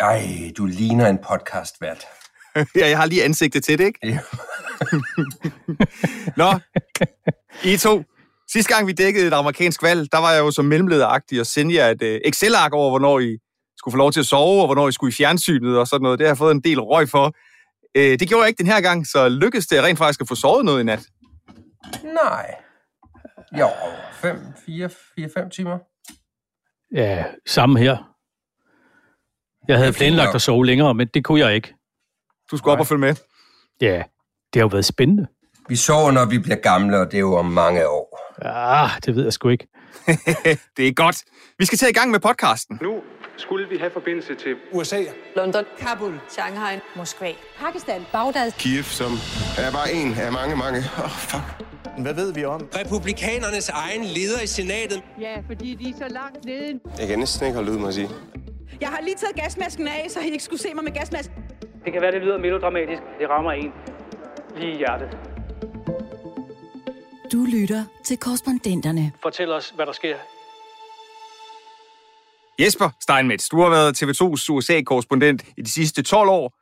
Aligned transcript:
Ej, 0.00 0.52
du 0.56 0.66
ligner 0.66 1.06
en 1.06 1.18
podcastvært. 1.18 2.04
ja, 2.76 2.88
jeg 2.88 2.98
har 2.98 3.06
lige 3.06 3.24
ansigtet 3.24 3.64
til 3.64 3.78
det, 3.78 3.84
ikke? 3.84 3.98
Ja. 4.02 4.18
Nå, 6.42 6.58
I 7.64 7.76
to. 7.76 8.04
Sidste 8.52 8.74
gang 8.74 8.86
vi 8.86 8.92
dækkede 8.92 9.26
et 9.26 9.32
amerikansk 9.32 9.82
valg, 9.82 10.12
der 10.12 10.18
var 10.18 10.32
jeg 10.32 10.40
jo 10.40 10.50
som 10.50 10.64
mellemlederagtig 10.64 11.40
og 11.40 11.46
sendte 11.46 11.76
jer 11.76 11.88
et 11.88 12.02
uh, 12.02 12.08
Excel-ark 12.08 12.72
over, 12.72 12.90
hvornår 12.90 13.18
I 13.20 13.38
skulle 13.76 13.92
få 13.92 13.96
lov 13.96 14.12
til 14.12 14.20
at 14.20 14.26
sove, 14.26 14.60
og 14.60 14.66
hvornår 14.66 14.88
I 14.88 14.92
skulle 14.92 15.10
i 15.10 15.14
fjernsynet 15.14 15.78
og 15.78 15.86
sådan 15.86 16.02
noget. 16.02 16.18
Det 16.18 16.26
har 16.26 16.30
jeg 16.30 16.38
fået 16.38 16.54
en 16.54 16.60
del 16.60 16.80
røg 16.80 17.08
for. 17.08 17.26
Uh, 17.98 18.02
det 18.02 18.28
gjorde 18.28 18.42
jeg 18.42 18.48
ikke 18.48 18.58
den 18.58 18.72
her 18.72 18.80
gang, 18.80 19.06
så 19.06 19.28
lykkedes 19.28 19.66
det 19.66 19.82
rent 19.82 19.98
faktisk 19.98 20.20
at 20.20 20.28
få 20.28 20.34
sovet 20.34 20.64
noget 20.64 20.80
i 20.80 20.84
nat. 20.84 21.06
Nej. 22.04 22.54
Jo, 23.58 23.68
5, 24.12 24.36
4, 24.66 24.90
4, 25.16 25.28
5 25.34 25.50
timer. 25.50 25.78
Ja, 26.94 27.24
samme 27.46 27.78
her. 27.78 28.13
Jeg 29.68 29.78
havde 29.78 29.92
planlagt 29.92 30.34
at 30.34 30.42
sove 30.42 30.66
længere, 30.66 30.94
men 30.94 31.06
det 31.14 31.24
kunne 31.24 31.40
jeg 31.40 31.54
ikke. 31.54 31.74
Du 32.50 32.56
skulle 32.56 32.72
op 32.72 32.80
og 32.80 32.86
følge 32.86 33.00
med. 33.00 33.14
Ja, 33.80 33.96
det 34.52 34.60
har 34.60 34.60
jo 34.60 34.66
været 34.66 34.84
spændende. 34.84 35.26
Vi 35.68 35.76
sover, 35.76 36.10
når 36.10 36.26
vi 36.26 36.38
bliver 36.38 36.56
gamle, 36.56 36.98
og 36.98 37.06
det 37.06 37.14
er 37.14 37.20
jo 37.20 37.34
om 37.36 37.46
mange 37.46 37.88
år. 37.88 38.18
Ah, 38.42 38.90
det 39.06 39.16
ved 39.16 39.22
jeg 39.24 39.32
sgu 39.32 39.48
ikke. 39.48 39.66
det 40.76 40.88
er 40.88 40.92
godt. 40.92 41.16
Vi 41.58 41.64
skal 41.64 41.78
tage 41.78 41.90
i 41.90 41.92
gang 41.92 42.10
med 42.10 42.20
podcasten. 42.20 42.78
Nu 42.82 43.00
skulle 43.36 43.68
vi 43.68 43.76
have 43.76 43.90
forbindelse 43.90 44.34
til 44.34 44.54
USA. 44.72 45.00
London, 45.36 45.64
Kabul, 45.78 46.20
Shanghai, 46.28 46.78
Moskva, 46.96 47.32
Pakistan, 47.58 48.02
Bagdad, 48.12 48.52
Kiev, 48.52 48.82
som 48.82 49.12
er 49.58 49.72
bare 49.72 49.92
en 49.92 50.14
af 50.14 50.32
mange, 50.32 50.56
mange. 50.56 50.78
Åh, 50.78 51.04
oh, 51.04 51.10
fuck. 51.10 51.64
Hvad 51.98 52.14
ved 52.14 52.32
vi 52.34 52.44
om? 52.44 52.68
Republikanernes 52.76 53.68
egen 53.68 54.04
leder 54.04 54.40
i 54.42 54.46
senatet. 54.46 55.02
Ja, 55.20 55.34
fordi 55.46 55.74
de 55.74 55.90
er 55.90 55.94
så 55.98 56.08
langt 56.14 56.44
nede. 56.44 56.80
Jeg 56.98 57.08
kan 57.08 57.18
næsten 57.18 57.46
ikke 57.46 57.56
holde 57.56 57.72
ud, 57.72 57.78
må 57.78 57.86
jeg 57.86 57.94
sige. 57.94 58.08
Jeg 58.80 58.88
har 58.88 59.00
lige 59.02 59.14
taget 59.14 59.36
gasmasken 59.36 59.88
af, 59.88 60.06
så 60.10 60.20
I 60.20 60.24
ikke 60.30 60.44
skulle 60.44 60.60
se 60.62 60.74
mig 60.74 60.84
med 60.84 60.92
gasmasken. 60.92 61.34
Det 61.84 61.92
kan 61.92 62.02
være, 62.02 62.12
det 62.12 62.22
lyder 62.22 62.38
melodramatisk. 62.38 63.02
Det 63.20 63.28
rammer 63.28 63.52
en 63.52 63.72
lige 64.56 64.72
i 64.72 64.76
hjertet. 64.76 65.18
Du 67.32 67.44
lytter 67.52 67.84
til 68.04 68.16
korrespondenterne. 68.18 69.12
Fortæl 69.22 69.52
os, 69.52 69.70
hvad 69.70 69.86
der 69.86 69.92
sker. 69.92 70.16
Jesper 72.58 72.90
Steinmetz, 73.02 73.48
du 73.48 73.60
har 73.60 73.70
været 73.70 74.02
TV2's 74.02 74.46
USA-korrespondent 74.50 75.42
i 75.56 75.62
de 75.62 75.70
sidste 75.70 76.02
12 76.02 76.28
år. 76.28 76.54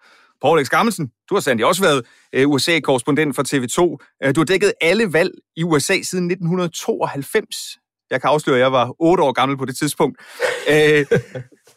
Paul 0.43 0.59
Alex 0.59 0.69
Gammelsen, 0.69 1.11
du 1.31 1.35
har 1.35 1.41
sandelig 1.41 1.67
også 1.67 1.83
været 1.83 2.03
øh, 2.33 2.49
USA-korrespondent 2.49 3.37
for 3.37 3.43
TV2. 3.43 4.07
Øh, 4.25 4.35
Du 4.35 4.41
har 4.41 4.45
dækket 4.45 4.73
alle 4.81 5.13
valg 5.13 5.31
i 5.57 5.63
USA 5.65 5.93
siden 6.03 6.31
1992. 6.31 7.57
Jeg 8.11 8.21
kan 8.21 8.31
afsløre, 8.31 8.57
at 8.57 8.63
jeg 8.63 8.73
var 8.73 8.95
8 8.99 9.23
år 9.25 9.33
gammel 9.33 9.59
på 9.59 9.65
det 9.65 9.77
tidspunkt. 9.77 10.21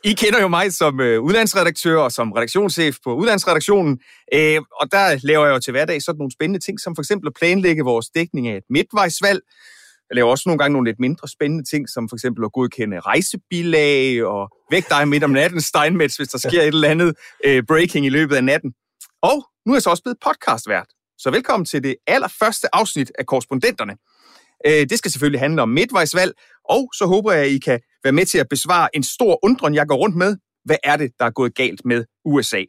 I 0.05 0.13
kender 0.13 0.41
jo 0.41 0.47
mig 0.47 0.73
som 0.73 0.99
øh, 0.99 1.21
udlandsredaktør 1.21 1.97
og 1.97 2.11
som 2.11 2.31
redaktionschef 2.31 2.97
på 3.03 3.15
udlandsredaktionen. 3.15 3.99
Øh, 4.33 4.61
og 4.81 4.91
der 4.91 5.19
laver 5.23 5.45
jeg 5.45 5.53
jo 5.53 5.59
til 5.59 5.71
hverdag 5.71 6.01
sådan 6.01 6.17
nogle 6.17 6.31
spændende 6.31 6.65
ting, 6.65 6.79
som 6.79 6.95
for 6.95 7.01
eksempel 7.01 7.27
at 7.27 7.33
planlægge 7.33 7.83
vores 7.83 8.09
dækning 8.09 8.47
af 8.47 8.57
et 8.57 8.63
midtvejsvalg. 8.69 9.41
Jeg 10.09 10.15
laver 10.15 10.29
også 10.29 10.43
nogle 10.45 10.59
gange 10.59 10.73
nogle 10.73 10.89
lidt 10.89 10.99
mindre 10.99 11.27
spændende 11.27 11.63
ting, 11.63 11.89
som 11.89 12.09
for 12.09 12.15
eksempel 12.15 12.45
at 12.45 12.51
godkende 12.51 12.99
rejsebilag 12.99 14.25
og 14.25 14.49
væk 14.71 14.89
dig 14.89 15.07
midt 15.07 15.23
om 15.23 15.29
natten, 15.29 15.61
Steinmetz, 15.61 16.15
hvis 16.15 16.27
der 16.27 16.37
sker 16.37 16.61
et 16.61 16.67
eller 16.67 16.89
andet 16.89 17.15
øh, 17.45 17.63
breaking 17.67 18.05
i 18.05 18.09
løbet 18.09 18.35
af 18.35 18.43
natten. 18.43 18.73
Og 19.21 19.47
nu 19.65 19.71
er 19.71 19.75
jeg 19.75 19.81
så 19.81 19.89
også 19.89 20.03
blevet 20.03 20.17
podcastvært. 20.25 20.87
Så 21.17 21.31
velkommen 21.31 21.65
til 21.65 21.83
det 21.83 21.95
allerførste 22.07 22.75
afsnit 22.75 23.11
af 23.19 23.25
Korrespondenterne. 23.25 23.95
Øh, 24.67 24.89
det 24.89 24.97
skal 24.97 25.11
selvfølgelig 25.11 25.39
handle 25.39 25.61
om 25.61 25.69
midtvejsvalg, 25.69 26.33
og 26.69 26.89
så 26.97 27.05
håber 27.05 27.31
jeg, 27.31 27.45
at 27.45 27.51
I 27.51 27.59
kan 27.59 27.79
være 28.05 28.13
med 28.13 28.25
til 28.25 28.37
at 28.37 28.49
besvare 28.49 28.95
en 28.95 29.03
stor 29.03 29.39
undren, 29.43 29.75
jeg 29.75 29.87
går 29.87 29.95
rundt 29.95 30.15
med. 30.15 30.37
Hvad 30.65 30.77
er 30.83 30.97
det, 30.97 31.11
der 31.19 31.25
er 31.25 31.31
gået 31.31 31.55
galt 31.55 31.85
med 31.85 32.05
USA? 32.25 32.63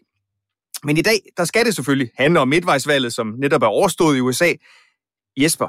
Men 0.85 0.97
i 0.97 1.03
dag, 1.03 1.21
der 1.37 1.45
skal 1.45 1.65
det 1.67 1.75
selvfølgelig 1.75 2.11
handle 2.19 2.41
om 2.41 2.49
midtvejsvalget, 2.49 3.13
som 3.13 3.27
netop 3.39 3.63
er 3.63 3.67
overstået 3.67 4.17
i 4.17 4.21
USA. 4.21 4.53
Jesper, 5.37 5.69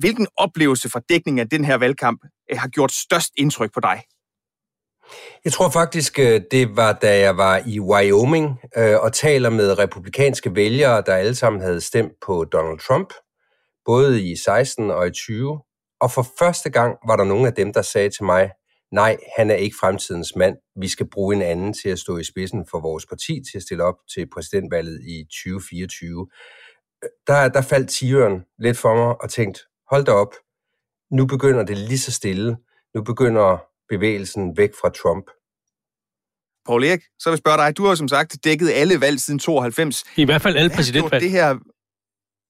hvilken 0.00 0.26
oplevelse 0.36 0.90
fra 0.90 1.00
dækningen 1.08 1.40
af 1.40 1.48
den 1.48 1.64
her 1.64 1.76
valgkamp 1.76 2.20
øh, 2.50 2.58
har 2.58 2.68
gjort 2.68 2.92
størst 2.92 3.30
indtryk 3.36 3.74
på 3.74 3.80
dig? 3.80 4.02
Jeg 5.44 5.52
tror 5.52 5.70
faktisk, 5.70 6.18
øh, 6.18 6.40
det 6.50 6.76
var, 6.76 6.92
da 6.92 7.18
jeg 7.18 7.36
var 7.36 7.62
i 7.66 7.80
Wyoming 7.80 8.58
øh, 8.76 8.96
og 9.00 9.12
taler 9.12 9.50
med 9.50 9.78
republikanske 9.78 10.54
vælgere, 10.54 11.02
der 11.06 11.14
alle 11.14 11.34
sammen 11.34 11.62
havde 11.62 11.80
stemt 11.80 12.12
på 12.26 12.44
Donald 12.44 12.78
Trump, 12.78 13.12
både 13.84 14.30
i 14.30 14.36
16 14.36 14.90
og 14.90 15.06
i 15.06 15.10
20. 15.10 15.60
Og 16.00 16.10
for 16.10 16.26
første 16.38 16.70
gang 16.70 16.96
var 17.06 17.16
der 17.16 17.24
nogle 17.24 17.46
af 17.46 17.54
dem, 17.54 17.72
der 17.72 17.82
sagde 17.82 18.10
til 18.10 18.24
mig, 18.24 18.50
nej, 18.94 19.16
han 19.36 19.50
er 19.50 19.54
ikke 19.54 19.76
fremtidens 19.80 20.36
mand. 20.36 20.56
Vi 20.80 20.88
skal 20.88 21.06
bruge 21.10 21.36
en 21.36 21.42
anden 21.42 21.72
til 21.72 21.88
at 21.88 21.98
stå 21.98 22.18
i 22.18 22.24
spidsen 22.24 22.66
for 22.70 22.80
vores 22.80 23.06
parti 23.06 23.42
til 23.50 23.58
at 23.58 23.62
stille 23.62 23.84
op 23.84 23.94
til 24.14 24.28
præsidentvalget 24.34 25.00
i 25.08 25.24
2024. 25.24 26.28
Der, 27.26 27.48
der 27.48 27.62
faldt 27.62 27.90
tigeren 27.90 28.44
lidt 28.58 28.78
for 28.78 28.94
mig 28.94 29.22
og 29.22 29.30
tænkte, 29.30 29.60
hold 29.90 30.04
da 30.04 30.12
op, 30.12 30.34
nu 31.10 31.26
begynder 31.26 31.64
det 31.64 31.78
lige 31.78 31.98
så 31.98 32.12
stille. 32.12 32.56
Nu 32.94 33.02
begynder 33.02 33.64
bevægelsen 33.88 34.56
væk 34.56 34.70
fra 34.80 34.88
Trump. 34.88 35.26
Paul 36.66 36.84
Erik, 36.84 37.02
så 37.18 37.30
vil 37.30 37.32
jeg 37.32 37.38
spørge 37.38 37.56
dig. 37.56 37.76
Du 37.76 37.84
har 37.86 37.94
som 37.94 38.08
sagt 38.08 38.44
dækket 38.44 38.70
alle 38.74 39.00
valg 39.00 39.20
siden 39.20 39.38
92. 39.38 40.04
I 40.16 40.24
hvert 40.24 40.42
fald 40.42 40.56
alle 40.56 40.70
præsidentvalg. 40.76 41.22
Det 41.22 41.30
her, 41.30 41.58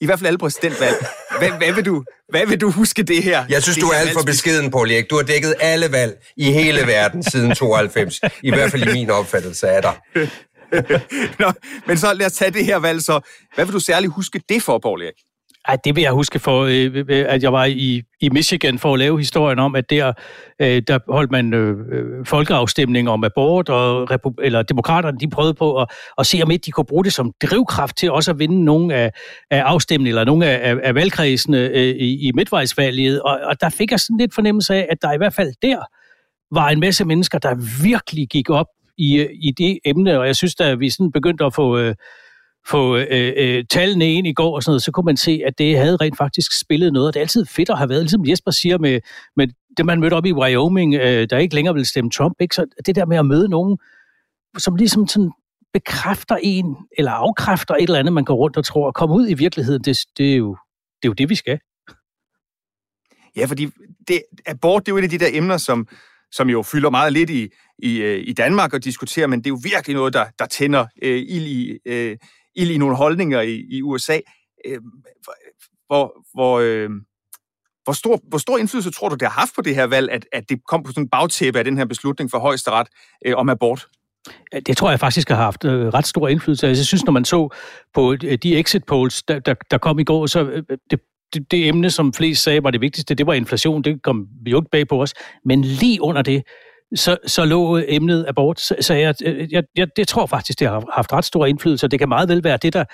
I 0.01 0.07
hvert 0.07 0.19
fald 0.19 0.27
alle 0.27 0.39
præsidentvalg. 0.39 1.07
Hvad, 1.39 1.51
hvad, 1.51 1.73
vil 1.73 1.85
du, 1.85 2.05
hvad 2.29 2.47
vil 2.47 2.61
du 2.61 2.71
huske 2.71 3.03
det 3.03 3.23
her? 3.23 3.45
Jeg 3.49 3.63
synes, 3.63 3.77
det 3.77 3.83
du 3.83 3.89
er 3.89 3.95
alt 3.95 4.13
for 4.13 4.23
beskeden, 4.23 4.71
Paul 4.71 4.91
Erik. 4.91 5.11
Du 5.11 5.17
har 5.17 5.23
dækket 5.23 5.55
alle 5.61 5.93
valg 5.93 6.17
i 6.37 6.53
hele 6.53 6.87
verden 6.87 7.23
siden 7.23 7.55
92. 7.55 8.21
I 8.43 8.51
hvert 8.51 8.71
fald 8.71 8.89
i 8.89 8.93
min 8.93 9.11
opfattelse 9.11 9.69
af 9.69 9.83
dig. 9.83 9.95
Nå, 11.41 11.53
men 11.87 11.99
så 11.99 12.13
lad 12.15 12.27
os 12.27 12.33
tage 12.33 12.51
det 12.51 12.65
her 12.65 12.77
valg 12.77 13.03
så. 13.03 13.21
Hvad 13.55 13.65
vil 13.65 13.75
du 13.75 13.81
særligt 13.81 14.13
huske 14.13 14.41
det 14.49 14.63
for, 14.63 14.79
Paul 14.79 15.03
Erik? 15.03 15.15
Ej, 15.69 15.77
det 15.85 15.97
vil 15.97 16.03
jeg 16.03 16.13
huske 16.13 16.39
for, 16.39 16.63
øh, 16.63 16.91
øh, 16.95 17.05
øh, 17.09 17.25
at 17.29 17.43
jeg 17.43 17.53
var 17.53 17.65
i, 17.65 18.03
i 18.21 18.29
Michigan 18.29 18.79
for 18.79 18.93
at 18.93 18.99
lave 18.99 19.19
historien 19.19 19.59
om, 19.59 19.75
at 19.75 19.91
der, 19.91 20.13
øh, 20.61 20.83
der 20.89 20.99
holdt 21.09 21.31
man 21.31 21.55
øh, 21.55 21.77
øh 21.93 22.27
folkeafstemning 22.27 23.09
om 23.09 23.25
abort, 23.25 23.69
og 23.69 24.09
eller 24.43 24.63
demokraterne 24.63 25.19
de 25.19 25.31
prøvede 25.31 25.55
på 25.55 25.81
at, 25.81 25.89
at 26.19 26.27
se, 26.27 26.41
om 26.43 26.51
ikke 26.51 26.63
de 26.67 26.71
kunne 26.71 26.85
bruge 26.85 27.05
det 27.05 27.13
som 27.13 27.33
drivkraft 27.43 27.97
til 27.97 28.11
også 28.11 28.31
at 28.31 28.39
vinde 28.39 28.65
nogle 28.65 28.95
af, 28.95 29.13
af 29.51 29.61
afstemninger, 29.61 30.11
eller 30.13 30.25
nogle 30.25 30.47
af, 30.47 30.71
af, 30.71 30.77
af 30.83 30.95
valgkredsene 30.95 31.59
øh, 31.59 31.95
i, 31.97 32.29
i 32.29 32.33
midtvejsvalget. 32.35 33.23
Og, 33.23 33.41
og 33.45 33.61
der 33.61 33.69
fik 33.69 33.91
jeg 33.91 34.01
sådan 34.01 34.19
lidt 34.19 34.35
fornemmelse 34.35 34.75
af, 34.75 34.87
at 34.91 35.03
der 35.03 35.13
i 35.13 35.17
hvert 35.17 35.35
fald 35.35 35.53
der 35.63 35.79
var 36.55 36.69
en 36.69 36.81
masse 36.81 37.05
mennesker, 37.05 37.39
der 37.39 37.83
virkelig 37.83 38.29
gik 38.29 38.51
op 38.51 38.67
i, 38.99 39.29
i 39.43 39.53
det 39.59 39.79
emne, 39.85 40.19
og 40.19 40.27
jeg 40.27 40.37
synes, 40.37 40.55
da 40.55 40.75
vi 40.75 40.91
sådan 40.91 41.13
begyndte 41.13 41.45
at 41.45 41.55
få... 41.55 41.79
Øh, 41.79 41.95
få 42.69 42.97
øh, 42.97 43.33
øh, 43.37 43.65
tallene 43.71 44.13
ind 44.13 44.27
i 44.27 44.33
går 44.33 44.55
og 44.55 44.63
sådan 44.63 44.71
noget, 44.71 44.83
så 44.83 44.93
kunne 44.93 45.05
man 45.05 45.17
se, 45.17 45.43
at 45.47 45.59
det 45.59 45.79
havde 45.79 45.97
rent 45.97 46.17
faktisk 46.17 46.61
spillet 46.61 46.93
noget, 46.93 47.09
og 47.09 47.15
det 47.15 47.21
er 47.21 47.25
altid 47.25 47.47
fedt 47.47 47.71
at 47.71 47.79
have 47.79 47.89
været, 47.89 48.03
ligesom 48.03 48.27
Jesper 48.29 48.51
siger 48.51 48.79
med, 48.79 49.01
med 49.37 49.49
det, 49.77 49.87
man 49.87 50.01
mødte 50.01 50.15
op 50.15 50.27
i 50.27 50.33
Wyoming, 50.33 50.95
øh, 50.95 51.27
der 51.31 51.39
ikke 51.39 51.55
længere 51.55 51.75
vil 51.75 51.87
stemme 51.87 52.11
Trump, 52.11 52.41
ikke? 52.41 52.55
så 52.55 52.67
det 52.87 52.97
der 52.97 53.07
med 53.07 53.17
at 53.17 53.27
møde 53.27 53.49
nogen, 53.49 53.79
som 54.59 54.77
ligesom 54.77 55.07
sådan 55.07 55.31
bekræfter 55.73 56.37
en, 56.43 56.77
eller 56.99 57.11
afkræfter 57.11 57.75
et 57.75 57.83
eller 57.83 57.99
andet, 57.99 58.13
man 58.13 58.25
går 58.25 58.35
rundt 58.35 58.57
og 58.57 58.65
tror, 58.65 58.89
at 58.89 58.95
komme 58.95 59.15
ud 59.15 59.29
i 59.29 59.35
virkeligheden, 59.35 59.83
det, 59.85 59.99
det, 60.19 60.33
er, 60.33 60.37
jo, 60.37 60.57
det 61.03 61.09
er 61.09 61.11
jo 61.11 61.13
det, 61.13 61.29
vi 61.29 61.35
skal. 61.35 61.59
Ja, 63.37 63.45
fordi 63.47 63.69
det, 64.09 64.23
abort, 64.47 64.87
det 64.87 64.93
er 64.93 64.95
jo 64.95 64.99
et 64.99 65.03
af 65.03 65.11
de 65.11 65.19
der 65.19 65.29
emner, 65.33 65.57
som, 65.57 65.89
som 66.33 66.51
jo 66.51 66.63
fylder 66.63 66.91
meget 66.91 67.13
lidt 67.13 67.31
i, 67.31 67.49
i, 67.79 67.97
øh, 67.97 68.25
i 68.27 68.33
Danmark 68.33 68.75
og 68.75 68.85
diskuterer, 68.85 69.27
men 69.27 69.39
det 69.39 69.47
er 69.47 69.51
jo 69.51 69.61
virkelig 69.63 69.97
noget, 69.97 70.13
der, 70.13 70.25
der 70.39 70.47
tænder 70.47 70.87
øh, 71.03 71.23
ild, 71.29 71.47
i, 71.47 71.79
øh, 71.87 72.17
ild 72.57 72.71
i 72.71 72.79
nogle 72.79 72.97
holdninger 72.97 73.41
i, 73.41 73.65
i 73.71 73.83
USA. 73.83 74.19
Øh, 74.67 74.79
hvor, 75.87 76.27
hvor, 76.35 76.59
øh, 76.59 76.91
hvor, 77.85 77.93
stor, 77.93 78.21
hvor 78.29 78.39
stor 78.39 78.59
indflydelse 78.59 78.91
tror 78.91 79.09
du, 79.09 79.15
det 79.15 79.29
har 79.29 79.41
haft 79.41 79.55
på 79.55 79.63
det 79.63 79.75
her 79.75 79.85
valg, 79.85 80.11
at, 80.11 80.27
at 80.33 80.49
det 80.49 80.59
kom 80.69 80.83
på 80.83 80.91
sådan 80.93 81.05
en 81.05 81.09
bagtæppe 81.09 81.59
af 81.59 81.65
den 81.65 81.79
her 81.79 81.85
beslutning 81.85 82.31
for 82.31 82.39
højesteret 82.39 82.89
øh, 83.27 83.37
om 83.37 83.49
abort? 83.49 83.87
Det 84.67 84.77
tror 84.77 84.91
jeg 84.91 85.01
faktisk 85.01 85.29
har 85.29 85.37
haft 85.37 85.65
øh, 85.65 85.87
ret 85.87 86.07
stor 86.07 86.29
indflydelse. 86.29 86.67
Altså, 86.67 86.81
jeg 86.81 86.87
synes, 86.87 87.05
når 87.05 87.13
man 87.13 87.25
så 87.25 87.49
på 87.95 88.13
øh, 88.25 88.39
de 88.43 88.59
exit 88.59 88.85
polls, 88.85 89.23
der, 89.23 89.39
der, 89.39 89.55
der 89.71 89.79
kom 89.79 89.99
i 89.99 90.05
går, 90.05 90.27
så 90.27 90.45
øh, 90.45 90.63
det, 90.91 91.01
det, 91.35 91.51
det 91.51 91.69
emne, 91.69 91.91
som 91.91 92.13
flest 92.13 92.43
sagde 92.43 92.65
var 92.65 92.71
det 92.71 92.81
vigtigste, 92.81 93.15
det 93.15 93.27
var 93.27 93.33
inflation. 93.33 93.83
Det 93.83 94.03
kom 94.03 94.27
jo 94.47 94.61
ikke 94.61 94.71
bag 94.71 94.89
på 94.89 95.03
os. 95.03 95.15
Men 95.45 95.65
lige 95.65 96.03
under 96.03 96.23
det, 96.23 96.43
så, 96.95 97.17
så 97.27 97.45
lå 97.45 97.81
emnet 97.89 98.25
abort. 98.29 98.61
Så, 98.61 98.77
så 98.81 98.95
jeg, 98.95 99.15
øh, 99.25 99.53
jeg, 99.53 99.63
jeg, 99.77 99.87
det 99.97 100.09
tror 100.09 100.27
faktisk, 100.27 100.61
det 100.61 100.69
har 100.69 100.85
haft 100.93 101.13
ret 101.13 101.25
stor 101.25 101.47
indflydelse, 101.47 101.87
og 101.87 101.91
det 101.91 101.99
kan 101.99 102.09
meget 102.09 102.29
vel 102.29 102.45
være 102.45 102.57
det, 102.57 102.73
der, 102.73 102.85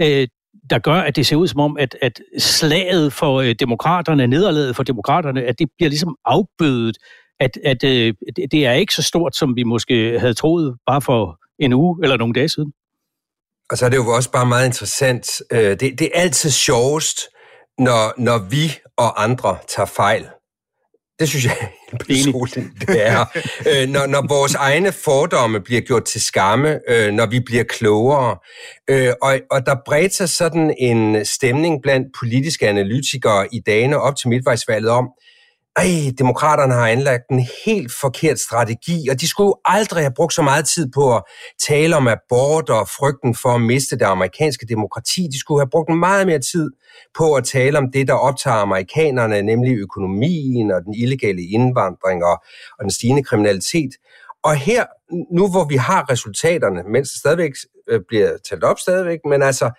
øh, 0.00 0.28
der 0.70 0.78
gør, 0.78 0.94
at 0.94 1.16
det 1.16 1.26
ser 1.26 1.36
ud 1.36 1.48
som 1.48 1.60
om, 1.60 1.76
at, 1.78 1.96
at 2.02 2.20
slaget 2.38 3.12
for 3.12 3.40
øh, 3.40 3.54
demokraterne, 3.60 4.26
nederlaget 4.26 4.76
for 4.76 4.82
demokraterne, 4.82 5.42
at 5.42 5.58
det 5.58 5.68
bliver 5.78 5.88
ligesom 5.88 6.16
afbødet, 6.24 6.96
at, 7.40 7.58
at 7.64 7.84
øh, 7.84 8.14
det 8.52 8.66
er 8.66 8.72
ikke 8.72 8.94
så 8.94 9.02
stort, 9.02 9.36
som 9.36 9.56
vi 9.56 9.62
måske 9.62 10.18
havde 10.20 10.34
troet 10.34 10.76
bare 10.86 11.02
for 11.02 11.38
en 11.58 11.72
uge 11.72 11.98
eller 12.02 12.16
nogle 12.16 12.34
dage 12.34 12.48
siden. 12.48 12.72
Og 13.70 13.78
så 13.78 13.84
er 13.86 13.90
det 13.90 13.96
jo 13.96 14.08
også 14.08 14.30
bare 14.30 14.46
meget 14.46 14.66
interessant. 14.66 15.42
Øh, 15.52 15.58
det, 15.58 15.80
det 15.80 16.02
er 16.02 16.20
altid 16.20 16.50
sjovest, 16.50 17.18
når, 17.78 18.20
når 18.20 18.38
vi 18.50 18.78
og 18.96 19.22
andre 19.22 19.56
tager 19.68 19.86
fejl. 19.86 20.26
Det 21.22 21.28
synes 21.28 21.44
jeg 21.44 21.56
personligt, 22.06 22.68
det 22.80 23.06
er. 23.06 23.24
øh, 23.70 23.88
når, 23.88 24.06
når 24.06 24.28
vores 24.28 24.54
egne 24.54 24.92
fordomme 24.92 25.60
bliver 25.60 25.80
gjort 25.80 26.04
til 26.04 26.20
skamme, 26.20 26.80
øh, 26.88 27.12
når 27.12 27.26
vi 27.26 27.40
bliver 27.40 27.64
klogere. 27.64 28.36
Øh, 28.90 29.12
og, 29.22 29.40
og 29.50 29.66
der 29.66 29.76
bredte 29.86 30.16
sig 30.16 30.28
sådan 30.28 30.74
en 30.78 31.24
stemning 31.24 31.82
blandt 31.82 32.06
politiske 32.20 32.68
analytikere 32.68 33.46
i 33.52 33.60
dagene 33.66 33.98
op 33.98 34.16
til 34.16 34.28
midtvejsvalget 34.28 34.90
om, 34.90 35.08
ej, 35.76 36.12
demokraterne 36.18 36.74
har 36.74 36.88
anlagt 36.88 37.22
en 37.30 37.46
helt 37.66 37.92
forkert 38.00 38.38
strategi, 38.38 39.08
og 39.08 39.20
de 39.20 39.28
skulle 39.28 39.46
jo 39.46 39.56
aldrig 39.64 40.02
have 40.02 40.14
brugt 40.16 40.34
så 40.34 40.42
meget 40.42 40.64
tid 40.64 40.90
på 40.94 41.16
at 41.16 41.22
tale 41.68 41.96
om 41.96 42.08
abort 42.08 42.70
og 42.70 42.88
frygten 42.88 43.34
for 43.34 43.48
at 43.48 43.60
miste 43.60 43.98
det 43.98 44.04
amerikanske 44.04 44.66
demokrati. 44.66 45.28
De 45.32 45.40
skulle 45.40 45.60
have 45.60 45.70
brugt 45.70 45.94
meget 45.94 46.26
mere 46.26 46.38
tid 46.38 46.70
på 47.18 47.34
at 47.34 47.44
tale 47.44 47.78
om 47.78 47.92
det, 47.92 48.08
der 48.08 48.14
optager 48.14 48.56
amerikanerne, 48.56 49.42
nemlig 49.42 49.76
økonomien 49.76 50.70
og 50.70 50.82
den 50.84 50.94
illegale 50.94 51.42
indvandring 51.42 52.24
og, 52.24 52.42
og 52.78 52.82
den 52.82 52.90
stigende 52.90 53.24
kriminalitet. 53.24 53.90
Og 54.44 54.56
her, 54.56 54.84
nu 55.34 55.50
hvor 55.50 55.64
vi 55.64 55.76
har 55.76 56.10
resultaterne, 56.10 56.82
mens 56.82 57.10
det 57.10 57.18
stadigvæk 57.18 57.52
øh, 57.88 58.00
bliver 58.08 58.36
talt 58.48 58.64
op 58.64 58.78
stadigvæk, 58.78 59.18
men 59.24 59.42
altså, 59.42 59.70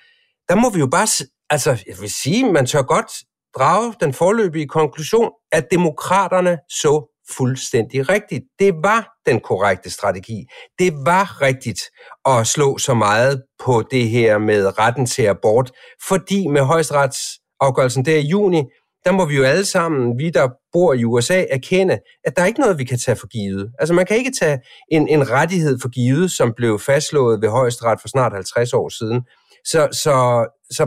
der 0.50 0.56
må 0.56 0.70
vi 0.70 0.80
jo 0.80 0.88
bare, 0.88 1.08
altså, 1.50 1.70
jeg 1.88 1.96
vil 2.02 2.12
sige, 2.12 2.52
man 2.52 2.66
tør 2.66 2.82
godt 2.82 3.12
drage 3.58 3.94
den 4.00 4.14
forløbige 4.14 4.68
konklusion, 4.68 5.32
at 5.52 5.72
demokraterne 5.72 6.58
så 6.70 7.10
fuldstændig 7.38 8.10
rigtigt. 8.10 8.44
Det 8.60 8.74
var 8.84 9.10
den 9.26 9.40
korrekte 9.40 9.90
strategi. 9.90 10.46
Det 10.80 10.94
var 10.94 11.42
rigtigt 11.42 11.82
at 12.26 12.48
slå 12.48 12.78
så 12.78 12.94
meget 12.94 13.44
på 13.64 13.84
det 13.92 14.10
her 14.10 14.38
med 14.38 14.80
retten 14.80 15.06
til 15.06 15.24
abort, 15.24 15.72
fordi 16.08 16.48
med 16.48 16.62
højesteretsafgørelsen 16.62 18.06
der 18.06 18.18
i 18.18 18.28
juni, 18.28 18.64
der 19.06 19.12
må 19.12 19.26
vi 19.26 19.36
jo 19.36 19.44
alle 19.44 19.66
sammen, 19.66 20.20
vi 20.20 20.30
der 20.30 20.50
bor 20.74 20.94
i 20.94 21.04
USA, 21.04 21.46
erkende, 21.50 22.00
at 22.24 22.36
der 22.36 22.42
er 22.42 22.46
ikke 22.46 22.60
noget, 22.60 22.78
vi 22.78 22.84
kan 22.84 23.00
tage 23.00 23.16
for 23.16 23.28
givet. 23.28 23.72
Altså 23.80 23.94
man 23.94 24.06
kan 24.06 24.18
ikke 24.18 24.32
tage 24.42 24.60
en, 24.92 25.08
en 25.08 25.30
rettighed 25.30 25.80
for 25.82 25.90
givet, 25.90 26.32
som 26.32 26.54
blev 26.58 26.80
fastslået 26.80 27.42
ved 27.42 27.50
højesteret 27.50 28.02
for 28.02 28.08
snart 28.08 28.34
50 28.34 28.74
år 28.74 28.90
siden. 28.90 29.22
Så, 29.66 29.88
så, 29.92 30.46
så 30.72 30.84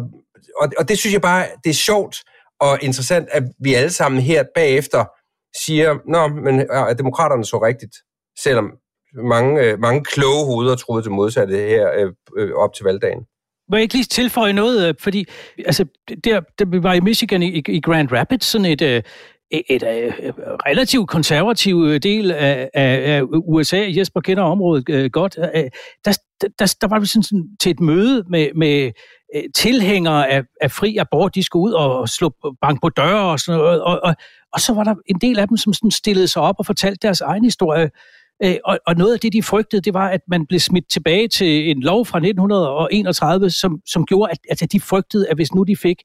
og, 0.61 0.69
og 0.79 0.89
det 0.89 0.99
synes 0.99 1.13
jeg 1.13 1.23
bare, 1.23 1.47
det 1.65 1.71
er 1.71 1.75
sjovt, 1.75 2.17
og 2.61 2.79
interessant, 2.83 3.29
at 3.33 3.43
vi 3.61 3.75
alle 3.75 3.91
sammen 3.91 4.21
her 4.21 4.45
bagefter 4.55 5.05
siger, 5.65 5.99
nå, 6.09 6.29
men 6.29 6.61
øh, 6.61 6.67
er 6.71 6.95
demokraterne 6.95 7.45
så 7.45 7.63
rigtigt, 7.63 7.97
selvom 8.39 8.71
mange, 9.25 9.63
øh, 9.63 9.79
mange 9.79 10.05
kloge 10.05 10.47
hoveder 10.47 10.77
troede 10.77 11.03
det 11.03 11.13
modsatte 11.13 11.57
her 11.57 11.91
øh, 11.97 12.13
øh 12.37 12.53
op 12.55 12.75
til 12.75 12.85
valgdagen. 12.85 13.21
Må 13.71 13.77
jeg 13.77 13.83
ikke 13.83 13.95
lige 13.95 14.05
tilføje 14.05 14.53
noget? 14.53 14.89
Øh, 14.89 14.95
fordi 15.01 15.25
altså, 15.59 15.85
der, 16.25 16.41
der 16.59 16.65
vi 16.65 16.83
var 16.83 16.95
i 16.95 17.01
Michigan 17.01 17.43
i, 17.43 17.63
i 17.69 17.81
Grand 17.81 18.13
Rapids, 18.13 18.45
sådan 18.45 18.65
et, 18.65 18.83
et, 18.83 19.05
et, 19.51 19.83
et 19.83 20.35
relativt 20.39 21.09
konservativ 21.09 21.99
del 22.01 22.31
af, 22.31 22.71
af, 22.75 23.17
af 23.17 23.23
USA. 23.33 23.87
Jesper 23.97 24.21
kender 24.21 24.43
området 24.43 25.13
godt. 25.13 25.35
Der, 26.05 26.19
der, 26.59 26.77
der 26.81 26.89
var 26.89 27.01
vi 27.01 27.07
sådan, 27.07 27.23
sådan 27.23 27.49
til 27.61 27.71
et 27.71 27.81
møde 27.81 28.25
med, 28.31 28.49
med 28.55 28.93
Øh, 29.35 29.43
tilhængere 29.55 30.29
af, 30.29 30.43
af 30.61 30.71
fri 30.71 30.97
abort, 30.97 31.35
de 31.35 31.43
skulle 31.43 31.63
ud 31.63 31.73
og 31.73 32.09
slå 32.09 32.33
bank 32.63 32.83
på 32.83 32.89
døre 32.89 33.31
og 33.33 33.41
sådan 33.41 33.61
noget. 33.61 33.83
Og, 33.83 34.01
og, 34.03 34.15
og 34.53 34.61
så 34.61 34.75
var 34.75 34.85
der 34.85 34.95
en 35.07 35.19
del 35.21 35.39
af 35.39 35.49
dem, 35.49 35.57
som 35.57 35.73
sådan 35.73 35.91
stillede 35.91 36.29
sig 36.29 36.43
op 36.43 36.55
og 36.59 36.67
fortalte 36.67 36.99
deres 37.07 37.21
egen 37.21 37.45
historie. 37.45 37.91
Øh, 38.45 38.57
og, 38.65 38.79
og 38.87 38.95
noget 38.95 39.15
af 39.15 39.21
det, 39.21 39.33
de 39.33 39.43
frygtede, 39.43 39.83
det 39.83 39.95
var, 39.95 40.09
at 40.09 40.21
man 40.29 40.47
blev 40.47 40.61
smidt 40.61 40.91
tilbage 40.91 41.29
til 41.29 41.71
en 41.71 41.83
lov 41.83 42.07
fra 42.07 42.19
1931, 42.19 43.51
som, 43.51 43.81
som 43.87 44.07
gjorde, 44.07 44.31
at, 44.51 44.63
at 44.63 44.73
de 44.73 44.81
frygtede, 44.81 45.29
at 45.29 45.37
hvis 45.37 45.55
nu 45.55 45.63
de 45.63 45.77
fik 45.77 45.97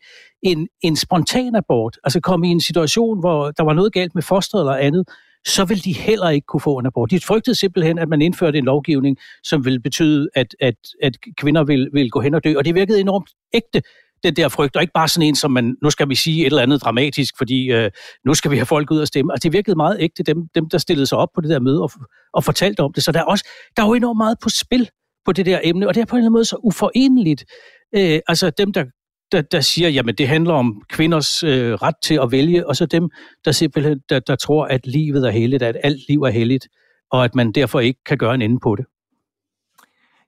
en, 0.43 0.67
en 0.81 0.95
spontan 0.95 1.55
abort, 1.55 1.97
altså 2.03 2.19
kom 2.19 2.43
i 2.43 2.47
en 2.47 2.61
situation, 2.61 3.19
hvor 3.19 3.51
der 3.51 3.63
var 3.63 3.73
noget 3.73 3.93
galt 3.93 4.15
med 4.15 4.23
fosteret 4.23 4.61
eller 4.61 4.75
andet, 4.75 5.07
så 5.47 5.65
vil 5.65 5.83
de 5.83 5.93
heller 5.93 6.29
ikke 6.29 6.45
kunne 6.45 6.61
få 6.61 6.77
en 6.77 6.85
abort. 6.85 7.11
De 7.11 7.19
frygtede 7.19 7.55
simpelthen, 7.55 7.99
at 7.99 8.09
man 8.09 8.21
indførte 8.21 8.57
en 8.57 8.65
lovgivning, 8.65 9.17
som 9.43 9.65
ville 9.65 9.79
betyde, 9.79 10.29
at, 10.35 10.55
at, 10.59 10.75
at 11.03 11.17
kvinder 11.37 11.63
vil, 11.63 11.89
vil 11.93 12.09
gå 12.09 12.21
hen 12.21 12.33
og 12.33 12.43
dø. 12.43 12.53
Og 12.57 12.65
det 12.65 12.75
virkede 12.75 12.99
enormt 12.99 13.29
ægte, 13.53 13.81
den 14.23 14.35
der 14.35 14.49
frygt, 14.49 14.75
og 14.75 14.81
ikke 14.81 14.93
bare 14.93 15.07
sådan 15.07 15.27
en, 15.27 15.35
som 15.35 15.51
man, 15.51 15.75
nu 15.83 15.89
skal 15.89 16.09
vi 16.09 16.15
sige 16.15 16.41
et 16.41 16.45
eller 16.45 16.61
andet 16.61 16.81
dramatisk, 16.83 17.37
fordi 17.37 17.71
øh, 17.71 17.91
nu 18.25 18.33
skal 18.33 18.51
vi 18.51 18.55
have 18.55 18.65
folk 18.65 18.91
ud 18.91 18.99
og 18.99 19.07
stemme. 19.07 19.33
Altså, 19.33 19.43
det 19.43 19.53
virkede 19.53 19.75
meget 19.75 19.97
ægte, 19.99 20.23
dem, 20.23 20.37
dem 20.55 20.69
der 20.69 20.77
stillede 20.77 21.05
sig 21.05 21.17
op 21.17 21.29
på 21.35 21.41
det 21.41 21.49
der 21.49 21.59
møde 21.59 21.81
og, 21.81 21.91
og 22.33 22.43
fortalte 22.43 22.79
om 22.79 22.93
det. 22.93 23.03
Så 23.03 23.11
der 23.11 23.19
er, 23.19 23.23
også, 23.23 23.49
der 23.77 23.83
er 23.83 23.87
jo 23.87 23.93
enormt 23.93 24.17
meget 24.17 24.37
på 24.43 24.49
spil 24.49 24.89
på 25.25 25.31
det 25.31 25.45
der 25.45 25.59
emne, 25.63 25.87
og 25.87 25.95
det 25.95 26.01
er 26.01 26.05
på 26.05 26.15
en 26.15 26.17
eller 26.17 26.25
anden 26.25 26.33
måde 26.33 26.45
så 26.45 26.55
uforeneligt. 26.63 27.45
Øh, 27.95 28.19
altså 28.27 28.49
dem, 28.49 28.73
der 28.73 28.85
der, 29.31 29.41
der 29.41 29.61
siger, 29.61 29.89
jamen 29.89 30.15
det 30.15 30.27
handler 30.27 30.53
om 30.53 30.81
kvinders 30.89 31.43
øh, 31.43 31.73
ret 31.73 31.95
til 32.03 32.19
at 32.23 32.31
vælge, 32.31 32.67
og 32.67 32.75
så 32.75 32.85
dem, 32.85 33.09
der 33.45 33.51
simpelthen 33.51 33.99
der, 34.09 34.19
der 34.19 34.35
tror, 34.35 34.65
at 34.65 34.87
livet 34.87 35.27
er 35.27 35.31
helligt, 35.31 35.63
at 35.63 35.77
alt 35.83 36.07
liv 36.09 36.21
er 36.21 36.29
helligt, 36.29 36.67
og 37.11 37.23
at 37.23 37.35
man 37.35 37.51
derfor 37.51 37.79
ikke 37.79 38.03
kan 38.05 38.17
gøre 38.17 38.35
en 38.35 38.41
ende 38.41 38.59
på 38.59 38.75
det. 38.75 38.85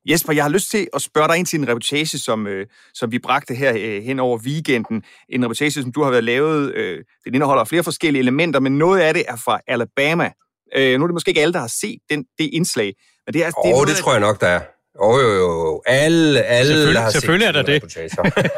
Jesper, 0.09 0.33
jeg 0.33 0.43
har 0.43 0.49
lyst 0.49 0.71
til 0.71 0.87
at 0.93 1.01
spørge 1.01 1.27
dig 1.27 1.37
ind 1.37 1.45
til 1.45 1.59
en 1.59 1.67
reportage, 1.67 2.17
som, 2.17 2.47
øh, 2.47 2.67
som 2.93 3.11
vi 3.11 3.19
bragte 3.19 3.55
her 3.55 3.73
øh, 3.77 4.03
hen 4.03 4.19
over 4.19 4.37
weekenden. 4.37 5.03
En 5.29 5.43
reportage, 5.43 5.71
som 5.71 5.91
du 5.91 6.03
har 6.03 6.11
været 6.11 6.23
lavet. 6.23 6.75
Øh, 6.75 7.03
den 7.25 7.35
indeholder 7.35 7.63
flere 7.63 7.83
forskellige 7.83 8.21
elementer, 8.21 8.59
men 8.59 8.77
noget 8.77 8.99
af 8.99 9.13
det 9.13 9.23
er 9.27 9.35
fra 9.35 9.59
Alabama. 9.67 10.31
Øh, 10.75 10.97
nu 10.97 11.03
er 11.03 11.07
det 11.07 11.13
måske 11.13 11.29
ikke 11.29 11.41
alle, 11.41 11.53
der 11.53 11.59
har 11.59 11.73
set 11.81 11.99
den, 12.09 12.25
det 12.39 12.49
indslag. 12.53 12.93
Men 13.25 13.33
det 13.33 13.45
er, 13.45 13.51
oh, 13.57 13.71
det, 13.71 13.81
er 13.81 13.85
det 13.85 13.95
tror 13.95 14.11
jeg 14.11 14.21
nok, 14.21 14.41
der 14.41 14.47
er. 14.47 14.61
Jo, 15.01 15.19
jo, 15.19 15.29
jo. 15.35 15.81
Alle, 15.85 16.43
alle 16.43 16.67
selvfølgelig, 16.67 17.01
har 17.01 17.09
selvfølgelig 17.09 17.47
set 17.47 17.55
er 17.55 17.61
der 17.61 17.79
det. 17.79 18.51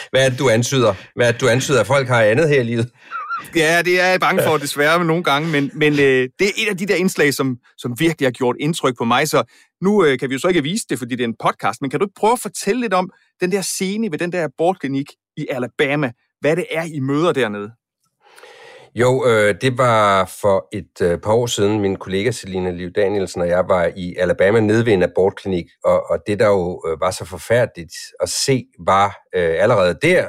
Hvad 0.10 0.24
er 0.24 0.28
det, 0.30 0.38
du 0.38 0.48
antyder? 0.48 0.94
Hvad 1.16 1.28
er 1.28 1.32
det, 1.32 1.40
du 1.40 1.48
antyder, 1.48 1.80
at 1.80 1.86
folk 1.86 2.08
har 2.08 2.22
andet 2.22 2.48
her 2.48 2.60
i 2.60 2.64
livet? 2.64 2.90
Ja, 3.56 3.82
det 3.82 4.00
er 4.00 4.06
jeg 4.06 4.20
bange 4.20 4.42
for, 4.42 4.56
desværre 4.56 5.04
nogle 5.04 5.22
gange, 5.22 5.48
men, 5.48 5.70
men 5.74 5.92
øh, 5.92 6.28
det 6.38 6.46
er 6.46 6.52
et 6.56 6.68
af 6.68 6.76
de 6.76 6.86
der 6.86 6.94
indslag, 6.94 7.34
som, 7.34 7.56
som 7.78 8.00
virkelig 8.00 8.26
har 8.26 8.32
gjort 8.32 8.56
indtryk 8.60 8.98
på 8.98 9.04
mig, 9.04 9.28
så 9.28 9.42
nu 9.82 10.04
øh, 10.04 10.18
kan 10.18 10.28
vi 10.28 10.34
jo 10.34 10.38
så 10.38 10.48
ikke 10.48 10.62
vise 10.62 10.84
det, 10.90 10.98
fordi 10.98 11.16
det 11.16 11.24
er 11.24 11.28
en 11.28 11.36
podcast, 11.42 11.80
men 11.80 11.90
kan 11.90 12.00
du 12.00 12.06
ikke 12.06 12.20
prøve 12.20 12.32
at 12.32 12.40
fortælle 12.40 12.80
lidt 12.80 12.94
om 12.94 13.10
den 13.40 13.52
der 13.52 13.62
scene 13.62 14.12
ved 14.12 14.18
den 14.18 14.32
der 14.32 14.44
abortklinik 14.44 15.06
i 15.36 15.46
Alabama, 15.50 16.12
hvad 16.40 16.56
det 16.56 16.66
er, 16.70 16.84
I 16.84 17.00
møder 17.00 17.32
dernede? 17.32 17.70
Jo, 18.94 19.26
øh, 19.26 19.54
det 19.60 19.78
var 19.78 20.24
for 20.40 20.68
et 20.72 21.00
øh, 21.02 21.18
par 21.18 21.32
år 21.32 21.46
siden, 21.46 21.80
min 21.80 21.96
kollega 21.96 22.30
Selina 22.30 22.70
Liv 22.70 22.90
Danielsen 22.90 23.40
og 23.40 23.48
jeg 23.48 23.68
var 23.68 23.92
i 23.96 24.14
Alabama 24.18 24.60
nede 24.60 24.86
ved 24.86 24.92
en 24.92 25.02
abortklinik, 25.02 25.66
og, 25.84 26.10
og 26.10 26.18
det 26.26 26.38
der 26.38 26.46
jo 26.46 26.82
øh, 26.88 27.00
var 27.00 27.10
så 27.10 27.24
forfærdeligt 27.24 27.94
at 28.20 28.28
se, 28.28 28.64
var 28.86 29.06
øh, 29.34 29.54
allerede 29.58 29.98
der, 30.02 30.28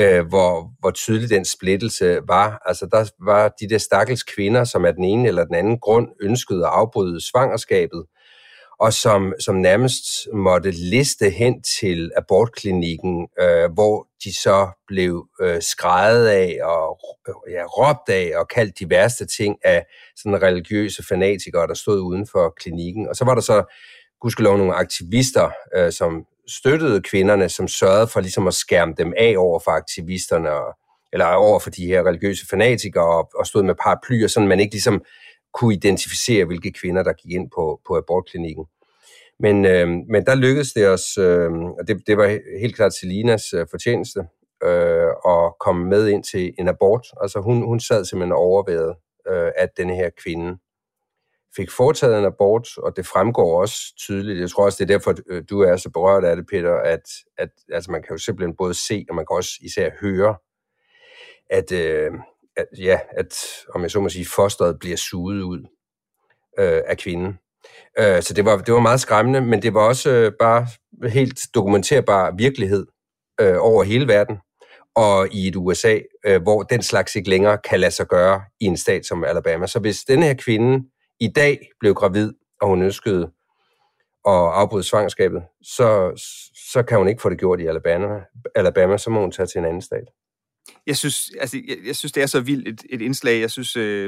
øh, 0.00 0.26
hvor, 0.28 0.70
hvor 0.80 0.90
tydelig 0.90 1.30
den 1.30 1.44
splittelse 1.44 2.20
var. 2.28 2.62
Altså 2.66 2.86
der 2.92 3.10
var 3.24 3.52
de 3.60 3.68
der 3.68 3.78
stakkels 3.78 4.22
kvinder, 4.22 4.64
som 4.64 4.84
af 4.84 4.94
den 4.94 5.04
ene 5.04 5.28
eller 5.28 5.44
den 5.44 5.54
anden 5.54 5.78
grund 5.78 6.08
ønskede 6.22 6.66
at 6.66 6.72
afbryde 6.72 7.28
svangerskabet, 7.30 8.04
og 8.80 8.92
som, 8.92 9.32
som 9.40 9.54
nærmest 9.54 10.04
måtte 10.32 10.70
liste 10.70 11.30
hen 11.30 11.62
til 11.62 12.10
abortklinikken, 12.16 13.28
øh, 13.40 13.72
hvor 13.72 14.06
de 14.24 14.34
så 14.34 14.68
blev 14.86 15.28
øh, 15.40 15.62
skrejet 15.62 16.26
af 16.26 16.58
og 16.62 16.98
øh, 17.28 17.52
ja, 17.52 17.64
råbt 17.64 18.08
af 18.08 18.32
og 18.36 18.48
kaldt 18.48 18.78
de 18.78 18.90
værste 18.90 19.26
ting 19.26 19.56
af 19.64 19.86
sådan 20.16 20.42
religiøse 20.42 21.02
fanatikere, 21.08 21.66
der 21.66 21.74
stod 21.74 22.00
uden 22.00 22.26
for 22.26 22.54
klinikken. 22.56 23.08
Og 23.08 23.16
så 23.16 23.24
var 23.24 23.34
der 23.34 23.42
så 23.42 23.74
gudskelov 24.20 24.56
nogle 24.56 24.74
aktivister, 24.74 25.50
øh, 25.76 25.92
som 25.92 26.24
støttede 26.48 27.02
kvinderne, 27.02 27.48
som 27.48 27.68
sørgede 27.68 28.06
for 28.06 28.20
ligesom 28.20 28.46
at 28.46 28.54
skærme 28.54 28.94
dem 28.98 29.12
af 29.16 29.34
over 29.38 29.60
for 29.64 29.70
aktivisterne 29.70 30.50
og 30.50 30.76
eller 31.12 31.26
over 31.26 31.58
for 31.58 31.70
de 31.70 31.86
her 31.86 32.06
religiøse 32.06 32.46
fanatikere, 32.46 33.18
og, 33.18 33.30
og 33.34 33.46
stod 33.46 33.62
med 33.62 33.74
paraplyer, 33.74 34.28
sådan 34.28 34.48
man 34.48 34.60
ikke 34.60 34.74
ligesom 34.74 35.02
kunne 35.54 35.74
identificere, 35.74 36.44
hvilke 36.44 36.72
kvinder, 36.72 37.02
der 37.02 37.12
gik 37.12 37.32
ind 37.32 37.50
på, 37.54 37.80
på 37.86 37.96
abortklinikken. 37.96 38.64
Men, 39.40 39.64
øh, 39.64 39.88
men 39.88 40.26
der 40.26 40.34
lykkedes 40.34 40.72
det 40.72 40.88
os, 40.88 41.18
øh, 41.18 41.52
og 41.52 41.88
det, 41.88 42.02
det 42.06 42.16
var 42.16 42.38
helt 42.60 42.76
klart 42.76 42.94
Selinas 42.94 43.52
øh, 43.52 43.66
fortjeneste, 43.70 44.20
øh, 44.64 45.10
at 45.28 45.52
komme 45.60 45.88
med 45.88 46.08
ind 46.08 46.24
til 46.24 46.54
en 46.58 46.68
abort. 46.68 47.06
Altså 47.20 47.40
hun, 47.40 47.62
hun 47.62 47.80
sad 47.80 48.04
simpelthen 48.04 48.32
overvejet, 48.32 48.94
øh, 49.28 49.50
at 49.56 49.68
denne 49.76 49.94
her 49.94 50.10
kvinde 50.24 50.58
fik 51.56 51.70
foretaget 51.70 52.18
en 52.18 52.24
abort, 52.24 52.68
og 52.78 52.96
det 52.96 53.06
fremgår 53.06 53.60
også 53.60 53.76
tydeligt. 53.98 54.40
Jeg 54.40 54.50
tror 54.50 54.64
også, 54.64 54.84
det 54.84 54.90
er 54.90 54.98
derfor, 54.98 55.14
øh, 55.30 55.44
du 55.50 55.60
er 55.60 55.76
så 55.76 55.90
berørt 55.90 56.24
af 56.24 56.36
det, 56.36 56.46
Peter, 56.46 56.74
at, 56.74 57.02
at 57.38 57.50
altså 57.72 57.90
man 57.90 58.02
kan 58.02 58.14
jo 58.14 58.18
simpelthen 58.18 58.56
både 58.56 58.74
se, 58.74 59.06
og 59.08 59.14
man 59.14 59.26
kan 59.26 59.36
også 59.36 59.52
især 59.60 59.90
høre, 60.00 60.36
at, 61.50 61.72
øh, 61.72 62.10
at, 62.56 62.66
ja, 62.78 62.98
at 63.10 63.34
om 63.74 63.82
jeg 63.82 63.90
så 63.90 64.00
må 64.00 64.08
sige, 64.08 64.26
fosteret 64.26 64.78
bliver 64.78 64.96
suget 64.96 65.42
ud 65.42 65.58
øh, 66.58 66.82
af 66.86 66.98
kvinden. 66.98 67.38
Øh, 67.98 68.22
så 68.22 68.34
det 68.34 68.44
var, 68.44 68.56
det 68.56 68.74
var 68.74 68.80
meget 68.80 69.00
skræmmende, 69.00 69.40
men 69.40 69.62
det 69.62 69.74
var 69.74 69.80
også 69.80 70.10
øh, 70.10 70.32
bare 70.38 70.66
helt 71.08 71.40
dokumenterbar 71.54 72.34
virkelighed 72.36 72.86
øh, 73.40 73.56
over 73.58 73.82
hele 73.84 74.08
verden, 74.08 74.36
og 74.94 75.28
i 75.32 75.48
et 75.48 75.56
USA, 75.56 75.98
øh, 76.26 76.42
hvor 76.42 76.62
den 76.62 76.82
slags 76.82 77.16
ikke 77.16 77.30
længere 77.30 77.58
kan 77.58 77.80
lade 77.80 77.90
sig 77.90 78.06
gøre 78.06 78.42
i 78.60 78.64
en 78.64 78.76
stat 78.76 79.06
som 79.06 79.24
Alabama. 79.24 79.66
Så 79.66 79.78
hvis 79.78 80.04
denne 80.04 80.26
her 80.26 80.34
kvinde 80.34 80.88
i 81.20 81.28
dag 81.28 81.70
blev 81.80 81.94
gravid, 81.94 82.32
og 82.60 82.68
hun 82.68 82.82
ønskede 82.82 83.22
at 84.26 84.34
afbryde 84.34 84.84
svangerskabet, 84.84 85.42
så, 85.62 86.12
så 86.72 86.82
kan 86.82 86.98
hun 86.98 87.08
ikke 87.08 87.22
få 87.22 87.28
det 87.28 87.38
gjort 87.38 87.60
i 87.60 87.66
Alabama. 87.66 88.20
Alabama, 88.54 88.98
så 88.98 89.10
må 89.10 89.20
hun 89.20 89.32
tage 89.32 89.46
til 89.46 89.58
en 89.58 89.64
anden 89.64 89.82
stat. 89.82 90.04
Jeg 90.86 90.96
synes, 90.96 91.30
altså, 91.40 91.62
jeg, 91.68 91.76
jeg 91.86 91.96
synes 91.96 92.12
det 92.12 92.22
er 92.22 92.26
så 92.26 92.40
vildt 92.40 92.68
et, 92.68 92.84
et 92.90 93.02
indslag. 93.02 93.40
Jeg 93.40 93.50
synes, 93.50 93.76
øh, 93.76 94.04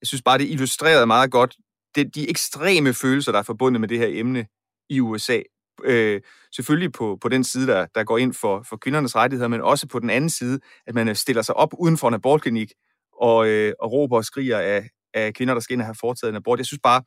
jeg 0.00 0.06
synes 0.06 0.22
bare, 0.22 0.38
det 0.38 0.50
illustrerede 0.50 1.06
meget 1.06 1.30
godt 1.30 1.56
det, 1.94 2.14
de 2.14 2.30
ekstreme 2.30 2.94
følelser, 2.94 3.32
der 3.32 3.38
er 3.38 3.42
forbundet 3.42 3.80
med 3.80 3.88
det 3.88 3.98
her 3.98 4.08
emne 4.10 4.46
i 4.88 5.00
USA. 5.00 5.40
Øh, 5.84 6.20
selvfølgelig 6.56 6.92
på, 6.92 7.18
på 7.20 7.28
den 7.28 7.44
side, 7.44 7.66
der, 7.66 7.86
der 7.94 8.04
går 8.04 8.18
ind 8.18 8.34
for, 8.34 8.62
for 8.68 8.76
kvindernes 8.76 9.16
rettigheder, 9.16 9.48
men 9.48 9.60
også 9.60 9.86
på 9.86 9.98
den 9.98 10.10
anden 10.10 10.30
side, 10.30 10.60
at 10.86 10.94
man 10.94 11.08
øh, 11.08 11.16
stiller 11.16 11.42
sig 11.42 11.54
op 11.54 11.74
uden 11.78 11.98
for 11.98 12.08
en 12.08 12.14
abortklinik 12.14 12.72
og, 13.20 13.48
øh, 13.48 13.72
og 13.80 13.92
råber 13.92 14.16
og 14.16 14.24
skriger 14.24 14.58
af, 14.58 14.88
af 15.14 15.34
kvinder, 15.34 15.54
der 15.54 15.60
skal 15.60 15.74
ind 15.74 15.80
og 15.80 15.86
have 15.86 15.96
foretaget 16.00 16.30
en 16.30 16.36
abort. 16.36 16.58
Jeg 16.58 16.66
synes 16.66 16.80
bare, 16.82 17.02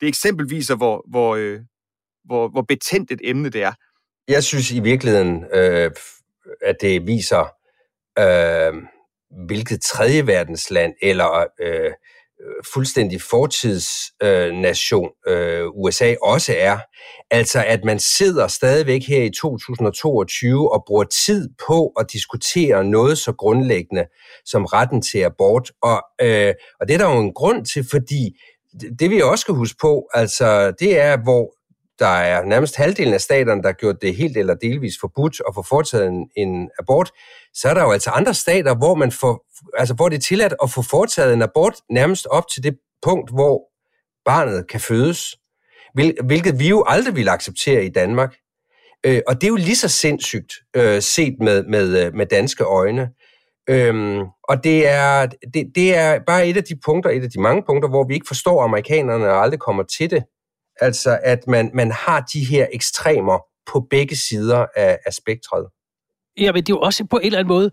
det 0.00 0.08
eksempel 0.08 0.50
viser, 0.50 0.76
hvor, 0.76 1.04
hvor, 1.10 1.36
øh, 1.36 1.60
hvor, 2.24 2.48
hvor 2.48 2.62
betændt 2.62 3.10
et 3.10 3.20
emne 3.24 3.48
det 3.48 3.62
er. 3.62 3.72
Jeg 4.28 4.44
synes 4.44 4.72
i 4.72 4.80
virkeligheden, 4.80 5.44
øh, 5.52 5.90
at 6.62 6.76
det 6.80 7.06
viser, 7.06 7.55
øh, 8.18 8.72
hvilket 9.46 9.80
tredje 9.82 10.26
verdensland 10.26 10.92
eller 11.02 11.46
øh, 11.60 11.92
fuldstændig 12.74 13.22
fortidsnation 13.22 15.10
øh, 15.28 15.60
øh, 15.60 15.68
USA 15.68 16.14
også 16.22 16.54
er. 16.58 16.78
Altså 17.30 17.64
at 17.66 17.84
man 17.84 17.98
sidder 17.98 18.48
stadigvæk 18.48 19.02
her 19.06 19.22
i 19.22 19.30
2022 19.30 20.72
og 20.72 20.84
bruger 20.86 21.04
tid 21.04 21.48
på 21.66 21.86
at 21.86 22.12
diskutere 22.12 22.84
noget 22.84 23.18
så 23.18 23.32
grundlæggende 23.32 24.06
som 24.44 24.64
retten 24.64 25.02
til 25.02 25.18
abort. 25.18 25.72
Og, 25.82 26.02
øh, 26.20 26.54
og 26.80 26.88
det 26.88 26.94
er 26.94 26.98
der 26.98 27.14
jo 27.14 27.20
en 27.20 27.34
grund 27.34 27.66
til, 27.66 27.86
fordi 27.90 28.40
det 28.98 29.10
vi 29.10 29.20
også 29.20 29.42
skal 29.42 29.54
huske 29.54 29.78
på, 29.80 30.08
altså 30.14 30.70
det 30.70 30.98
er, 30.98 31.16
hvor 31.16 31.55
der 31.98 32.06
er 32.06 32.44
nærmest 32.44 32.76
halvdelen 32.76 33.14
af 33.14 33.20
staterne, 33.20 33.62
der 33.62 33.68
har 33.68 33.72
gjort 33.72 34.02
det 34.02 34.16
helt 34.16 34.36
eller 34.36 34.54
delvis 34.54 34.94
forbudt 35.00 35.40
at 35.48 35.54
få 35.54 35.62
foretaget 35.62 36.08
en, 36.08 36.28
en 36.36 36.70
abort, 36.78 37.10
så 37.54 37.68
er 37.68 37.74
der 37.74 37.82
jo 37.82 37.90
altså 37.90 38.10
andre 38.10 38.34
stater, 38.34 38.74
hvor, 38.74 38.94
man 38.94 39.12
får, 39.12 39.46
altså, 39.78 39.94
hvor 39.94 40.08
det 40.08 40.16
er 40.16 40.20
tilladt 40.20 40.54
at 40.62 40.70
få 40.70 40.82
foretaget 40.82 41.34
en 41.34 41.42
abort 41.42 41.74
nærmest 41.90 42.26
op 42.26 42.44
til 42.54 42.62
det 42.62 42.78
punkt, 43.02 43.30
hvor 43.30 43.60
barnet 44.24 44.68
kan 44.68 44.80
fødes, 44.80 45.36
hvilket 46.24 46.58
vi 46.58 46.68
jo 46.68 46.84
aldrig 46.86 47.16
vil 47.16 47.28
acceptere 47.28 47.84
i 47.84 47.88
Danmark. 47.88 48.34
Øh, 49.06 49.20
og 49.26 49.34
det 49.34 49.44
er 49.44 49.48
jo 49.48 49.56
lige 49.56 49.76
så 49.76 49.88
sindssygt 49.88 50.52
øh, 50.76 51.02
set 51.02 51.34
med, 51.40 51.64
med, 51.64 52.06
øh, 52.06 52.14
med 52.14 52.26
danske 52.26 52.64
øjne. 52.64 53.10
Øhm, 53.68 54.20
og 54.48 54.64
det 54.64 54.88
er, 54.88 55.26
det, 55.54 55.72
det 55.74 55.96
er 55.96 56.18
bare 56.26 56.46
et 56.46 56.56
af 56.56 56.64
de 56.64 56.78
punkter, 56.84 57.10
et 57.10 57.22
af 57.22 57.30
de 57.30 57.40
mange 57.40 57.62
punkter, 57.66 57.88
hvor 57.88 58.06
vi 58.08 58.14
ikke 58.14 58.26
forstår 58.28 58.62
amerikanerne 58.62 59.28
og 59.28 59.42
aldrig 59.42 59.60
kommer 59.60 59.82
til 59.82 60.10
det. 60.10 60.24
Altså, 60.80 61.18
at 61.22 61.46
man, 61.46 61.70
man 61.74 61.90
har 61.90 62.20
de 62.20 62.44
her 62.44 62.66
ekstremer 62.72 63.38
på 63.72 63.86
begge 63.90 64.16
sider 64.16 64.66
af, 64.76 64.98
af 65.06 65.12
spektret. 65.12 65.66
Ja, 66.40 66.52
men 66.52 66.62
det 66.62 66.72
er 66.72 66.76
jo 66.76 66.80
også 66.80 67.04
på 67.04 67.16
en 67.16 67.26
eller 67.26 67.38
anden 67.38 67.48
måde, 67.48 67.70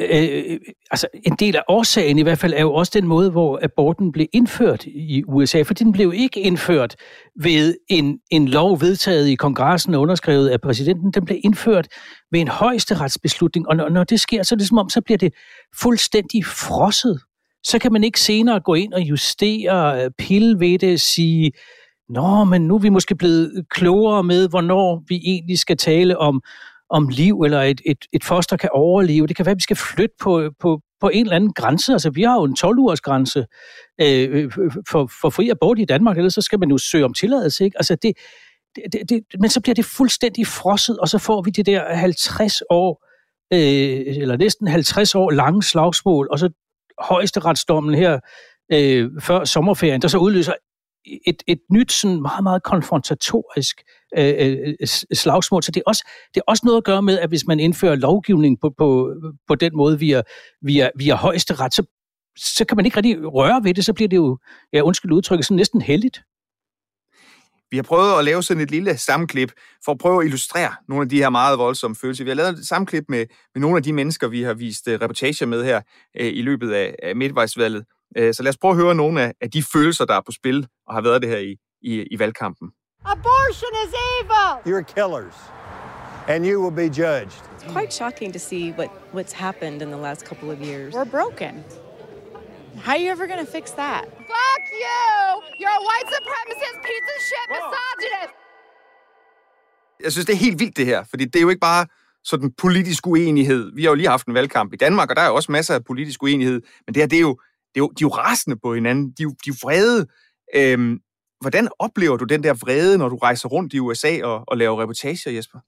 øh, 0.00 0.42
øh 0.44 0.58
altså 0.90 1.06
en 1.26 1.36
del 1.38 1.56
af 1.56 1.62
årsagen 1.68 2.18
i 2.18 2.22
hvert 2.22 2.38
fald 2.38 2.54
er 2.54 2.60
jo 2.60 2.74
også 2.74 2.92
den 2.94 3.06
måde, 3.06 3.30
hvor 3.30 3.60
aborten 3.62 4.12
blev 4.12 4.26
indført 4.32 4.84
i 4.86 5.24
USA, 5.26 5.62
for 5.62 5.74
den 5.74 5.92
blev 5.92 6.12
ikke 6.14 6.40
indført 6.40 6.96
ved 7.40 7.76
en, 7.88 8.18
en 8.30 8.48
lov 8.48 8.80
vedtaget 8.80 9.28
i 9.28 9.34
kongressen 9.34 9.94
og 9.94 10.00
underskrevet 10.00 10.48
af 10.48 10.60
præsidenten, 10.60 11.10
den 11.10 11.24
blev 11.24 11.38
indført 11.44 11.88
ved 12.32 12.40
en 12.40 12.48
højesteretsbeslutning, 12.48 13.68
og 13.68 13.76
når, 13.76 13.88
når 13.88 14.04
det 14.04 14.20
sker, 14.20 14.42
så 14.42 14.54
er 14.54 14.56
det 14.56 14.68
som 14.68 14.78
om, 14.78 14.88
så 14.88 15.00
bliver 15.00 15.18
det 15.18 15.34
fuldstændig 15.80 16.44
frosset. 16.44 17.20
Så 17.64 17.78
kan 17.78 17.92
man 17.92 18.04
ikke 18.04 18.20
senere 18.20 18.60
gå 18.60 18.74
ind 18.74 18.92
og 18.92 19.00
justere, 19.00 20.04
øh, 20.04 20.10
pille 20.18 20.60
ved 20.60 20.78
det, 20.78 21.00
sige, 21.00 21.52
Nå, 22.08 22.44
men 22.44 22.68
nu 22.68 22.74
er 22.74 22.78
vi 22.78 22.88
måske 22.88 23.14
blevet 23.14 23.66
klogere 23.70 24.22
med, 24.22 24.48
hvornår 24.48 25.02
vi 25.08 25.20
egentlig 25.24 25.58
skal 25.58 25.76
tale 25.76 26.18
om, 26.18 26.42
om 26.90 27.08
liv, 27.08 27.40
eller 27.40 27.62
et, 27.62 27.80
et, 27.86 27.98
et 28.12 28.24
foster 28.24 28.56
kan 28.56 28.70
overleve. 28.72 29.26
Det 29.26 29.36
kan 29.36 29.46
være, 29.46 29.50
at 29.50 29.56
vi 29.56 29.62
skal 29.62 29.76
flytte 29.76 30.14
på, 30.20 30.50
på, 30.60 30.80
på 31.00 31.08
en 31.08 31.26
eller 31.26 31.36
anden 31.36 31.52
grænse. 31.52 31.92
Altså, 31.92 32.10
vi 32.10 32.22
har 32.22 32.34
jo 32.34 32.44
en 32.44 32.56
12-ugers 32.58 33.00
grænse 33.00 33.46
øh, 34.00 34.28
øh, 34.30 34.44
øh, 34.58 34.72
for, 34.90 35.10
for 35.20 35.30
fri 35.30 35.48
abort 35.48 35.78
i 35.78 35.84
Danmark, 35.84 36.16
ellers 36.16 36.34
så 36.34 36.40
skal 36.40 36.58
man 36.58 36.70
jo 36.70 36.78
søge 36.78 37.04
om 37.04 37.14
tilladelse. 37.14 37.64
Ikke? 37.64 37.76
Altså, 37.78 37.96
det, 38.02 38.12
det, 38.76 39.10
det, 39.10 39.24
men 39.40 39.50
så 39.50 39.60
bliver 39.60 39.74
det 39.74 39.84
fuldstændig 39.84 40.46
frosset, 40.46 40.98
og 40.98 41.08
så 41.08 41.18
får 41.18 41.42
vi 41.42 41.50
det 41.50 41.66
der 41.66 41.94
50 41.94 42.62
år, 42.70 43.04
øh, 43.52 44.16
eller 44.22 44.36
næsten 44.36 44.68
50 44.68 45.14
år 45.14 45.30
lange 45.30 45.62
slagsmål, 45.62 46.28
og 46.30 46.38
så 46.38 46.50
højesteretsdommen 46.98 47.94
her 47.94 48.20
øh, 48.72 49.10
før 49.20 49.44
sommerferien, 49.44 50.02
der 50.02 50.08
så 50.08 50.18
udløser 50.18 50.52
et, 51.26 51.42
et 51.46 51.58
nyt, 51.70 51.92
sådan 51.92 52.22
meget, 52.22 52.42
meget 52.42 52.62
konfrontatorisk 52.62 53.82
øh, 54.18 54.34
øh, 54.38 54.74
øh 54.80 54.86
slagsmål. 55.12 55.62
Så 55.62 55.70
det 55.70 55.80
er, 55.80 55.84
også, 55.86 56.08
det 56.34 56.40
er 56.40 56.44
også 56.48 56.62
noget 56.64 56.76
at 56.76 56.84
gøre 56.84 57.02
med, 57.02 57.18
at 57.18 57.28
hvis 57.28 57.46
man 57.46 57.60
indfører 57.60 57.94
lovgivning 57.94 58.60
på, 58.60 58.74
på, 58.78 59.14
på 59.48 59.54
den 59.54 59.76
måde 59.76 59.98
via, 59.98 60.22
via, 60.62 60.90
via 60.98 61.14
højesteret, 61.14 61.74
så, 61.74 61.82
så 62.36 62.64
kan 62.64 62.76
man 62.76 62.84
ikke 62.84 62.96
rigtig 62.96 63.32
røre 63.32 63.64
ved 63.64 63.74
det, 63.74 63.84
så 63.84 63.92
bliver 63.92 64.08
det 64.08 64.16
jo, 64.16 64.38
ja, 64.72 64.80
undskyld 64.80 65.12
udtrykket, 65.12 65.46
sådan 65.46 65.56
næsten 65.56 65.80
heldigt. 65.82 66.20
Vi 67.70 67.78
har 67.78 67.82
prøvet 67.82 68.18
at 68.18 68.24
lave 68.24 68.42
sådan 68.42 68.62
et 68.62 68.70
lille 68.70 68.96
sammenklip 68.96 69.52
for 69.84 69.92
at 69.92 69.98
prøve 69.98 70.20
at 70.20 70.26
illustrere 70.26 70.74
nogle 70.88 71.02
af 71.02 71.08
de 71.08 71.16
her 71.16 71.30
meget 71.30 71.58
voldsomme 71.58 71.96
følelser. 71.96 72.24
Vi 72.24 72.30
har 72.30 72.34
lavet 72.34 72.58
et 72.58 72.66
sammenklip 72.66 73.04
med, 73.08 73.26
med 73.54 73.60
nogle 73.60 73.76
af 73.76 73.82
de 73.82 73.92
mennesker, 73.92 74.28
vi 74.28 74.42
har 74.42 74.54
vist 74.54 74.88
øh, 74.88 75.00
reportager 75.00 75.46
med 75.46 75.64
her 75.64 75.80
øh, 76.20 76.26
i 76.26 76.42
løbet 76.42 76.72
af, 76.72 76.94
af 77.02 77.16
midtvejsvalget. 77.16 77.84
Øh, 78.18 78.34
så 78.34 78.42
lad 78.42 78.50
os 78.50 78.58
prøve 78.58 78.70
at 78.70 78.76
høre 78.76 78.94
nogle 78.94 79.22
af, 79.22 79.32
af 79.40 79.50
de 79.50 79.62
følelser, 79.72 80.04
der 80.04 80.14
er 80.14 80.20
på 80.26 80.32
spil 80.32 80.66
og 80.86 80.94
har 80.94 81.00
været 81.00 81.22
det 81.22 81.30
her 81.30 81.38
i, 81.38 81.56
i, 81.82 82.06
i 82.10 82.18
valgkampen. 82.18 82.68
Abortion 83.04 83.72
is 83.84 83.92
evil! 84.16 84.50
You're 84.70 84.86
killers, 84.96 85.36
and 86.28 86.46
you 86.46 86.56
will 86.64 86.76
be 86.82 86.88
judged. 87.02 87.40
It's 87.56 87.72
quite 87.76 87.92
shocking 87.92 88.32
to 88.32 88.38
see 88.38 88.64
what, 88.78 88.90
what's 89.14 89.32
happened 89.32 89.82
in 89.82 89.88
the 89.88 90.00
last 90.06 90.20
couple 90.28 90.48
of 90.50 90.58
years. 90.68 90.94
We're 90.94 91.10
broken. 91.18 91.64
How 92.84 92.92
are 92.92 93.02
you 93.04 93.10
ever 93.16 93.26
going 93.32 93.46
to 93.46 93.52
fix 93.58 93.66
that? 93.82 94.04
Fuck 94.34 94.62
you! 94.84 95.04
You're 95.60 95.78
a 95.82 95.84
white 95.90 96.08
supremacist, 96.16 96.76
piece 96.88 97.08
of 97.14 97.20
shit, 97.28 97.46
misogynist! 97.56 98.34
Jeg 100.04 100.12
synes, 100.12 100.26
det 100.26 100.32
er 100.32 100.36
helt 100.36 100.58
vildt 100.60 100.76
det 100.76 100.86
her, 100.86 101.04
fordi 101.10 101.24
det 101.24 101.36
er 101.36 101.40
jo 101.40 101.48
ikke 101.48 101.60
bare 101.60 101.86
sådan 102.24 102.52
politisk 102.58 103.06
uenighed. 103.06 103.70
Vi 103.74 103.82
har 103.82 103.90
jo 103.90 103.94
lige 103.94 104.08
haft 104.08 104.26
en 104.26 104.34
valgkamp 104.34 104.72
i 104.72 104.76
Danmark, 104.76 105.10
og 105.10 105.16
der 105.16 105.22
er 105.22 105.26
jo 105.26 105.34
også 105.34 105.52
masser 105.52 105.74
af 105.74 105.84
politisk 105.84 106.22
uenighed, 106.22 106.62
men 106.86 106.94
det 106.94 107.02
her, 107.02 107.06
det 107.06 107.16
er 107.16 107.20
jo, 107.20 107.38
er 107.76 107.84
jo, 107.84 107.88
de 107.88 108.04
er 108.04 108.06
jo 108.06 108.08
rasende 108.08 108.56
på 108.62 108.74
hinanden. 108.74 109.04
De 109.06 109.22
er 109.22 109.24
jo, 109.24 109.30
de 109.30 109.50
er 109.50 109.54
jo 109.54 109.54
vrede. 109.62 110.06
Øhm, 110.54 110.98
hvordan 111.40 111.68
oplever 111.78 112.16
du 112.16 112.24
den 112.24 112.42
der 112.42 112.54
vrede, 112.54 112.98
når 112.98 113.08
du 113.08 113.16
rejser 113.16 113.48
rundt 113.48 113.74
i 113.74 113.78
USA 113.78 114.22
og, 114.22 114.44
og 114.48 114.56
laver 114.56 114.82
reportager, 114.82 115.30
Jesper? 115.30 115.58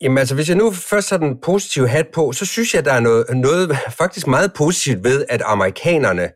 Jamen 0.00 0.18
altså, 0.18 0.34
hvis 0.34 0.48
jeg 0.48 0.56
nu 0.56 0.70
først 0.70 1.10
har 1.10 1.16
den 1.16 1.40
positive 1.40 1.88
hat 1.88 2.06
på, 2.14 2.32
så 2.32 2.46
synes 2.46 2.74
jeg, 2.74 2.84
der 2.84 2.92
er 2.92 3.00
noget, 3.00 3.26
noget 3.36 3.78
faktisk 3.90 4.26
meget 4.26 4.52
positivt 4.52 5.04
ved, 5.04 5.24
at 5.28 5.42
amerikanerne 5.44 6.30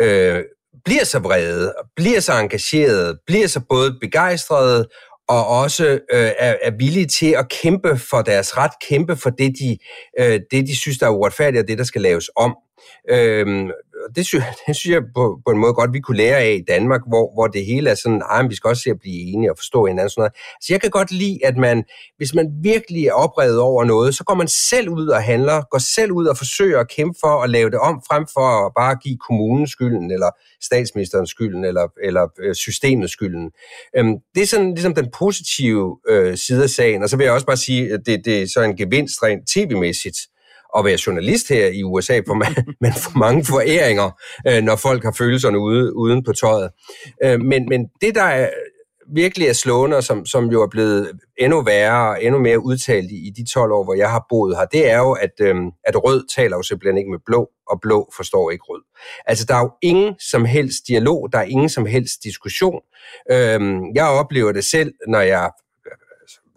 øh, 0.00 0.44
bliver 0.84 1.04
så 1.04 1.18
vrede, 1.18 1.74
bliver 1.96 2.20
så 2.20 2.32
engagerede, 2.32 3.18
bliver 3.26 3.46
så 3.46 3.60
både 3.68 3.98
begejstrede 4.00 4.88
og 5.28 5.46
også 5.46 5.86
øh, 6.12 6.30
er, 6.38 6.56
er 6.62 6.70
villige 6.78 7.06
til 7.06 7.34
at 7.38 7.48
kæmpe 7.48 7.98
for 7.98 8.22
deres 8.22 8.56
ret, 8.56 8.70
kæmpe 8.88 9.16
for 9.16 9.30
det, 9.30 9.52
de, 9.60 9.78
øh, 10.18 10.40
det, 10.50 10.66
de 10.66 10.76
synes, 10.76 10.98
der 10.98 11.06
er 11.06 11.10
uretfærdigt, 11.10 11.62
og 11.62 11.68
det, 11.68 11.78
der 11.78 11.84
skal 11.84 12.02
laves 12.02 12.30
om. 12.36 12.56
Øhm, 13.10 13.70
det, 14.16 14.26
synes, 14.26 14.44
det 14.66 14.76
synes 14.76 14.94
jeg 14.94 15.02
på, 15.14 15.40
på 15.46 15.50
en 15.52 15.58
måde 15.58 15.72
godt, 15.72 15.92
vi 15.92 16.00
kunne 16.00 16.16
lære 16.16 16.36
af 16.38 16.54
i 16.60 16.64
Danmark, 16.72 17.00
hvor, 17.08 17.34
hvor 17.34 17.46
det 17.46 17.66
hele 17.66 17.90
er 17.90 17.94
sådan, 17.94 18.22
at 18.30 18.50
vi 18.50 18.54
skal 18.54 18.68
også 18.68 18.82
se 18.82 18.90
at 18.90 19.00
blive 19.00 19.32
enige 19.32 19.50
og 19.50 19.58
forstå 19.58 19.86
hinanden. 19.86 20.10
Sådan 20.10 20.20
noget. 20.20 20.32
Så 20.60 20.66
jeg 20.70 20.80
kan 20.80 20.90
godt 20.90 21.10
lide, 21.10 21.38
at 21.44 21.56
man, 21.56 21.84
hvis 22.16 22.34
man 22.34 22.46
virkelig 22.62 23.06
er 23.06 23.12
oprevet 23.12 23.58
over 23.58 23.84
noget, 23.84 24.14
så 24.14 24.24
går 24.24 24.34
man 24.34 24.48
selv 24.48 24.88
ud 24.88 25.06
og 25.06 25.22
handler, 25.22 25.62
går 25.70 25.78
selv 25.78 26.12
ud 26.12 26.26
og 26.26 26.36
forsøger 26.36 26.80
at 26.80 26.90
kæmpe 26.90 27.18
for 27.20 27.42
at 27.42 27.50
lave 27.50 27.70
det 27.70 27.78
om, 27.78 28.02
frem 28.08 28.26
for 28.32 28.66
at 28.66 28.72
bare 28.76 28.94
give 29.02 29.18
kommunen 29.28 29.66
skylden, 29.66 30.10
eller 30.10 30.30
statsministerens 30.62 31.30
skylden, 31.30 31.64
eller, 31.64 31.86
eller 32.04 32.28
øh, 32.42 32.54
systemets 32.54 33.12
skylden. 33.12 33.50
Øhm, 33.96 34.14
det 34.34 34.42
er 34.42 34.46
sådan 34.46 34.74
ligesom 34.74 34.94
den 34.94 35.08
positive 35.18 35.98
øh, 36.08 36.36
side 36.36 36.62
af 36.62 36.70
sagen, 36.70 37.02
og 37.02 37.08
så 37.08 37.16
vil 37.16 37.24
jeg 37.24 37.32
også 37.32 37.46
bare 37.46 37.56
sige, 37.56 37.92
at 37.92 38.00
det, 38.06 38.24
det 38.24 38.42
er 38.42 38.46
så 38.46 38.62
en 38.62 38.76
gevinst 38.76 39.22
rent 39.22 39.48
tv-mæssigt, 39.48 40.18
at 40.78 40.84
være 40.84 40.98
journalist 41.06 41.48
her 41.48 41.66
i 41.66 41.82
USA, 41.82 42.20
for 42.28 42.34
man, 42.34 42.54
man 42.80 42.92
får 42.92 43.18
mange 43.18 43.44
foræringer, 43.44 44.10
øh, 44.48 44.62
når 44.62 44.76
folk 44.76 45.04
har 45.04 45.14
følelserne 45.18 45.58
ude, 45.58 45.96
uden 45.96 46.24
på 46.24 46.32
tøjet. 46.32 46.70
Øh, 47.24 47.40
men, 47.40 47.68
men 47.68 47.86
det, 48.00 48.14
der 48.14 48.22
er, 48.22 48.50
virkelig 49.14 49.48
er 49.48 49.52
slående, 49.52 49.96
og 49.96 50.04
som, 50.04 50.26
som 50.26 50.50
jo 50.50 50.62
er 50.62 50.68
blevet 50.70 51.12
endnu 51.38 51.62
værre 51.62 52.08
og 52.08 52.24
endnu 52.24 52.40
mere 52.40 52.64
udtalt 52.64 53.10
i, 53.10 53.26
i 53.26 53.30
de 53.30 53.52
12 53.52 53.72
år, 53.72 53.84
hvor 53.84 53.94
jeg 53.94 54.10
har 54.10 54.26
boet 54.28 54.56
her, 54.56 54.64
det 54.64 54.90
er 54.90 54.98
jo, 54.98 55.12
at, 55.12 55.32
øhm, 55.40 55.70
at 55.84 56.04
rød 56.04 56.24
taler 56.36 56.56
jo 56.56 56.62
simpelthen 56.62 56.98
ikke 56.98 57.10
med 57.10 57.18
blå, 57.26 57.48
og 57.66 57.80
blå 57.80 58.10
forstår 58.16 58.50
ikke 58.50 58.64
rød. 58.64 58.82
Altså, 59.26 59.44
der 59.46 59.54
er 59.54 59.60
jo 59.60 59.70
ingen 59.82 60.14
som 60.30 60.44
helst 60.44 60.88
dialog, 60.88 61.28
der 61.32 61.38
er 61.38 61.42
ingen 61.42 61.68
som 61.68 61.86
helst 61.86 62.22
diskussion. 62.24 62.80
Øhm, 63.30 63.80
jeg 63.94 64.06
oplever 64.06 64.52
det 64.52 64.64
selv, 64.64 64.92
når 65.08 65.20
jeg 65.20 65.50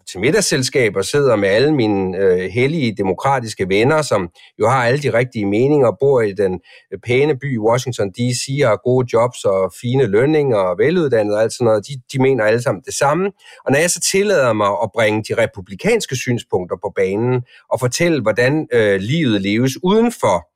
til 0.06 0.96
og 0.96 1.04
sidder 1.04 1.36
med 1.36 1.48
alle 1.48 1.74
mine 1.74 2.16
øh, 2.16 2.50
hellige 2.50 2.96
demokratiske 2.96 3.68
venner, 3.68 4.02
som 4.02 4.28
jo 4.60 4.68
har 4.68 4.84
alle 4.86 5.02
de 5.02 5.12
rigtige 5.12 5.46
meninger, 5.46 5.96
bor 6.00 6.20
i 6.20 6.32
den 6.32 6.60
øh, 6.92 6.98
pæne 7.06 7.38
by 7.38 7.58
Washington 7.58 8.10
D.C., 8.10 8.62
har 8.64 8.82
gode 8.84 9.06
jobs 9.12 9.44
og 9.44 9.72
fine 9.80 10.06
lønninger 10.06 10.56
og 10.56 10.78
veluddannet 10.78 11.34
og 11.34 11.42
alt 11.42 11.52
sådan 11.52 11.64
noget. 11.64 11.86
De, 11.88 11.92
de 12.12 12.22
mener 12.22 12.44
alle 12.44 12.62
sammen 12.62 12.82
det 12.86 12.94
samme. 12.94 13.26
Og 13.64 13.72
når 13.72 13.78
jeg 13.78 13.90
så 13.90 14.00
tillader 14.00 14.52
mig 14.52 14.70
at 14.82 14.90
bringe 14.94 15.24
de 15.28 15.42
republikanske 15.42 16.16
synspunkter 16.16 16.76
på 16.76 16.92
banen 16.96 17.42
og 17.72 17.80
fortælle, 17.80 18.22
hvordan 18.22 18.68
øh, 18.72 19.00
livet 19.00 19.42
leves 19.42 19.72
uden 19.82 20.12
for 20.20 20.48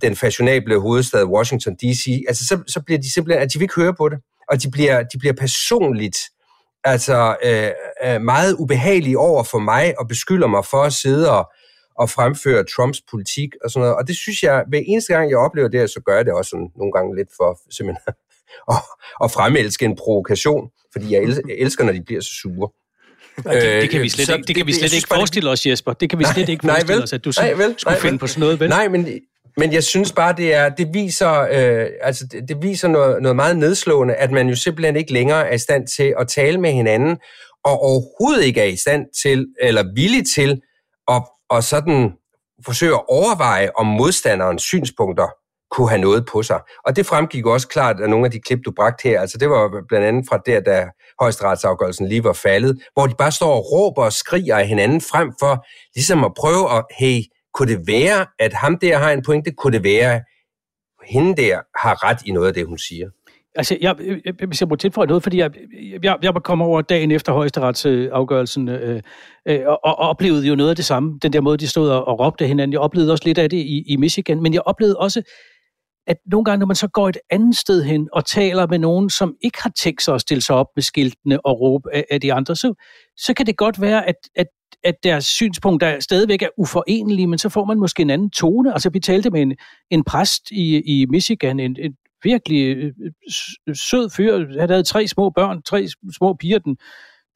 den 0.00 0.16
fashionable 0.16 0.80
hovedstad 0.80 1.24
Washington 1.24 1.74
D.C., 1.74 2.24
altså 2.28 2.44
så, 2.46 2.62
så 2.66 2.80
bliver 2.86 2.98
de 2.98 3.12
simpelthen, 3.12 3.42
at 3.42 3.52
de 3.52 3.58
vil 3.58 3.64
ikke 3.64 3.80
høre 3.80 3.94
på 3.94 4.08
det, 4.08 4.18
og 4.50 4.62
de 4.62 4.70
bliver, 4.70 5.02
de 5.02 5.18
bliver 5.18 5.34
personligt 5.34 6.16
altså 6.84 7.36
øh, 7.44 7.70
øh, 8.04 8.20
meget 8.20 8.56
ubehagelige 8.58 9.18
over 9.18 9.42
for 9.42 9.58
mig 9.58 9.94
og 9.98 10.08
beskylder 10.08 10.46
mig 10.46 10.64
for 10.64 10.82
at 10.82 10.92
sidde 10.92 11.30
og, 11.30 11.50
og 11.98 12.10
fremføre 12.10 12.64
Trumps 12.76 13.00
politik 13.10 13.48
og 13.64 13.70
sådan 13.70 13.80
noget. 13.80 13.96
Og 13.96 14.08
det 14.08 14.16
synes 14.16 14.42
jeg, 14.42 14.64
hver 14.68 14.80
eneste 14.86 15.12
gang 15.12 15.30
jeg 15.30 15.38
oplever 15.38 15.68
det, 15.68 15.90
så 15.90 16.00
gør 16.06 16.16
jeg 16.16 16.24
det 16.24 16.32
også 16.32 16.48
sådan, 16.48 16.70
nogle 16.76 16.92
gange 16.92 17.16
lidt 17.16 17.28
for 17.36 17.60
simpelthen 17.70 18.14
at, 18.72 18.76
at 19.24 19.30
fremelske 19.30 19.84
en 19.84 19.96
provokation, 19.96 20.70
fordi 20.92 21.12
jeg 21.12 21.22
elsker, 21.58 21.84
når 21.84 21.92
de 21.92 22.02
bliver 22.02 22.20
så 22.20 22.32
sure. 22.42 22.68
Nej, 23.44 23.54
det, 23.54 23.82
det 23.82 23.90
kan 23.90 24.02
vi 24.02 24.08
slet 24.08 24.26
så, 24.26 24.34
ikke, 24.34 24.46
det 24.46 24.56
kan 24.56 24.66
vi 24.66 24.72
slet 24.72 24.90
det, 24.90 24.96
ikke 24.96 25.08
forestille 25.08 25.50
os, 25.50 25.66
Jesper. 25.66 25.92
Det 25.92 26.10
kan 26.10 26.18
vi 26.18 26.24
slet 26.24 26.48
ikke 26.48 26.66
forestille 26.66 26.88
nej, 26.88 26.96
vel, 26.96 27.02
os, 27.02 27.12
at 27.12 27.24
du 27.24 27.32
nej, 27.38 27.52
vel, 27.52 27.74
skulle 27.78 27.92
nej, 27.92 28.00
finde 28.00 28.12
vel. 28.12 28.18
på 28.18 28.26
sådan 28.26 28.40
noget. 28.40 28.60
Vel? 28.60 28.68
Nej, 28.68 28.88
men 28.88 29.08
men 29.56 29.72
jeg 29.72 29.84
synes 29.84 30.12
bare, 30.12 30.34
det, 30.36 30.54
er, 30.54 30.68
det 30.68 30.88
viser, 30.94 31.40
øh, 31.40 31.86
altså 32.00 32.26
det, 32.26 32.48
det 32.48 32.62
viser 32.62 32.88
noget, 32.88 33.22
noget 33.22 33.36
meget 33.36 33.56
nedslående, 33.56 34.14
at 34.14 34.30
man 34.30 34.48
jo 34.48 34.56
simpelthen 34.56 34.96
ikke 34.96 35.12
længere 35.12 35.48
er 35.48 35.54
i 35.54 35.58
stand 35.58 35.86
til 35.96 36.14
at 36.18 36.28
tale 36.28 36.60
med 36.60 36.72
hinanden, 36.72 37.16
og 37.64 37.80
overhovedet 37.80 38.44
ikke 38.44 38.60
er 38.60 38.64
i 38.64 38.76
stand 38.76 39.06
til, 39.22 39.46
eller 39.60 39.84
villig 39.94 40.22
til, 40.34 40.60
at, 41.08 41.22
at 41.50 41.64
sådan 41.64 42.12
forsøge 42.66 42.94
at 42.94 43.02
overveje, 43.08 43.70
om 43.76 43.86
modstanderens 43.86 44.62
synspunkter 44.62 45.28
kunne 45.70 45.88
have 45.88 46.00
noget 46.00 46.26
på 46.32 46.42
sig. 46.42 46.60
Og 46.86 46.96
det 46.96 47.06
fremgik 47.06 47.46
også 47.46 47.68
klart 47.68 48.00
af 48.00 48.10
nogle 48.10 48.24
af 48.24 48.30
de 48.30 48.40
klip, 48.40 48.58
du 48.64 48.72
bragte 48.76 49.08
her. 49.08 49.20
Altså 49.20 49.38
det 49.38 49.50
var 49.50 49.84
blandt 49.88 50.06
andet 50.06 50.24
fra 50.28 50.38
der, 50.46 50.60
da 50.60 50.86
højesteretsafgørelsen 51.20 52.08
lige 52.08 52.24
var 52.24 52.32
faldet, 52.32 52.82
hvor 52.94 53.06
de 53.06 53.14
bare 53.18 53.32
står 53.32 53.54
og 53.54 53.72
råber 53.72 54.04
og 54.04 54.12
skriger 54.12 54.56
af 54.56 54.66
hinanden 54.66 55.00
frem 55.00 55.32
for 55.40 55.66
ligesom 55.94 56.24
at 56.24 56.32
prøve 56.36 56.76
at, 56.76 56.84
hey, 56.98 57.20
kunne 57.54 57.72
det 57.76 57.86
være, 57.86 58.26
at 58.38 58.52
ham 58.52 58.78
der 58.78 58.98
har 58.98 59.10
en 59.10 59.22
pointe? 59.22 59.50
Kunne 59.50 59.72
det 59.72 59.84
være, 59.84 60.14
at 60.14 60.22
hende 61.04 61.42
der 61.42 61.60
har 61.78 62.04
ret 62.08 62.18
i 62.26 62.30
noget 62.30 62.48
af 62.48 62.54
det, 62.54 62.66
hun 62.66 62.78
siger? 62.78 63.08
Altså, 63.54 63.78
jeg, 63.80 63.96
jeg, 64.24 64.34
hvis 64.46 64.60
jeg 64.60 64.68
må 64.68 64.76
tilføje 64.76 65.06
noget, 65.06 65.22
fordi 65.22 65.38
jeg, 65.38 65.50
jeg, 66.02 66.16
jeg 66.22 66.34
kom 66.44 66.62
over 66.62 66.82
dagen 66.82 67.10
efter 67.10 67.32
højesteretsafgørelsen 67.32 68.68
øh, 68.68 69.02
øh, 69.48 69.60
og, 69.66 69.80
og 69.84 69.96
oplevede 69.96 70.46
jo 70.46 70.54
noget 70.54 70.70
af 70.70 70.76
det 70.76 70.84
samme. 70.84 71.18
Den 71.22 71.32
der 71.32 71.40
måde, 71.40 71.58
de 71.58 71.68
stod 71.68 71.90
og, 71.90 72.08
og 72.08 72.20
råbte 72.20 72.46
hinanden. 72.46 72.72
Jeg 72.72 72.80
oplevede 72.80 73.12
også 73.12 73.24
lidt 73.24 73.38
af 73.38 73.50
det 73.50 73.56
i, 73.56 73.84
i 73.86 73.96
Michigan, 73.96 74.42
men 74.42 74.54
jeg 74.54 74.62
oplevede 74.62 74.96
også, 74.96 75.22
at 76.06 76.16
nogle 76.26 76.44
gange, 76.44 76.58
når 76.58 76.66
man 76.66 76.76
så 76.76 76.88
går 76.88 77.08
et 77.08 77.18
andet 77.30 77.56
sted 77.56 77.82
hen 77.82 78.08
og 78.12 78.24
taler 78.26 78.66
med 78.66 78.78
nogen, 78.78 79.10
som 79.10 79.34
ikke 79.44 79.62
har 79.62 79.70
tænkt 79.70 80.02
sig 80.02 80.14
at 80.14 80.20
stille 80.20 80.42
sig 80.42 80.56
op 80.56 80.66
med 80.76 80.82
skiltene 80.82 81.46
og 81.46 81.60
råbe 81.60 81.94
af, 81.94 82.04
af 82.10 82.20
de 82.20 82.32
andre, 82.32 82.56
så, 82.56 82.74
så 83.16 83.34
kan 83.34 83.46
det 83.46 83.56
godt 83.56 83.80
være, 83.80 84.08
at, 84.08 84.16
at 84.36 84.46
at 84.84 84.94
deres 85.02 85.24
synspunkter 85.24 86.00
stadigvæk 86.00 86.42
er 86.42 86.48
uforenelige, 86.56 87.26
men 87.26 87.38
så 87.38 87.48
får 87.48 87.64
man 87.64 87.78
måske 87.78 88.02
en 88.02 88.10
anden 88.10 88.30
tone. 88.30 88.72
Altså, 88.72 88.90
vi 88.90 89.00
talte 89.00 89.30
med 89.30 89.42
en, 89.42 89.56
en 89.90 90.04
præst 90.04 90.50
i, 90.50 90.80
i 90.80 91.06
Michigan, 91.06 91.60
en, 91.60 91.76
en 91.80 91.96
virkelig 92.22 92.76
øh, 92.76 92.92
sød 93.74 94.10
fyr. 94.10 94.60
Han 94.60 94.68
havde 94.70 94.82
tre 94.82 95.08
små 95.08 95.30
børn, 95.30 95.62
tre 95.62 95.88
små 96.16 96.34
piger. 96.34 96.58
Den, 96.58 96.76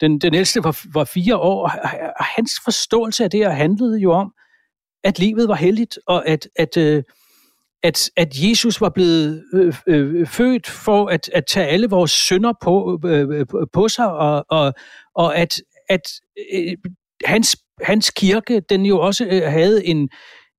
den, 0.00 0.18
den 0.18 0.34
ældste 0.34 0.64
var, 0.64 0.80
var 0.94 1.04
fire 1.04 1.36
år, 1.36 1.62
og 2.18 2.24
hans 2.24 2.52
forståelse 2.64 3.24
af 3.24 3.30
det 3.30 3.40
her 3.40 3.50
handlede 3.50 3.98
jo 3.98 4.12
om, 4.12 4.32
at 5.04 5.18
livet 5.18 5.48
var 5.48 5.54
heldigt, 5.54 5.98
og 6.06 6.28
at, 6.28 6.48
at, 6.56 6.76
øh, 6.76 7.02
at, 7.82 8.10
at 8.16 8.28
Jesus 8.34 8.80
var 8.80 8.88
blevet 8.88 9.44
øh, 9.54 9.74
øh, 9.86 10.26
født 10.26 10.66
for 10.66 11.06
at, 11.06 11.30
at 11.32 11.46
tage 11.46 11.66
alle 11.66 11.88
vores 11.88 12.10
synder 12.10 12.52
på, 12.62 13.00
øh, 13.04 13.28
øh 13.28 13.46
på 13.72 13.88
sig, 13.88 14.12
og, 14.12 14.44
og, 14.48 14.74
og 15.14 15.36
at, 15.36 15.60
at 15.88 16.12
øh, 16.54 16.76
hans, 17.24 17.56
hans 17.82 18.10
kirke, 18.10 18.60
den 18.60 18.86
jo 18.86 19.00
også 19.00 19.24
øh, 19.30 19.42
havde 19.42 19.86
en, 19.86 20.08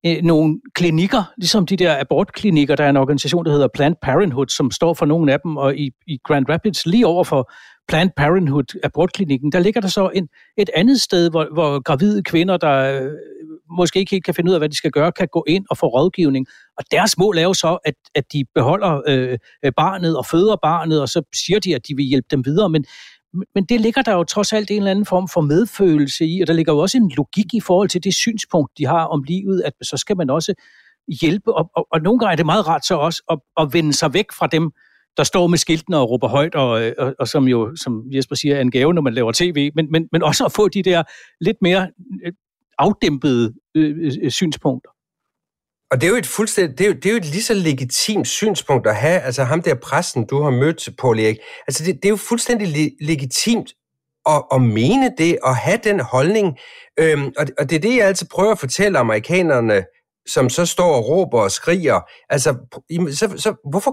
øh, 0.05 0.23
nogle 0.23 0.59
klinikker, 0.75 1.23
ligesom 1.37 1.65
de 1.65 1.77
der 1.77 1.99
abortklinikker. 1.99 2.75
Der 2.75 2.83
er 2.83 2.89
en 2.89 2.97
organisation, 2.97 3.45
der 3.45 3.51
hedder 3.51 3.67
Planned 3.73 3.97
Parenthood, 4.01 4.47
som 4.47 4.71
står 4.71 4.93
for 4.93 5.05
nogle 5.05 5.33
af 5.33 5.39
dem, 5.43 5.57
og 5.57 5.77
i, 5.77 5.91
i 6.07 6.17
Grand 6.23 6.49
Rapids, 6.49 6.85
lige 6.85 7.07
over 7.07 7.23
for 7.23 7.51
Planned 7.87 8.13
Parenthood 8.17 8.79
abortklinikken, 8.83 9.51
der 9.51 9.59
ligger 9.59 9.81
der 9.81 9.87
så 9.87 10.09
en, 10.15 10.27
et 10.57 10.69
andet 10.75 11.01
sted, 11.01 11.29
hvor, 11.29 11.47
hvor 11.53 11.81
gravide 11.81 12.23
kvinder, 12.23 12.57
der 12.57 13.01
øh, 13.01 13.11
måske 13.77 13.99
ikke 13.99 14.11
helt 14.11 14.25
kan 14.25 14.33
finde 14.33 14.49
ud 14.49 14.53
af, 14.53 14.59
hvad 14.59 14.69
de 14.69 14.77
skal 14.77 14.91
gøre, 14.91 15.11
kan 15.11 15.27
gå 15.31 15.43
ind 15.47 15.65
og 15.69 15.77
få 15.77 15.87
rådgivning. 15.87 16.45
Og 16.77 16.83
deres 16.91 17.17
mål 17.17 17.37
er 17.37 17.43
jo 17.43 17.53
så, 17.53 17.77
at, 17.85 17.93
at 18.15 18.33
de 18.33 18.43
beholder 18.55 19.01
øh, 19.07 19.37
barnet 19.77 20.17
og 20.17 20.25
føder 20.25 20.55
barnet, 20.61 21.01
og 21.01 21.09
så 21.09 21.21
siger 21.35 21.59
de, 21.59 21.75
at 21.75 21.87
de 21.87 21.95
vil 21.95 22.05
hjælpe 22.05 22.27
dem 22.31 22.45
videre. 22.45 22.69
Men, 22.69 22.85
men 23.55 23.65
det 23.69 23.81
ligger 23.81 24.01
der 24.01 24.13
jo 24.13 24.23
trods 24.23 24.53
alt 24.53 24.71
en 24.71 24.77
eller 24.77 24.91
anden 24.91 25.05
form 25.05 25.27
for 25.33 25.41
medfølelse 25.41 26.25
i, 26.25 26.41
og 26.41 26.47
der 26.47 26.53
ligger 26.53 26.73
jo 26.73 26.79
også 26.79 26.97
en 26.97 27.11
logik 27.17 27.53
i 27.53 27.59
forhold 27.59 27.89
til 27.89 28.03
det 28.03 28.13
synspunkt, 28.13 28.71
de 28.77 28.85
har 28.85 29.05
om 29.05 29.23
livet, 29.23 29.61
at 29.65 29.73
så 29.81 29.97
skal 29.97 30.17
man 30.17 30.29
også 30.29 30.53
hjælpe, 31.21 31.53
og, 31.53 31.69
og, 31.75 31.87
og 31.91 32.01
nogle 32.01 32.19
gange 32.19 32.31
er 32.31 32.35
det 32.35 32.45
meget 32.45 32.67
rart 32.67 32.85
så 32.85 32.95
også 32.95 33.23
at, 33.31 33.39
at 33.59 33.73
vende 33.73 33.93
sig 33.93 34.13
væk 34.13 34.31
fra 34.31 34.47
dem, 34.47 34.71
der 35.17 35.23
står 35.23 35.47
med 35.47 35.57
skiltene 35.57 35.97
og 35.97 36.09
råber 36.09 36.27
højt, 36.27 36.55
og, 36.55 36.91
og, 36.97 37.15
og 37.19 37.27
som 37.27 37.47
jo, 37.47 37.75
som 37.75 38.03
Jesper 38.11 38.35
siger, 38.35 38.55
er 38.55 38.61
en 38.61 38.71
gave, 38.71 38.93
når 38.93 39.01
man 39.01 39.13
laver 39.13 39.31
tv, 39.31 39.71
men, 39.75 39.91
men, 39.91 40.07
men 40.11 40.23
også 40.23 40.45
at 40.45 40.51
få 40.51 40.67
de 40.67 40.83
der 40.83 41.03
lidt 41.41 41.57
mere 41.61 41.91
øh, 42.25 42.33
afdæmpede 42.77 43.53
øh, 43.75 44.11
øh, 44.23 44.31
synspunkter. 44.31 44.89
Og 45.91 46.01
det 46.01 46.07
er 46.07 46.11
jo 46.11 46.17
et 46.17 46.27
fuldstændig, 46.27 46.77
det 46.77 46.83
er 46.83 46.87
jo, 46.87 46.95
det 46.95 47.05
er 47.05 47.11
jo 47.11 47.17
et 47.17 47.25
lige 47.25 47.43
så 47.43 47.53
legitimt 47.53 48.27
synspunkt 48.27 48.87
at 48.87 48.95
have, 48.95 49.19
altså 49.21 49.43
ham 49.43 49.61
der 49.61 49.75
præsten, 49.75 50.25
du 50.25 50.41
har 50.41 50.49
mødt, 50.49 50.89
på 50.99 51.11
Erik, 51.13 51.37
altså 51.67 51.83
det, 51.83 51.95
det 51.95 52.05
er 52.05 52.09
jo 52.09 52.15
fuldstændig 52.15 52.67
le- 52.67 53.05
legitimt 53.07 53.73
at, 54.29 54.43
at 54.53 54.61
mene 54.61 55.11
det, 55.17 55.37
og 55.43 55.55
have 55.55 55.79
den 55.83 55.99
holdning. 55.99 56.57
Øhm, 56.99 57.31
og, 57.37 57.45
og 57.59 57.69
det 57.69 57.75
er 57.75 57.79
det, 57.79 57.95
jeg 57.95 58.07
altid 58.07 58.27
prøver 58.27 58.51
at 58.51 58.59
fortælle 58.59 58.99
amerikanerne, 58.99 59.83
som 60.27 60.49
så 60.49 60.65
står 60.65 60.95
og 60.95 61.07
råber 61.07 61.41
og 61.41 61.51
skriger. 61.51 61.99
Altså, 62.29 62.55
så, 62.91 63.33
så 63.37 63.69
hvorfor, 63.69 63.91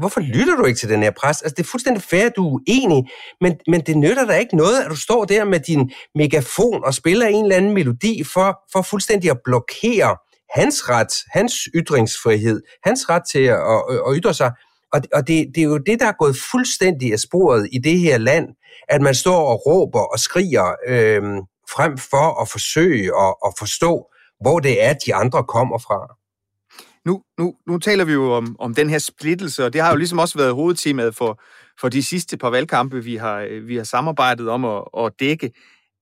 hvorfor 0.00 0.20
lytter 0.20 0.56
du 0.56 0.64
ikke 0.64 0.78
til 0.78 0.88
den 0.88 1.02
her 1.02 1.10
præst? 1.10 1.42
Altså, 1.42 1.54
det 1.54 1.62
er 1.62 1.68
fuldstændig 1.68 2.02
fair, 2.02 2.26
at 2.26 2.32
du 2.36 2.48
er 2.48 2.52
uenig, 2.52 3.04
men, 3.40 3.54
men 3.68 3.80
det 3.80 3.96
nytter 3.96 4.26
da 4.26 4.36
ikke 4.36 4.56
noget, 4.56 4.80
at 4.80 4.90
du 4.90 4.96
står 4.96 5.24
der 5.24 5.44
med 5.44 5.60
din 5.60 5.90
megafon 6.14 6.84
og 6.84 6.94
spiller 6.94 7.26
en 7.26 7.44
eller 7.44 7.56
anden 7.56 7.74
melodi 7.74 8.24
for, 8.24 8.58
for 8.72 8.82
fuldstændig 8.82 9.30
at 9.30 9.38
blokere 9.44 10.16
hans 10.56 10.88
ret, 10.88 11.14
hans 11.32 11.54
ytringsfrihed, 11.74 12.62
hans 12.84 13.08
ret 13.08 13.22
til 13.32 13.38
at, 13.38 13.58
at, 13.58 14.00
at 14.08 14.16
ytre 14.16 14.34
sig. 14.34 14.52
Og, 14.92 15.00
og 15.14 15.28
det, 15.28 15.46
det 15.54 15.60
er 15.60 15.64
jo 15.64 15.78
det, 15.78 16.00
der 16.00 16.06
er 16.06 16.18
gået 16.18 16.36
fuldstændig 16.50 17.12
af 17.12 17.18
sporet 17.18 17.68
i 17.72 17.78
det 17.78 17.98
her 17.98 18.18
land, 18.18 18.48
at 18.88 19.02
man 19.02 19.14
står 19.14 19.40
og 19.52 19.66
råber 19.66 20.00
og 20.00 20.18
skriger 20.18 20.74
øh, 20.86 21.22
frem 21.70 21.98
for 21.98 22.42
at 22.42 22.48
forsøge 22.48 23.04
at, 23.04 23.34
at 23.46 23.52
forstå, 23.58 24.06
hvor 24.40 24.58
det 24.58 24.84
er, 24.84 24.94
de 25.06 25.14
andre 25.14 25.44
kommer 25.44 25.78
fra. 25.78 26.16
Nu, 27.06 27.22
nu, 27.38 27.54
nu 27.66 27.78
taler 27.78 28.04
vi 28.04 28.12
jo 28.12 28.32
om, 28.32 28.56
om 28.58 28.74
den 28.74 28.90
her 28.90 28.98
splittelse, 28.98 29.64
og 29.64 29.72
det 29.72 29.80
har 29.80 29.90
jo 29.90 29.96
ligesom 29.96 30.18
også 30.18 30.38
været 30.38 30.54
hovedtemaet 30.54 31.14
for, 31.14 31.40
for 31.80 31.88
de 31.88 32.02
sidste 32.02 32.36
par 32.36 32.50
valgkampe, 32.50 33.04
vi 33.04 33.16
har, 33.16 33.60
vi 33.66 33.76
har 33.76 33.84
samarbejdet 33.84 34.48
om 34.48 34.64
at, 34.64 34.84
at 34.98 35.12
dække. 35.20 35.50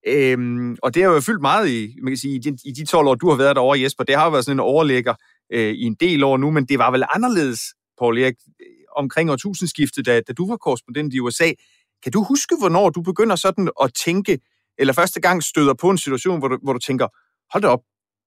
Øhm, 0.07 0.77
og 0.83 0.95
det 0.95 1.03
har 1.03 1.11
jo 1.11 1.21
fyldt 1.21 1.41
meget 1.41 1.69
i, 1.69 1.97
man 2.03 2.11
kan 2.11 2.17
sige, 2.17 2.35
i, 2.35 2.39
de, 2.39 2.57
i 2.65 2.73
de 2.73 2.85
12 2.85 3.09
år, 3.09 3.15
du 3.15 3.29
har 3.29 3.37
været 3.37 3.57
derovre, 3.57 3.81
Jesper. 3.81 4.05
Det 4.05 4.15
har 4.15 4.25
jo 4.25 4.31
været 4.31 4.45
sådan 4.45 4.57
en 4.57 4.61
overlægger 4.61 5.15
øh, 5.53 5.75
i 5.75 5.83
en 5.83 5.95
del 5.95 6.25
år 6.25 6.37
nu, 6.37 6.51
men 6.51 6.67
det 6.67 6.79
var 6.79 6.91
vel 6.91 7.05
anderledes, 7.15 7.61
Paul 7.99 8.19
Erik, 8.19 8.35
øh, 8.61 8.67
omkring 8.97 9.31
årtusindskiftet, 9.31 10.07
da, 10.07 10.21
da 10.21 10.33
du 10.33 10.49
var 10.49 10.57
korrespondent 10.57 11.15
i 11.15 11.21
USA. 11.21 11.51
Kan 12.03 12.13
du 12.13 12.23
huske, 12.23 12.57
hvornår 12.59 12.91
du 12.91 13.03
begynder 13.03 13.37
sådan 13.37 13.71
at 13.83 13.91
tænke, 14.05 14.39
eller 14.79 14.93
første 14.93 15.21
gang 15.21 15.43
støder 15.43 15.75
på 15.75 15.91
en 15.91 15.99
situation, 15.99 16.39
hvor 16.39 16.49
du, 16.49 16.59
hvor 16.63 16.73
du 16.73 16.79
tænker, 16.79 17.09
hold 17.53 17.63
da 17.63 17.69
op, 17.69 17.81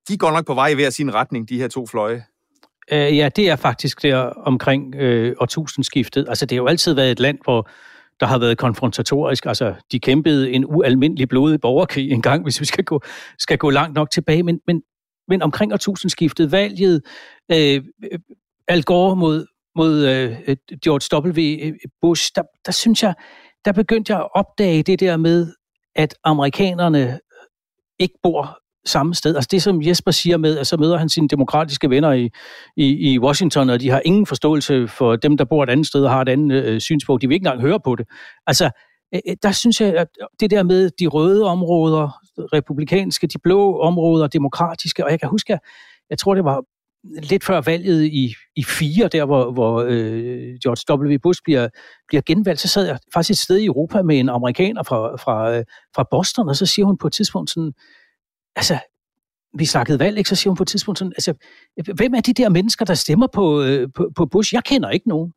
de 0.07 0.17
går 0.17 0.31
nok 0.31 0.45
på 0.45 0.53
vej 0.53 0.67
i 0.67 0.73
hver 0.73 0.89
sin 0.89 1.13
retning, 1.13 1.49
de 1.49 1.57
her 1.57 1.67
to 1.67 1.87
fløje? 1.87 2.23
Uh, 2.91 3.17
ja, 3.17 3.29
det 3.35 3.49
er 3.49 3.55
faktisk 3.55 4.01
der 4.01 4.17
omkring 4.19 4.95
øh, 4.95 5.35
årtusindskiftet. 5.39 6.25
Altså, 6.29 6.45
det 6.45 6.55
har 6.55 6.61
jo 6.61 6.67
altid 6.67 6.93
været 6.93 7.11
et 7.11 7.19
land, 7.19 7.37
hvor 7.43 7.69
der 8.19 8.25
har 8.25 8.37
været 8.37 8.57
konfrontatorisk. 8.57 9.45
Altså, 9.45 9.73
de 9.91 9.99
kæmpede 9.99 10.51
en 10.51 10.65
ualmindelig 10.65 11.29
blodig 11.29 11.61
borgerkrig 11.61 12.11
engang, 12.11 12.43
hvis 12.43 12.59
vi 12.59 12.65
skal 12.65 12.83
gå, 12.83 13.01
skal 13.39 13.57
gå 13.57 13.69
langt 13.69 13.95
nok 13.95 14.11
tilbage. 14.11 14.43
Men, 14.43 14.59
men, 14.67 14.81
men 15.27 15.41
omkring 15.41 15.73
årtusindskiftet, 15.73 16.51
valget 16.51 17.01
øh, 17.51 17.83
øh 18.11 18.19
Al 18.67 18.83
Gore 18.83 19.15
mod, 19.15 19.45
mod 19.75 20.07
øh, 20.07 20.57
George 20.83 21.27
W. 21.29 21.71
Bush, 22.01 22.31
der, 22.35 22.43
der 22.65 22.71
synes 22.71 23.03
jeg, 23.03 23.13
der 23.65 23.71
begyndte 23.71 24.13
jeg 24.13 24.19
at 24.19 24.29
opdage 24.33 24.83
det 24.83 24.99
der 24.99 25.17
med, 25.17 25.53
at 25.95 26.15
amerikanerne 26.23 27.19
ikke 27.99 28.15
bor 28.23 28.59
samme 28.87 29.15
sted. 29.15 29.35
Altså 29.35 29.47
det, 29.51 29.63
som 29.63 29.81
Jesper 29.81 30.11
siger 30.11 30.37
med, 30.37 30.57
at 30.57 30.67
så 30.67 30.77
møder 30.77 30.97
han 30.97 31.09
sine 31.09 31.27
demokratiske 31.27 31.89
venner 31.89 32.11
i, 32.11 32.29
i, 32.77 33.13
i 33.13 33.19
Washington, 33.19 33.69
og 33.69 33.81
de 33.81 33.89
har 33.89 34.01
ingen 34.05 34.25
forståelse 34.25 34.87
for 34.87 35.15
dem, 35.15 35.37
der 35.37 35.45
bor 35.45 35.63
et 35.63 35.69
andet 35.69 35.87
sted 35.87 36.03
og 36.03 36.11
har 36.11 36.21
et 36.21 36.29
andet 36.29 36.63
øh, 36.63 36.81
synspunkt. 36.81 37.21
De 37.21 37.27
vil 37.27 37.35
ikke 37.35 37.45
engang 37.45 37.61
høre 37.61 37.79
på 37.79 37.95
det. 37.95 38.07
Altså, 38.47 38.65
øh, 39.13 39.19
øh 39.27 39.35
der 39.43 39.51
synes 39.51 39.81
jeg, 39.81 39.95
at 39.95 40.07
det 40.39 40.51
der 40.51 40.63
med 40.63 40.89
de 40.99 41.07
røde 41.07 41.45
områder, 41.45 42.09
republikanske, 42.53 43.27
de 43.27 43.39
blå 43.43 43.79
områder, 43.79 44.27
demokratiske, 44.27 45.05
og 45.05 45.11
jeg 45.11 45.19
kan 45.19 45.29
huske, 45.29 45.51
jeg, 45.51 45.59
jeg 46.09 46.17
tror, 46.17 46.35
det 46.35 46.43
var 46.43 46.63
lidt 47.03 47.43
før 47.43 47.61
valget 47.61 48.05
i, 48.05 48.33
i 48.55 48.63
fire, 48.63 49.07
der 49.07 49.25
hvor, 49.25 49.51
hvor 49.51 49.85
øh, 49.87 50.57
George 50.63 51.13
W. 51.13 51.17
Bush 51.23 51.41
bliver, 51.43 51.69
bliver 52.07 52.21
genvalgt, 52.25 52.59
så 52.59 52.67
sad 52.67 52.85
jeg 52.85 52.99
faktisk 53.13 53.31
et 53.31 53.43
sted 53.43 53.57
i 53.57 53.65
Europa 53.65 54.01
med 54.01 54.19
en 54.19 54.29
amerikaner 54.29 54.83
fra, 54.83 55.15
fra, 55.15 55.57
øh, 55.57 55.63
fra 55.95 56.05
Boston, 56.11 56.49
og 56.49 56.55
så 56.55 56.65
siger 56.65 56.85
hun 56.85 56.97
på 56.97 57.07
et 57.07 57.13
tidspunkt 57.13 57.49
sådan, 57.49 57.73
altså, 58.57 58.79
vi 59.57 59.65
snakkede 59.65 59.99
valg, 59.99 60.17
ikke? 60.17 60.29
så 60.29 60.35
siger 60.35 60.51
hun 60.51 60.57
på 60.57 60.63
et 60.63 60.67
tidspunkt 60.67 60.99
sådan, 60.99 61.13
altså, 61.15 61.33
hvem 61.95 62.13
er 62.13 62.21
de 62.21 62.33
der 62.33 62.49
mennesker, 62.49 62.85
der 62.85 62.93
stemmer 62.93 63.27
på, 63.27 63.61
øh, 63.61 63.89
på, 63.95 64.11
på 64.15 64.25
Bush? 64.25 64.53
Jeg 64.53 64.63
kender 64.63 64.89
ikke 64.89 65.09
nogen. 65.09 65.33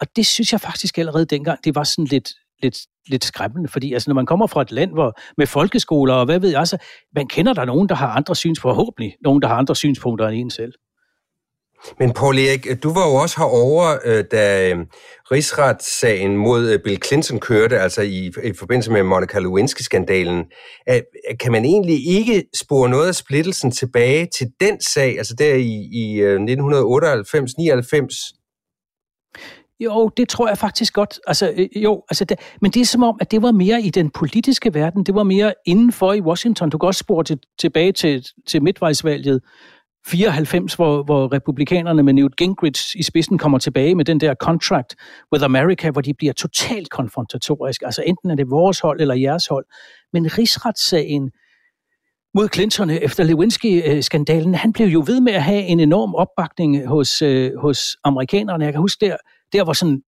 Og 0.00 0.06
det 0.16 0.26
synes 0.26 0.52
jeg 0.52 0.60
faktisk 0.60 0.98
allerede 0.98 1.24
dengang, 1.24 1.64
det 1.64 1.74
var 1.74 1.84
sådan 1.84 2.04
lidt, 2.04 2.30
lidt, 2.62 2.78
lidt 3.06 3.24
skræmmende, 3.24 3.68
fordi 3.68 3.92
altså, 3.92 4.10
når 4.10 4.14
man 4.14 4.26
kommer 4.26 4.46
fra 4.46 4.62
et 4.62 4.72
land 4.72 4.92
hvor, 4.92 5.18
med 5.36 5.46
folkeskoler, 5.46 6.14
og 6.14 6.24
hvad 6.24 6.38
ved 6.38 6.50
jeg, 6.50 6.68
så 6.68 6.78
man 7.14 7.28
kender 7.28 7.52
der 7.52 7.64
nogen, 7.64 7.88
der 7.88 7.94
har 7.94 8.08
andre 8.08 8.36
synspunkter, 8.36 8.74
forhåbentlig 8.74 9.16
nogen, 9.20 9.42
der 9.42 9.48
har 9.48 9.54
andre 9.54 9.76
synspunkter 9.76 10.28
end 10.28 10.40
en 10.40 10.50
selv. 10.50 10.72
Men 11.98 12.12
Paul 12.12 12.38
Erik, 12.38 12.82
du 12.82 12.92
var 12.92 13.08
jo 13.08 13.14
også 13.14 13.36
herovre, 13.38 13.98
øh, 14.04 14.24
da 14.30 14.70
øh, 14.70 14.76
rigsretssagen 15.32 16.36
mod 16.36 16.70
øh, 16.70 16.78
Bill 16.84 17.02
Clinton 17.06 17.40
kørte, 17.40 17.78
altså 17.78 18.02
i, 18.02 18.32
i 18.44 18.52
forbindelse 18.58 18.92
med 18.92 19.02
Monica 19.02 19.38
Lewinsky-skandalen. 19.38 20.44
Kan 21.40 21.52
man 21.52 21.64
egentlig 21.64 22.08
ikke 22.08 22.44
spore 22.64 22.88
noget 22.88 23.08
af 23.08 23.14
splittelsen 23.14 23.70
tilbage 23.70 24.28
til 24.38 24.46
den 24.60 24.80
sag, 24.80 25.18
altså 25.18 25.34
der 25.34 25.54
i, 25.54 25.88
i 25.92 26.22
1998-99? 26.22 28.36
Jo, 29.80 30.10
det 30.16 30.28
tror 30.28 30.48
jeg 30.48 30.58
faktisk 30.58 30.94
godt. 30.94 31.20
Altså, 31.26 31.68
jo, 31.76 32.02
altså 32.10 32.24
det, 32.24 32.38
men 32.60 32.70
det 32.70 32.80
er 32.80 32.84
som 32.84 33.02
om, 33.02 33.16
at 33.20 33.30
det 33.30 33.42
var 33.42 33.52
mere 33.52 33.82
i 33.82 33.90
den 33.90 34.10
politiske 34.10 34.74
verden. 34.74 35.04
Det 35.04 35.14
var 35.14 35.22
mere 35.22 35.54
indenfor 35.66 36.12
i 36.12 36.20
Washington. 36.20 36.70
Du 36.70 36.78
kan 36.78 36.86
også 36.86 36.98
spore 36.98 37.24
til, 37.24 37.38
tilbage 37.58 37.92
til, 37.92 38.26
til 38.46 38.62
midtvejsvalget 38.62 39.40
94, 40.06 40.74
hvor, 40.74 41.02
hvor 41.02 41.32
republikanerne 41.32 42.02
med 42.02 42.12
Newt 42.12 42.36
Gingrich 42.36 42.96
i 42.96 43.02
spidsen 43.02 43.38
kommer 43.38 43.58
tilbage 43.58 43.94
med 43.94 44.04
den 44.04 44.20
der 44.20 44.34
contract 44.34 44.96
with 45.32 45.44
America, 45.44 45.90
hvor 45.90 46.00
de 46.00 46.14
bliver 46.14 46.32
totalt 46.32 46.90
konfrontatorisk. 46.90 47.82
Altså 47.82 48.02
enten 48.06 48.30
er 48.30 48.34
det 48.34 48.50
vores 48.50 48.80
hold 48.80 49.00
eller 49.00 49.14
jeres 49.14 49.46
hold. 49.46 49.66
Men 50.12 50.38
rigsretssagen 50.38 51.30
mod 52.34 52.48
Clinton 52.54 52.90
efter 52.90 53.24
Lewinsky-skandalen, 53.24 54.54
han 54.54 54.72
blev 54.72 54.86
jo 54.86 55.04
ved 55.06 55.20
med 55.20 55.32
at 55.32 55.42
have 55.42 55.62
en 55.62 55.80
enorm 55.80 56.14
opbakning 56.14 56.86
hos, 56.86 57.22
øh, 57.22 57.52
hos 57.58 57.96
amerikanerne. 58.04 58.64
Jeg 58.64 58.72
kan 58.72 58.80
huske 58.80 59.06
der, 59.06 59.16
der 59.52 59.64
hvor 59.64 59.72
sådan 59.72 60.02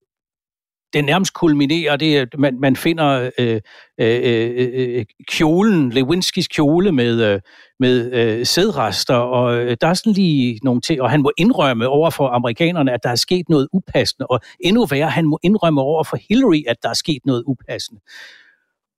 det 0.92 1.04
nærmest 1.04 1.34
kulminerer, 1.34 1.96
det 1.96 2.18
er, 2.18 2.26
man, 2.38 2.60
man 2.60 2.76
finder 2.76 3.30
øh, 3.38 3.60
øh, 4.00 4.20
øh, 4.24 4.70
øh, 4.74 5.04
kjolen, 5.28 5.90
Lewinskis 5.90 6.48
kjole 6.48 6.92
med, 6.92 7.22
øh, 7.22 7.40
med 7.80 8.12
øh, 8.12 8.46
sædrester, 8.46 9.14
og 9.14 9.56
øh, 9.56 9.76
der 9.80 9.86
er 9.86 9.94
sådan 9.94 10.12
lige 10.12 10.60
nogle 10.62 10.80
ting, 10.80 11.02
og 11.02 11.10
han 11.10 11.22
må 11.22 11.32
indrømme 11.36 11.88
over 11.88 12.10
for 12.10 12.28
amerikanerne, 12.28 12.92
at 12.92 13.00
der 13.02 13.10
er 13.10 13.14
sket 13.14 13.48
noget 13.48 13.68
upassende, 13.72 14.26
og 14.26 14.40
endnu 14.60 14.86
værre, 14.86 15.10
han 15.10 15.24
må 15.24 15.38
indrømme 15.42 15.80
over 15.80 16.04
for 16.04 16.18
Hillary, 16.28 16.62
at 16.68 16.76
der 16.82 16.88
er 16.88 16.94
sket 16.94 17.26
noget 17.26 17.44
upassende. 17.46 18.00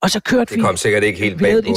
Og 0.02 0.10
så 0.10 0.20
kørte 0.20 0.50
vi... 0.50 0.56
Det 0.56 0.64
kom 0.64 0.72
vi, 0.72 0.78
sikkert 0.78 1.04
ikke 1.04 1.18
helt 1.18 1.38
bag 1.38 1.64
på. 1.64 1.74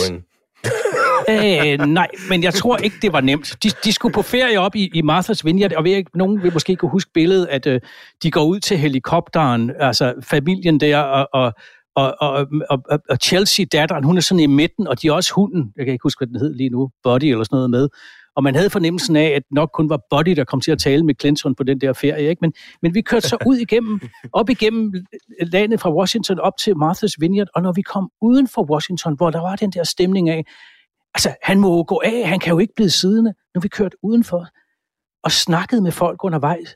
øh, 1.30 1.88
nej, 1.88 2.08
men 2.30 2.44
jeg 2.44 2.54
tror 2.54 2.78
ikke, 2.78 2.96
det 3.02 3.14
var 3.14 3.22
nemt. 3.22 3.56
De, 3.64 3.70
de 3.84 3.94
skulle 3.94 4.14
på 4.14 4.22
ferie 4.22 4.60
op 4.60 4.76
i, 4.76 4.90
i 4.94 5.02
Martha's 5.02 5.42
Vineyard, 5.44 5.74
og 5.74 5.84
ved 5.84 5.92
ikke, 5.92 6.18
nogen 6.18 6.44
vil 6.44 6.54
måske 6.54 6.76
kunne 6.76 6.92
huske 6.92 7.12
billedet, 7.14 7.48
at 7.48 7.68
øh, 7.68 7.82
de 8.24 8.32
går 8.32 8.44
ud 8.46 8.60
til 8.60 8.78
helikopteren, 8.78 9.72
altså 9.80 10.14
familien 10.24 10.80
der, 10.80 10.98
og, 10.98 11.30
og, 11.34 11.54
og, 11.96 12.16
og, 12.22 12.48
og, 12.70 13.00
og 13.10 13.18
Chelsea, 13.24 13.66
datteren, 13.72 14.04
hun 14.04 14.18
er 14.18 14.22
sådan 14.22 14.40
i 14.40 14.46
midten, 14.46 14.88
og 14.88 15.02
de 15.02 15.08
er 15.08 15.12
også 15.12 15.34
hunden, 15.34 15.74
jeg 15.78 15.86
kan 15.86 15.94
ikke 15.94 16.04
huske, 16.04 16.20
hvad 16.20 16.28
den 16.28 16.40
hed 16.40 16.54
lige 16.56 16.70
nu, 16.70 16.90
Body 17.04 17.24
eller 17.24 17.44
sådan 17.44 17.56
noget 17.56 17.70
med. 17.70 17.90
Og 18.36 18.44
man 18.44 18.56
havde 18.56 18.70
fornemmelsen 18.70 19.16
af, 19.16 19.28
at 19.36 19.44
nok 19.52 19.70
kun 19.74 19.90
var 19.90 20.00
Body, 20.10 20.32
der 20.32 20.44
kom 20.44 20.62
til 20.62 20.72
at 20.72 20.80
tale 20.80 21.04
med 21.04 21.16
Clinton 21.22 21.56
på 21.56 21.64
den 21.64 21.82
der 21.82 21.94
ferie. 21.94 22.30
Ikke? 22.30 22.40
Men, 22.42 22.54
men 22.82 22.96
vi 22.96 23.02
kørte 23.02 23.28
så 23.28 23.38
ud 23.46 23.56
igennem, 23.56 24.00
op 24.34 24.50
igennem 24.50 24.94
landet 25.42 25.80
fra 25.80 25.94
Washington 25.94 26.40
op 26.40 26.54
til 26.60 26.72
Martha's 26.72 27.14
Vineyard, 27.20 27.48
og 27.56 27.62
når 27.62 27.72
vi 27.72 27.82
kom 27.82 28.10
uden 28.22 28.48
for 28.48 28.72
Washington, 28.72 29.16
hvor 29.16 29.30
der 29.30 29.40
var 29.40 29.56
den 29.56 29.72
der 29.72 29.84
stemning 29.84 30.30
af, 30.30 30.46
altså 31.18 31.36
han 31.42 31.60
må 31.60 31.84
gå 31.84 32.02
af, 32.06 32.28
han 32.28 32.40
kan 32.40 32.52
jo 32.52 32.60
ikke 32.60 32.74
blive 32.76 32.90
siddende, 32.90 33.34
Nu 33.56 33.62
vi 33.62 33.68
kørte 33.68 33.98
udenfor 34.04 34.48
og 35.24 35.32
snakkede 35.32 35.82
med 35.82 35.92
folk 35.92 36.24
undervejs, 36.24 36.76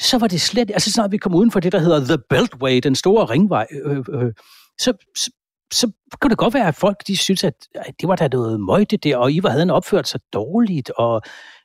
så 0.00 0.18
var 0.18 0.26
det 0.26 0.40
slet, 0.40 0.70
altså 0.70 0.92
snart 0.92 1.12
vi 1.12 1.16
kom 1.16 1.34
uden 1.34 1.50
for 1.50 1.60
det, 1.60 1.72
der 1.72 1.78
hedder 1.78 2.04
The 2.04 2.18
Beltway, 2.30 2.80
den 2.82 2.94
store 2.94 3.24
ringvej, 3.24 3.66
øh, 3.84 3.96
øh, 3.96 4.04
øh, 4.12 4.32
så, 4.78 4.92
så, 5.16 5.30
så 5.72 5.92
kunne 6.20 6.30
det 6.30 6.38
godt 6.38 6.54
være, 6.54 6.68
at 6.68 6.74
folk 6.74 7.06
de 7.06 7.16
synes, 7.16 7.44
at, 7.44 7.54
at 7.74 7.94
det 8.00 8.08
var 8.08 8.16
da 8.16 8.28
noget 8.28 8.60
møjte 8.60 8.96
der, 8.96 9.16
og 9.16 9.32
I 9.32 9.42
var 9.42 9.50
havde 9.50 9.72
opført 9.72 10.08
sig 10.08 10.20
dårligt, 10.32 10.90
og, 10.90 11.22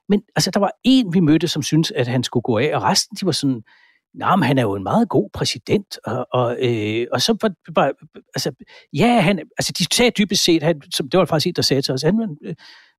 men 0.10 0.22
altså, 0.36 0.52
der 0.52 0.60
var 0.60 0.72
en, 0.84 1.14
vi 1.14 1.20
mødte, 1.20 1.48
som 1.48 1.64
syntes, 1.64 1.92
at 1.92 2.08
han 2.08 2.24
skulle 2.24 2.44
gå 2.44 2.58
af, 2.58 2.72
og 2.76 2.84
resten, 2.84 3.18
de 3.22 3.26
var 3.26 3.32
sådan, 3.32 3.64
nej, 4.16 4.36
men 4.36 4.44
han 4.44 4.58
er 4.58 4.62
jo 4.62 4.76
en 4.76 4.84
meget 4.84 5.10
god 5.10 5.30
præsident, 5.34 6.00
og, 6.06 6.28
og, 6.32 6.58
øh, 6.62 7.08
og 7.12 7.22
så 7.22 7.38
var 7.42 7.74
bare, 7.76 7.94
altså, 8.36 8.52
ja, 8.94 9.20
han, 9.20 9.40
altså, 9.58 9.74
de 9.78 9.96
sagde 9.96 10.12
dybest 10.12 10.44
set, 10.44 10.64
han, 10.64 10.82
som, 10.94 11.10
det 11.10 11.18
var 11.18 11.26
faktisk 11.26 11.48
en, 11.48 11.54
der 11.54 11.62
sagde 11.62 11.82
til 11.82 11.94
os, 11.94 12.02
han, 12.02 12.38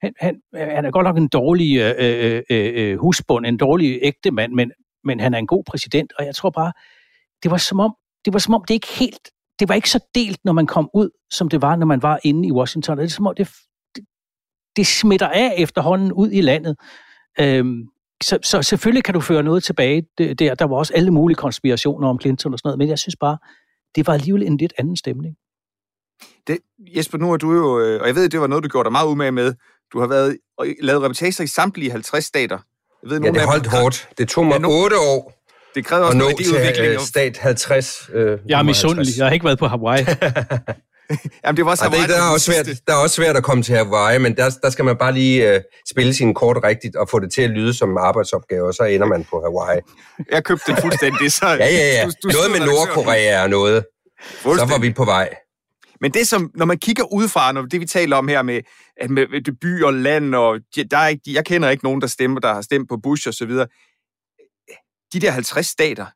han, 0.03 0.15
han, 0.21 0.41
han 0.55 0.85
er 0.85 0.91
godt 0.91 1.05
nok 1.05 1.17
en 1.17 1.29
dårlig 1.29 1.77
øh, 1.77 1.95
øh, 1.99 2.43
øh, 2.51 2.73
øh, 2.77 2.99
husbund, 2.99 3.47
en 3.47 3.57
dårlig 3.57 3.99
ægte 4.03 4.31
mand, 4.31 4.53
men, 4.53 4.73
men 5.05 5.21
han 5.21 5.35
er 5.35 5.39
en 5.39 5.47
god 5.47 5.65
præsident, 5.65 6.13
og 6.19 6.27
jeg 6.27 6.35
tror 6.35 6.51
bare, 6.51 6.73
det 7.43 7.51
var 7.51 7.57
som 7.57 7.81
om, 7.81 7.95
det 8.25 8.33
var 8.33 8.39
som 8.39 8.55
om, 8.55 8.65
det 8.69 8.75
ikke 8.75 8.89
helt, 8.99 9.31
det 9.59 9.69
var 9.69 9.75
ikke 9.75 9.91
så 9.91 10.01
delt, 10.15 10.41
når 10.45 10.53
man 10.53 10.67
kom 10.67 10.91
ud, 10.95 11.11
som 11.31 11.49
det 11.49 11.63
var, 11.63 11.77
når 11.77 11.87
man 11.87 12.03
var 12.03 12.21
inde 12.25 12.49
i 12.49 12.53
Washington. 12.53 12.99
Det 12.99 13.05
er 13.05 13.09
som 13.09 13.27
om, 13.27 13.35
det, 13.37 13.49
det, 13.95 14.05
det 14.77 14.87
smitter 14.87 15.29
af 15.29 15.55
efterhånden 15.59 16.13
ud 16.13 16.31
i 16.31 16.41
landet. 16.41 16.77
Øhm, 17.41 17.89
så, 18.23 18.39
så 18.43 18.63
selvfølgelig 18.63 19.05
kan 19.05 19.15
du 19.15 19.21
føre 19.21 19.43
noget 19.43 19.65
tilbage 19.65 20.07
der. 20.19 20.55
Der 20.55 20.65
var 20.65 20.77
også 20.77 20.93
alle 20.95 21.11
mulige 21.11 21.37
konspirationer 21.37 22.09
om 22.09 22.21
Clinton 22.21 22.53
og 22.53 22.59
sådan 22.59 22.69
noget, 22.69 22.79
men 22.79 22.89
jeg 22.89 22.99
synes 22.99 23.17
bare, 23.17 23.39
det 23.95 24.07
var 24.07 24.13
alligevel 24.13 24.43
en 24.43 24.57
lidt 24.57 24.73
anden 24.79 24.97
stemning. 24.97 25.37
Det, 26.47 26.59
Jesper, 26.79 27.19
nu 27.19 27.33
er 27.33 27.37
du 27.37 27.53
jo, 27.53 27.81
øh, 27.81 28.01
og 28.01 28.07
jeg 28.07 28.15
ved, 28.15 28.29
det 28.29 28.41
var 28.41 28.47
noget, 28.47 28.65
du 28.65 28.69
gjorde 28.69 28.85
dig 28.85 28.93
meget 28.93 29.07
umage 29.07 29.33
med. 29.33 29.55
Du 29.93 30.01
har 30.01 30.07
været 30.07 30.37
og 30.59 30.67
lavet 30.83 31.03
reportager 31.03 31.43
i 31.43 31.47
samtlige 31.47 31.91
50 31.91 32.25
stater. 32.25 32.59
Jeg 33.03 33.11
ved, 33.11 33.21
ja, 33.21 33.31
det 33.31 33.43
holdt 33.43 33.67
hårdt. 33.67 34.09
Det 34.19 34.29
tog 34.29 34.47
mig 34.47 34.53
ja, 34.53 34.59
nu, 34.59 34.69
8 34.69 34.97
år 34.99 35.37
det 35.77 35.85
kræver 35.85 36.05
også 36.05 36.19
noget 36.19 36.35
udvikling. 36.35 36.93
Øh, 36.93 37.01
stat 37.01 37.39
50. 37.39 38.11
Øh, 38.13 38.39
jeg 38.49 38.59
er 38.59 38.63
misundelig. 38.63 39.19
Jeg 39.19 39.27
har 39.27 39.33
ikke 39.33 39.45
været 39.45 39.59
på 39.59 39.67
Hawaii. 39.67 40.05
Jamen, 41.45 41.57
det 41.57 41.65
var 41.65 41.71
også 41.71 41.85
Hawaii, 41.85 42.03
det, 42.03 42.09
der, 42.09 42.23
er 42.23 42.33
også 42.33 42.47
svært, 42.47 42.67
der 42.87 42.93
er 42.93 42.97
også 42.97 43.17
svært 43.17 43.37
at 43.37 43.43
komme 43.43 43.63
til 43.63 43.75
Hawaii, 43.75 44.19
men 44.19 44.37
der, 44.37 44.51
der 44.63 44.71
skal 44.71 44.85
man 44.85 44.97
bare 44.97 45.13
lige 45.13 45.55
uh, 45.55 45.61
spille 45.91 46.15
sine 46.15 46.35
kort 46.35 46.59
rigtigt 46.65 46.97
og 46.97 47.09
få 47.09 47.19
det 47.19 47.33
til 47.33 47.43
at 47.43 47.51
lyde 47.51 47.75
som 47.75 47.97
arbejdsopgave, 47.97 48.67
og 48.67 48.75
så 48.75 48.85
ender 48.85 49.07
man 49.07 49.25
på 49.25 49.41
Hawaii. 49.41 49.81
Jeg 50.33 50.45
købte 50.45 50.73
det 50.73 50.81
fuldstændig. 50.81 51.33
Så 51.33 51.47
ja, 51.47 51.57
ja, 51.57 51.69
ja. 51.69 52.05
Du, 52.05 52.11
du 52.23 52.29
noget 52.29 52.51
med 52.51 52.67
Nordkorea 52.67 53.43
og 53.43 53.51
noget. 53.51 53.85
Så 54.43 54.67
var 54.69 54.79
vi 54.79 54.93
på 54.93 55.05
vej. 55.05 55.29
Men 56.01 56.11
det 56.11 56.29
som, 56.29 56.51
når 56.55 56.67
man 56.67 56.79
kigger 56.79 57.13
udefra, 57.13 57.53
når 57.53 57.63
det 57.63 57.81
vi 57.81 57.87
taler 57.87 58.17
om 58.17 58.29
her 58.29 58.43
med, 58.43 58.61
at 58.97 59.11
med, 59.11 59.27
med 59.29 59.41
det 59.41 59.61
by 59.61 59.83
og 59.83 59.95
land, 59.95 60.35
og 60.35 60.61
der 60.91 60.99
er 60.99 61.09
ikke, 61.09 61.23
jeg 61.27 61.45
kender 61.45 61.71
ikke 61.71 61.85
nogen, 61.85 62.01
der 62.01 62.07
stemmer, 62.07 62.41
der 62.41 62.55
har 62.55 62.61
stemt 62.61 62.89
på 62.89 62.97
Bush 62.97 63.29
og 63.29 63.35
så 63.35 63.47
videre. 63.47 63.67
De 65.13 65.21
der 65.21 65.31
50 65.31 65.67
stater, 65.67 66.07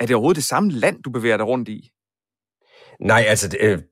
er 0.00 0.06
det 0.06 0.16
overhovedet 0.16 0.36
det 0.36 0.44
samme 0.44 0.70
land, 0.70 1.02
du 1.02 1.10
bevæger 1.10 1.36
dig 1.36 1.46
rundt 1.46 1.68
i? 1.68 1.90
Nej, 3.00 3.24
altså, 3.28 3.48
det, 3.48 3.84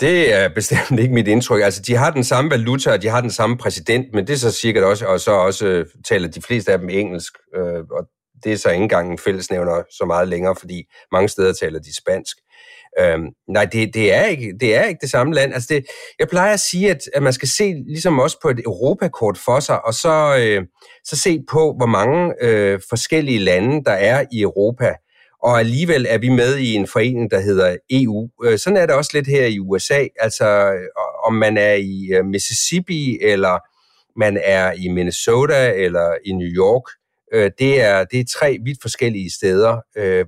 det 0.00 0.34
er 0.34 0.48
bestemt 0.54 1.00
ikke 1.00 1.14
mit 1.14 1.28
indtryk. 1.28 1.62
Altså, 1.62 1.82
de 1.82 1.94
har 1.94 2.10
den 2.10 2.24
samme 2.24 2.50
valuta, 2.50 2.92
og 2.92 3.02
de 3.02 3.08
har 3.08 3.20
den 3.20 3.30
samme 3.30 3.56
præsident, 3.56 4.06
men 4.14 4.26
det 4.26 4.32
er 4.32 4.38
så 4.38 4.50
sikkert 4.50 4.84
også, 4.84 5.06
og 5.06 5.20
så 5.20 5.30
også 5.30 5.66
øh, 5.66 5.86
taler 6.08 6.28
de 6.28 6.42
fleste 6.42 6.72
af 6.72 6.78
dem 6.78 6.88
engelsk, 6.88 7.32
øh, 7.56 7.84
og 7.90 8.06
det 8.44 8.52
er 8.52 8.56
så 8.56 8.70
ikke 8.70 8.82
engang 8.82 9.12
en 9.12 9.18
fællesnævner 9.18 9.82
så 9.90 10.04
meget 10.06 10.28
længere, 10.28 10.56
fordi 10.56 10.84
mange 11.12 11.28
steder 11.28 11.52
taler 11.52 11.78
de 11.78 11.96
spansk. 11.96 12.36
Øhm, 13.00 13.26
nej, 13.48 13.64
det, 13.64 13.94
det, 13.94 14.14
er 14.14 14.24
ikke, 14.24 14.54
det 14.60 14.76
er 14.76 14.84
ikke 14.84 14.98
det 15.00 15.10
samme 15.10 15.34
land. 15.34 15.54
Altså 15.54 15.74
det, 15.74 15.84
jeg 16.18 16.28
plejer 16.28 16.52
at 16.52 16.60
sige, 16.60 16.90
at, 16.90 17.00
at 17.14 17.22
man 17.22 17.32
skal 17.32 17.48
se 17.48 17.74
ligesom 17.86 18.18
også 18.18 18.38
på 18.42 18.48
et 18.48 18.58
europakort 18.58 19.38
for 19.44 19.60
sig, 19.60 19.84
og 19.84 19.94
så, 19.94 20.36
øh, 20.40 20.66
så 21.04 21.16
se 21.16 21.40
på, 21.50 21.74
hvor 21.76 21.86
mange 21.86 22.34
øh, 22.42 22.80
forskellige 22.88 23.38
lande, 23.38 23.84
der 23.84 23.92
er 23.92 24.24
i 24.32 24.40
Europa 24.40 24.94
og 25.46 25.58
alligevel 25.60 26.06
er 26.08 26.18
vi 26.18 26.28
med 26.28 26.56
i 26.56 26.74
en 26.74 26.86
forening, 26.86 27.30
der 27.30 27.40
hedder 27.40 27.76
EU. 27.90 28.30
Øh, 28.44 28.58
sådan 28.58 28.76
er 28.76 28.86
det 28.86 28.94
også 28.94 29.10
lidt 29.14 29.26
her 29.26 29.46
i 29.46 29.58
USA. 29.58 30.06
Altså, 30.20 30.46
øh, 30.72 30.88
om 31.26 31.34
man 31.34 31.56
er 31.56 31.74
i 31.74 32.08
øh, 32.14 32.24
Mississippi, 32.24 33.18
eller 33.20 33.58
man 34.18 34.40
er 34.44 34.72
i 34.72 34.88
Minnesota, 34.88 35.72
eller 35.72 36.14
i 36.24 36.32
New 36.32 36.48
York, 36.48 36.82
det 37.58 37.82
er, 37.82 38.04
det 38.04 38.20
er 38.20 38.24
tre 38.38 38.58
vidt 38.64 38.78
forskellige 38.82 39.30
steder, 39.30 39.72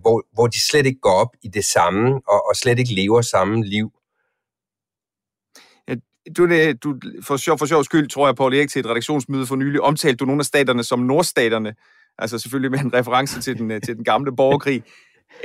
hvor, 0.01 0.27
hvor 0.35 0.47
de 0.47 0.69
slet 0.69 0.87
ikke 0.87 1.01
går 1.01 1.13
op 1.13 1.29
i 1.43 1.49
det 1.49 1.65
samme, 1.65 2.21
og, 2.29 2.49
og 2.49 2.57
slet 2.57 2.79
ikke 2.79 2.95
lever 2.95 3.23
samme 3.23 3.65
liv. 3.65 3.91
Du, 6.37 6.47
du, 6.85 7.01
for, 7.23 7.37
sjov, 7.37 7.59
for 7.59 7.67
sjov 7.67 7.85
skyld, 7.85 8.09
tror 8.09 8.29
jeg, 8.29 8.37
Paul 8.37 8.55
Erik, 8.55 8.71
til 8.71 8.81
et 8.81 8.87
redaktionsmøde 8.87 9.47
for 9.47 9.57
nylig, 9.57 9.81
omtalte 9.81 10.17
du 10.17 10.25
nogle 10.25 10.41
af 10.41 10.45
staterne 10.45 10.85
som 10.85 10.99
nordstaterne, 10.99 11.75
altså 12.19 12.39
selvfølgelig 12.39 12.71
med 12.71 12.81
en 12.81 12.95
reference 12.95 13.41
til 13.41 13.59
den, 13.59 13.81
til 13.81 13.97
den 13.97 14.05
gamle 14.05 14.37
borgerkrig. 14.37 14.85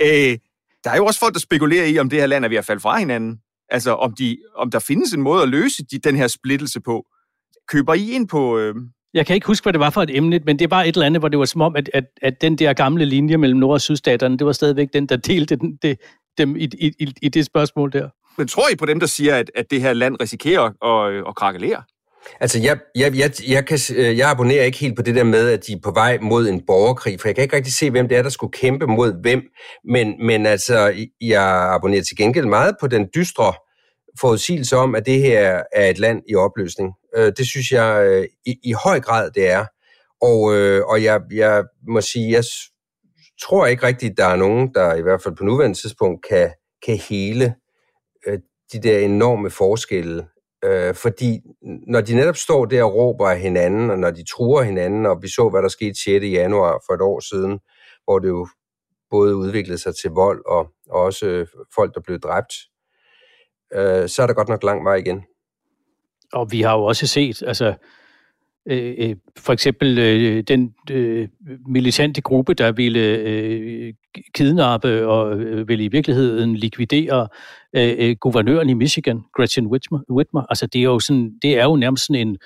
Øh, 0.02 0.38
der 0.84 0.90
er 0.90 0.98
jo 0.98 1.06
også 1.06 1.20
folk, 1.20 1.34
der 1.34 1.40
spekulerer 1.40 1.86
i, 1.86 1.98
om 1.98 2.10
det 2.10 2.20
her 2.20 2.28
land 2.28 2.46
er 2.46 2.50
ved 2.50 2.58
at 2.58 2.66
falde 2.66 2.82
fra 2.82 3.00
hinanden. 3.00 3.40
Altså, 3.70 3.92
om, 3.92 4.14
de, 4.14 4.38
om 4.56 4.72
der 4.72 4.80
findes 4.80 5.14
en 5.14 5.22
måde 5.22 5.44
at 5.44 5.50
løse 5.50 5.84
de, 5.92 5.98
den 5.98 6.16
her 6.16 6.28
splittelse 6.28 6.82
på. 6.82 7.06
Køber 7.68 7.94
I 7.94 8.12
ind 8.12 8.28
på... 8.28 8.58
Øh... 8.58 8.76
Jeg 9.14 9.26
kan 9.26 9.34
ikke 9.34 9.48
huske, 9.48 9.66
hvad 9.66 9.74
det 9.74 9.80
var 9.80 9.90
for 9.90 10.02
et 10.02 10.18
emne, 10.18 10.40
men 10.46 10.60
det 10.60 10.72
var 10.72 10.84
et 10.84 10.88
eller 10.88 11.06
andet, 11.06 11.22
hvor 11.22 11.30
det 11.30 11.40
var 11.40 11.46
som 11.46 11.62
om, 11.62 11.76
at, 11.76 11.90
at, 11.94 12.06
at 12.22 12.42
den 12.42 12.58
der 12.58 12.74
gamle 12.74 13.06
linje 13.06 13.38
mellem 13.38 13.60
Nord- 13.60 13.74
og 13.74 13.82
Sydstaterne, 13.82 14.38
det 14.38 14.48
var 14.48 14.52
stadigvæk 14.52 14.88
den, 14.94 15.06
der 15.06 15.16
delte 15.16 15.56
den, 15.56 15.76
det, 15.82 15.98
dem 16.38 16.56
i, 16.56 16.64
i, 16.64 16.92
i, 17.00 17.14
i 17.22 17.30
det 17.30 17.46
spørgsmål 17.46 17.92
der. 17.92 18.10
Men 18.38 18.48
tror 18.48 18.70
I 18.70 18.76
på 18.76 18.86
dem, 18.86 19.00
der 19.00 19.08
siger, 19.08 19.36
at, 19.36 19.52
at 19.56 19.72
det 19.72 19.82
her 19.82 19.94
land 19.94 20.16
risikerer 20.22 20.64
at, 20.86 21.24
at 21.28 21.36
krakelere? 21.36 21.84
Altså, 22.40 22.60
jeg, 22.60 22.80
jeg, 22.96 23.18
jeg, 23.18 23.32
jeg, 23.48 23.66
kan, 23.66 23.80
øh, 23.96 24.18
jeg 24.18 24.30
abonnerer 24.30 24.64
ikke 24.64 24.78
helt 24.78 24.96
på 24.96 25.02
det 25.02 25.16
der 25.16 25.24
med, 25.24 25.50
at 25.50 25.68
de 25.68 25.74
er 25.74 25.80
på 25.84 25.92
vej 25.92 26.18
mod 26.22 26.48
en 26.48 26.66
borgerkrig, 26.66 27.20
for 27.20 27.28
jeg 27.28 27.36
kan 27.36 27.44
ikke 27.44 27.56
rigtig 27.56 27.74
se, 27.74 27.92
hvem 27.92 28.08
det 28.08 28.18
er, 28.18 28.22
der 28.22 28.30
skulle 28.30 28.52
kæmpe 28.52 28.88
mod 28.88 29.22
hvem. 29.22 29.42
Men, 29.84 30.26
men 30.26 30.46
altså, 30.46 31.06
jeg 31.22 31.74
abonnerer 31.74 32.04
til 32.04 32.18
gengæld 32.18 32.46
meget 32.46 32.76
på 32.80 32.88
den 32.88 33.08
dystre 33.16 33.54
forudsigelse 34.20 34.78
om, 34.78 34.96
at 34.96 35.06
det 35.06 35.20
her 35.20 35.64
er 35.74 35.90
et 35.90 36.00
land 36.00 36.22
i 36.30 36.36
opløsning. 36.36 36.94
Øh, 37.16 37.34
det 37.38 37.48
synes 37.48 37.72
jeg 37.72 38.06
øh, 38.08 38.28
i, 38.46 38.56
i 38.64 38.72
høj 38.72 39.00
grad, 39.00 39.32
det 39.32 39.52
er. 39.52 39.66
Og, 40.22 40.42
og 40.90 41.04
jeg, 41.04 41.22
jeg 41.32 41.64
må 41.88 42.02
sige, 42.02 42.32
jeg 42.32 42.44
tror 43.42 43.66
ikke 43.66 43.88
rigtigt, 43.88 44.18
der 44.18 44.26
er 44.26 44.36
nogen, 44.36 44.74
der 44.76 44.96
i 44.96 45.02
hvert 45.02 45.22
fald 45.22 45.36
på 45.36 45.44
nuværende 45.44 45.78
tidspunkt 45.78 46.26
kan, 46.30 46.52
kan 46.86 46.98
hele 46.98 47.56
de 48.74 48.82
der 48.82 49.00
enorme 49.00 49.50
forskelle 49.50 50.26
Øh, 50.64 50.96
fordi 50.96 51.42
når 51.88 52.02
de 52.02 52.16
netop 52.16 52.36
står 52.36 52.66
der 52.66 52.84
og 52.84 52.96
råber 52.96 53.30
af 53.30 53.40
hinanden, 53.40 53.90
og 53.90 54.00
når 54.00 54.12
de 54.12 54.24
truer 54.26 54.64
hinanden, 54.64 55.06
og 55.06 55.22
vi 55.22 55.28
så, 55.28 55.50
hvad 55.50 55.62
der 55.62 55.68
skete 55.68 56.04
6. 56.04 56.24
januar 56.26 56.84
for 56.86 56.94
et 56.94 57.02
år 57.02 57.20
siden, 57.20 57.60
hvor 58.04 58.20
det 58.20 58.28
jo 58.28 58.48
både 59.10 59.36
udviklede 59.36 59.78
sig 59.78 59.96
til 59.96 60.10
vold 60.10 60.46
og, 60.46 60.68
og 60.90 61.02
også 61.02 61.46
folk, 61.76 61.96
der 61.96 62.02
blev 62.02 62.20
dræbt, 62.20 62.54
øh, 63.74 64.10
så 64.10 64.24
er 64.24 64.28
der 64.28 64.34
godt 64.34 64.50
nok 64.50 64.64
lang 64.64 64.86
vej 64.86 64.96
igen. 64.96 65.24
Og 66.34 66.52
vi 66.52 66.62
har 66.62 66.78
jo 66.78 66.84
også 66.84 67.08
set, 67.08 67.44
altså 67.44 67.74
Øh, 68.70 68.96
øh, 68.98 69.16
for 69.38 69.54
eksempel 69.54 70.00
øh, 70.00 70.44
den 70.48 70.74
øh, 70.92 71.28
militante 71.68 72.22
gruppe, 72.22 72.54
der 72.54 72.72
ville 72.72 73.00
øh, 73.00 73.94
kidnappe 74.36 75.08
og 75.08 75.40
øh, 75.40 75.68
ville 75.68 75.84
i 75.84 75.88
virkeligheden 75.88 76.56
likvidere 76.56 77.28
øh, 77.76 77.96
øh, 77.98 78.16
guvernøren 78.16 78.70
i 78.70 78.74
Michigan, 78.74 79.22
Gretchen 79.36 79.68
Whitmer. 79.68 80.00
Whitmer. 80.10 80.44
Altså 80.50 80.68
det 80.68 80.80
er 80.80 80.84
jo 80.84 81.00
sådan, 81.00 81.34
det 81.42 81.60
er 81.60 81.64
jo 81.64 81.76
nærmest 81.76 82.06
sådan 82.06 82.28
en, 82.28 82.38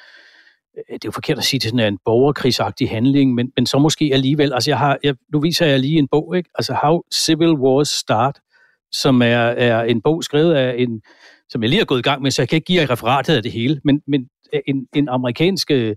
øh, 0.78 0.94
det 0.94 1.06
er 1.06 1.08
jo 1.08 1.12
forkert 1.12 1.38
at 1.38 1.44
sige, 1.44 1.60
det 1.60 1.66
er 1.66 1.70
sådan 1.70 1.94
en 1.94 2.00
borgerkrigsagtig 2.06 2.90
handling, 2.90 3.34
men, 3.34 3.52
men 3.56 3.66
så 3.66 3.80
måske 3.80 4.10
alligevel, 4.14 4.54
altså 4.54 4.72
jeg 4.72 4.78
har, 4.78 4.98
jeg, 5.04 5.16
nu 5.34 5.40
viser 5.40 5.66
jeg 5.66 5.80
lige 5.80 6.00
en 6.00 6.08
bog, 6.12 6.38
ikke? 6.38 6.50
altså 6.56 6.74
How 6.84 7.02
Civil 7.14 7.54
Wars 7.54 7.90
Start, 7.90 8.40
som 8.92 9.22
er, 9.22 9.26
er 9.38 9.84
en 9.84 10.02
bog 10.02 10.24
skrevet 10.24 10.54
af 10.54 10.76
en, 10.78 11.02
som 11.50 11.62
jeg 11.62 11.70
lige 11.70 11.80
har 11.80 11.86
gået 11.86 12.00
i 12.00 12.10
gang 12.10 12.22
med, 12.22 12.32
så 12.32 12.42
jeg 12.42 12.50
kan 12.50 12.56
ikke 12.56 12.66
give 12.66 12.82
jer 12.82 12.90
referatet 12.90 13.36
af 13.36 13.44
det 13.44 13.52
hele, 13.52 13.82
men, 13.84 14.02
men 14.08 14.28
en, 14.68 14.88
en 14.96 15.10
amerikansk 15.10 15.72
øh, 15.72 15.96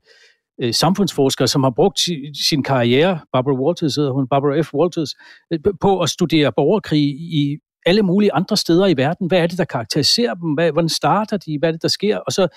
samfundsforsker, 0.72 1.46
som 1.46 1.62
har 1.62 1.70
brugt 1.70 1.98
sin, 2.48 2.62
karriere, 2.62 3.20
Barbara 3.32 3.54
Walters 3.54 3.96
hedder 3.96 4.12
hun, 4.12 4.28
Barbara 4.28 4.60
F. 4.62 4.74
Walters, 4.74 5.14
øh, 5.52 5.58
på 5.80 6.00
at 6.00 6.10
studere 6.10 6.52
borgerkrig 6.56 7.02
i 7.10 7.58
alle 7.86 8.02
mulige 8.02 8.32
andre 8.32 8.56
steder 8.56 8.86
i 8.86 8.96
verden. 8.96 9.26
Hvad 9.26 9.38
er 9.38 9.46
det, 9.46 9.58
der 9.58 9.64
karakteriserer 9.64 10.34
dem? 10.34 10.52
Hvad, 10.52 10.72
hvordan 10.72 10.88
starter 10.88 11.36
de? 11.36 11.58
Hvad 11.58 11.68
er 11.68 11.72
det, 11.72 11.82
der 11.82 11.88
sker? 11.88 12.16
Og 12.16 12.32
så, 12.32 12.48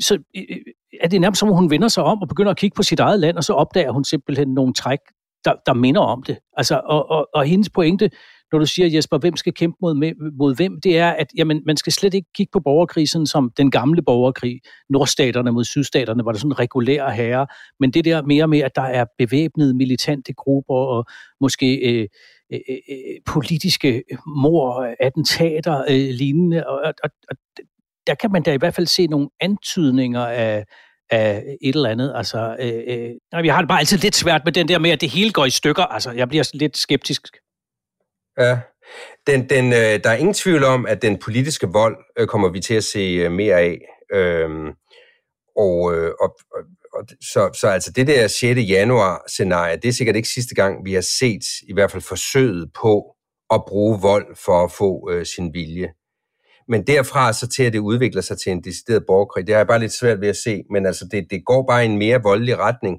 så 0.00 0.14
øh, 0.36 0.42
øh, 0.50 0.56
er 1.02 1.08
det 1.08 1.20
nærmest 1.20 1.40
som, 1.40 1.48
hun 1.48 1.70
vender 1.70 1.88
sig 1.88 2.04
om 2.04 2.22
og 2.22 2.28
begynder 2.28 2.50
at 2.50 2.56
kigge 2.56 2.74
på 2.74 2.82
sit 2.82 3.00
eget 3.00 3.20
land, 3.20 3.36
og 3.36 3.44
så 3.44 3.52
opdager 3.52 3.90
hun 3.90 4.04
simpelthen 4.04 4.48
nogle 4.48 4.74
træk, 4.74 4.98
der, 5.44 5.54
der 5.66 5.74
minder 5.74 6.00
om 6.00 6.22
det. 6.22 6.38
Altså, 6.56 6.80
og, 6.84 7.10
og, 7.10 7.28
og 7.34 7.44
hendes 7.44 7.70
pointe 7.70 8.10
når 8.52 8.58
du 8.58 8.66
siger, 8.66 8.88
Jesper, 8.88 9.18
hvem 9.18 9.36
skal 9.36 9.54
kæmpe 9.54 9.76
mod, 9.80 10.14
mod 10.38 10.56
hvem, 10.56 10.80
det 10.80 10.98
er, 10.98 11.10
at 11.10 11.26
jamen, 11.36 11.62
man 11.66 11.76
skal 11.76 11.92
slet 11.92 12.14
ikke 12.14 12.28
kigge 12.34 12.50
på 12.52 12.60
borgerkrisen 12.60 13.26
som 13.26 13.52
den 13.56 13.70
gamle 13.70 14.02
borgerkrig, 14.02 14.60
nordstaterne 14.90 15.52
mod 15.52 15.64
sydstaterne, 15.64 16.24
var 16.24 16.32
der 16.32 16.38
sådan 16.38 16.58
regulære 16.58 17.12
herrer, 17.12 17.46
men 17.80 17.90
det 17.90 18.04
der 18.04 18.22
mere 18.22 18.48
med, 18.48 18.58
at 18.58 18.76
der 18.76 18.82
er 18.82 19.04
bevæbnede 19.18 19.74
militante 19.74 20.32
grupper 20.32 20.74
og 20.74 21.04
måske 21.40 21.76
øh, 21.76 22.08
øh, 22.52 22.60
øh, 22.68 22.76
øh 22.90 22.96
politiske 23.26 24.02
mor, 24.26 24.94
attentater, 25.00 25.84
øh, 25.88 26.08
lignende, 26.10 26.66
og, 26.66 26.94
og, 27.04 27.10
og 27.30 27.36
der 28.06 28.14
kan 28.14 28.32
man 28.32 28.42
da 28.42 28.52
i 28.52 28.56
hvert 28.56 28.74
fald 28.74 28.86
se 28.86 29.06
nogle 29.06 29.28
antydninger 29.40 30.26
af, 30.26 30.64
af 31.10 31.44
et 31.62 31.74
eller 31.74 31.88
andet. 31.88 32.12
Altså, 32.16 32.56
øh, 32.60 32.82
øh, 32.86 33.44
jeg 33.46 33.54
har 33.54 33.60
det 33.60 33.68
bare 33.68 33.78
altid 33.78 33.98
lidt 33.98 34.16
svært 34.16 34.42
med 34.44 34.52
den 34.52 34.68
der 34.68 34.78
med, 34.78 34.90
at 34.90 35.00
det 35.00 35.10
hele 35.10 35.32
går 35.32 35.44
i 35.44 35.50
stykker. 35.50 35.82
Altså, 35.82 36.10
jeg 36.10 36.28
bliver 36.28 36.50
lidt 36.54 36.76
skeptisk. 36.76 37.26
Ja. 38.38 38.60
Den, 39.26 39.48
den, 39.48 39.72
øh, 39.72 40.04
der 40.04 40.10
er 40.10 40.16
ingen 40.16 40.34
tvivl 40.34 40.64
om, 40.64 40.86
at 40.86 41.02
den 41.02 41.18
politiske 41.18 41.66
vold 41.66 41.96
øh, 42.18 42.26
kommer 42.26 42.48
vi 42.48 42.60
til 42.60 42.74
at 42.74 42.84
se 42.84 42.98
øh, 42.98 43.32
mere 43.32 43.60
af. 43.60 43.78
Øhm, 44.12 44.66
og, 45.56 45.94
øh, 45.94 46.12
og, 46.20 46.36
og, 46.92 47.04
så, 47.20 47.50
så 47.60 47.68
altså 47.68 47.92
det 47.92 48.06
der 48.06 48.26
6. 48.26 48.60
januar-scenarie, 48.60 49.76
det 49.76 49.88
er 49.88 49.92
sikkert 49.92 50.16
ikke 50.16 50.28
sidste 50.28 50.54
gang, 50.54 50.84
vi 50.84 50.94
har 50.94 51.00
set 51.00 51.44
i 51.68 51.72
hvert 51.72 51.90
fald 51.90 52.02
forsøget 52.02 52.70
på 52.74 53.16
at 53.50 53.62
bruge 53.68 54.00
vold 54.00 54.36
for 54.36 54.64
at 54.64 54.72
få 54.72 55.10
øh, 55.12 55.26
sin 55.26 55.54
vilje. 55.54 55.88
Men 56.68 56.86
derfra 56.86 57.32
så 57.32 57.48
til, 57.48 57.62
at 57.62 57.72
det 57.72 57.78
udvikler 57.78 58.22
sig 58.22 58.38
til 58.38 58.52
en 58.52 58.64
decideret 58.64 59.04
borgerkrig, 59.06 59.46
det 59.46 59.54
har 59.54 59.60
jeg 59.60 59.66
bare 59.66 59.78
lidt 59.78 59.92
svært 59.92 60.20
ved 60.20 60.28
at 60.28 60.36
se, 60.36 60.62
men 60.70 60.86
altså 60.86 61.08
det, 61.10 61.26
det 61.30 61.44
går 61.44 61.66
bare 61.68 61.82
i 61.82 61.88
en 61.88 61.98
mere 61.98 62.22
voldelig 62.22 62.58
retning. 62.58 62.98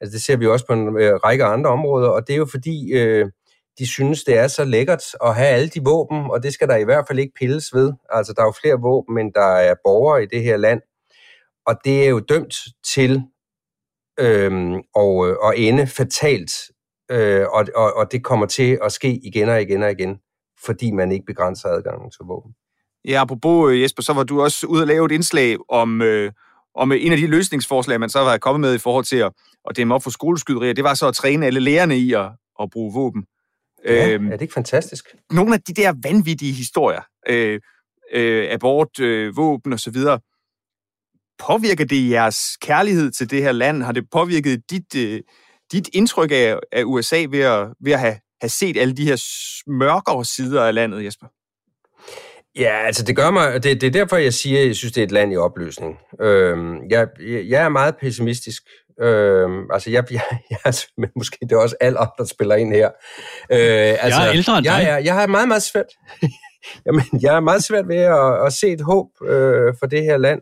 Altså 0.00 0.14
det 0.14 0.22
ser 0.22 0.36
vi 0.36 0.46
også 0.46 0.66
på 0.66 0.72
en 0.72 1.00
øh, 1.00 1.14
række 1.14 1.44
andre 1.44 1.70
områder, 1.70 2.08
og 2.08 2.26
det 2.26 2.32
er 2.32 2.36
jo 2.36 2.46
fordi, 2.50 2.92
øh, 2.92 3.26
de 3.78 3.86
synes, 3.86 4.24
det 4.24 4.38
er 4.38 4.48
så 4.48 4.64
lækkert 4.64 5.02
at 5.24 5.34
have 5.34 5.48
alle 5.48 5.68
de 5.68 5.80
våben, 5.84 6.30
og 6.30 6.42
det 6.42 6.54
skal 6.54 6.68
der 6.68 6.76
i 6.76 6.84
hvert 6.84 7.04
fald 7.08 7.18
ikke 7.18 7.34
pilles 7.34 7.74
ved. 7.74 7.92
Altså, 8.10 8.32
der 8.32 8.42
er 8.42 8.46
jo 8.46 8.54
flere 8.60 8.80
våben, 8.80 9.18
end 9.18 9.32
der 9.34 9.56
er 9.56 9.74
borgere 9.84 10.22
i 10.22 10.26
det 10.26 10.42
her 10.42 10.56
land. 10.56 10.80
Og 11.66 11.74
det 11.84 12.04
er 12.04 12.08
jo 12.08 12.18
dømt 12.18 12.54
til 12.94 13.22
øhm, 14.20 14.74
og, 14.94 15.28
øh, 15.28 15.36
at 15.44 15.54
ende 15.56 15.86
fatalt, 15.86 16.52
øh, 17.10 17.46
og, 17.52 17.66
og, 17.74 17.94
og 17.96 18.12
det 18.12 18.24
kommer 18.24 18.46
til 18.46 18.78
at 18.84 18.92
ske 18.92 19.20
igen 19.24 19.48
og 19.48 19.62
igen 19.62 19.82
og 19.82 19.90
igen, 19.90 20.18
fordi 20.64 20.90
man 20.90 21.12
ikke 21.12 21.26
begrænser 21.26 21.68
adgangen 21.68 22.10
til 22.10 22.24
våben. 22.24 22.52
Ja, 23.04 23.20
apropos 23.20 23.72
øh, 23.72 23.82
Jesper, 23.82 24.02
så 24.02 24.12
var 24.12 24.22
du 24.22 24.42
også 24.42 24.66
ude 24.66 24.82
at 24.82 24.88
lave 24.88 25.06
et 25.06 25.12
indslag 25.12 25.56
om, 25.68 26.02
øh, 26.02 26.32
om 26.74 26.92
øh, 26.92 27.04
en 27.04 27.12
af 27.12 27.18
de 27.18 27.26
løsningsforslag, 27.26 28.00
man 28.00 28.08
så 28.10 28.20
var 28.20 28.38
kommet 28.38 28.60
med 28.60 28.74
i 28.74 28.78
forhold 28.78 29.04
til 29.04 29.16
at, 29.16 29.32
at 29.70 29.76
dæmme 29.76 29.94
op 29.94 30.02
for 30.02 30.10
skoleskyderier. 30.10 30.72
Det 30.72 30.84
var 30.84 30.94
så 30.94 31.08
at 31.08 31.14
træne 31.14 31.46
alle 31.46 31.60
lærerne 31.60 31.98
i 31.98 32.12
at, 32.12 32.30
at 32.60 32.70
bruge 32.70 32.94
våben. 32.94 33.24
Ja, 33.84 34.10
øhm, 34.10 34.26
er 34.26 34.30
det 34.30 34.42
ikke 34.42 34.54
fantastisk? 34.54 35.14
Nogle 35.30 35.54
af 35.54 35.60
de 35.60 35.74
der 35.74 35.94
vanvittige 36.02 36.52
historier, 36.52 37.02
øh, 37.28 37.60
øh, 38.12 38.50
abort, 38.50 39.00
øh, 39.00 39.36
våben 39.36 39.72
osv., 39.72 39.96
påvirker 41.38 41.84
det 41.84 42.10
jeres 42.10 42.38
kærlighed 42.60 43.10
til 43.10 43.30
det 43.30 43.42
her 43.42 43.52
land? 43.52 43.82
Har 43.82 43.92
det 43.92 44.10
påvirket 44.10 44.62
dit, 44.70 44.94
øh, 44.96 45.20
dit 45.72 45.88
indtryk 45.92 46.30
af, 46.32 46.58
af 46.72 46.82
USA 46.84 47.26
ved 47.30 47.40
at, 47.40 47.68
ved 47.80 47.92
at 47.92 48.00
have, 48.00 48.16
have 48.40 48.48
set 48.48 48.76
alle 48.76 48.94
de 48.94 49.04
her 49.04 49.24
mørkere 49.66 50.24
sider 50.24 50.64
af 50.64 50.74
landet, 50.74 51.04
Jesper? 51.04 51.26
Ja, 52.56 52.86
altså 52.86 53.04
det 53.04 53.16
gør 53.16 53.30
mig, 53.30 53.62
det, 53.62 53.80
det 53.80 53.86
er 53.86 53.90
derfor, 53.90 54.16
jeg 54.16 54.34
siger, 54.34 54.60
at 54.60 54.66
jeg 54.66 54.76
synes, 54.76 54.92
det 54.92 55.00
er 55.00 55.04
et 55.04 55.12
land 55.12 55.32
i 55.32 55.36
opløsning. 55.36 55.98
Øhm, 56.20 56.90
jeg, 56.90 57.08
jeg 57.20 57.64
er 57.64 57.68
meget 57.68 57.96
pessimistisk 57.96 58.62
Øh, 59.02 59.48
altså, 59.72 59.90
jeg, 59.90 60.04
jeg, 60.10 60.22
jeg, 60.50 60.74
men 60.98 61.10
måske 61.16 61.38
det 61.40 61.52
er 61.52 61.60
også 61.60 61.76
alder, 61.80 62.06
der 62.18 62.24
spiller 62.24 62.54
ind 62.54 62.72
her. 62.72 62.88
Øh, 63.52 64.04
altså, 64.04 64.20
jeg 64.20 64.28
er 64.28 64.32
ældre 64.32 64.58
end 64.58 64.66
jeg, 64.66 64.80
dig. 64.80 64.86
Jeg, 64.86 65.04
jeg 65.04 65.14
har 65.14 65.26
meget, 65.26 65.48
meget 65.48 65.62
svært. 65.62 65.92
jamen, 66.86 67.04
jeg 67.22 67.36
er 67.36 67.40
meget 67.40 67.64
svært 67.64 67.88
ved 67.88 67.96
at, 67.96 68.46
at 68.46 68.52
se 68.52 68.68
et 68.68 68.80
håb 68.80 69.06
øh, 69.22 69.74
for 69.78 69.86
det 69.86 70.02
her 70.02 70.16
land. 70.16 70.40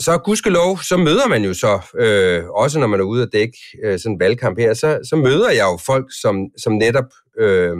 Så 0.00 0.18
gudskelov, 0.18 0.78
så 0.78 0.96
møder 0.96 1.28
man 1.28 1.44
jo 1.44 1.54
så, 1.54 1.80
øh, 1.98 2.44
også 2.48 2.78
når 2.78 2.86
man 2.86 3.00
er 3.00 3.04
ude 3.04 3.22
at 3.22 3.28
dække 3.32 3.58
øh, 3.84 3.98
sådan 3.98 4.12
en 4.12 4.20
valgkamp 4.20 4.58
her, 4.58 4.74
så, 4.74 4.98
så 5.10 5.16
møder 5.16 5.50
jeg 5.50 5.66
jo 5.72 5.78
folk, 5.86 6.06
som, 6.20 6.36
som 6.62 6.72
netop 6.72 7.04
øh, 7.38 7.76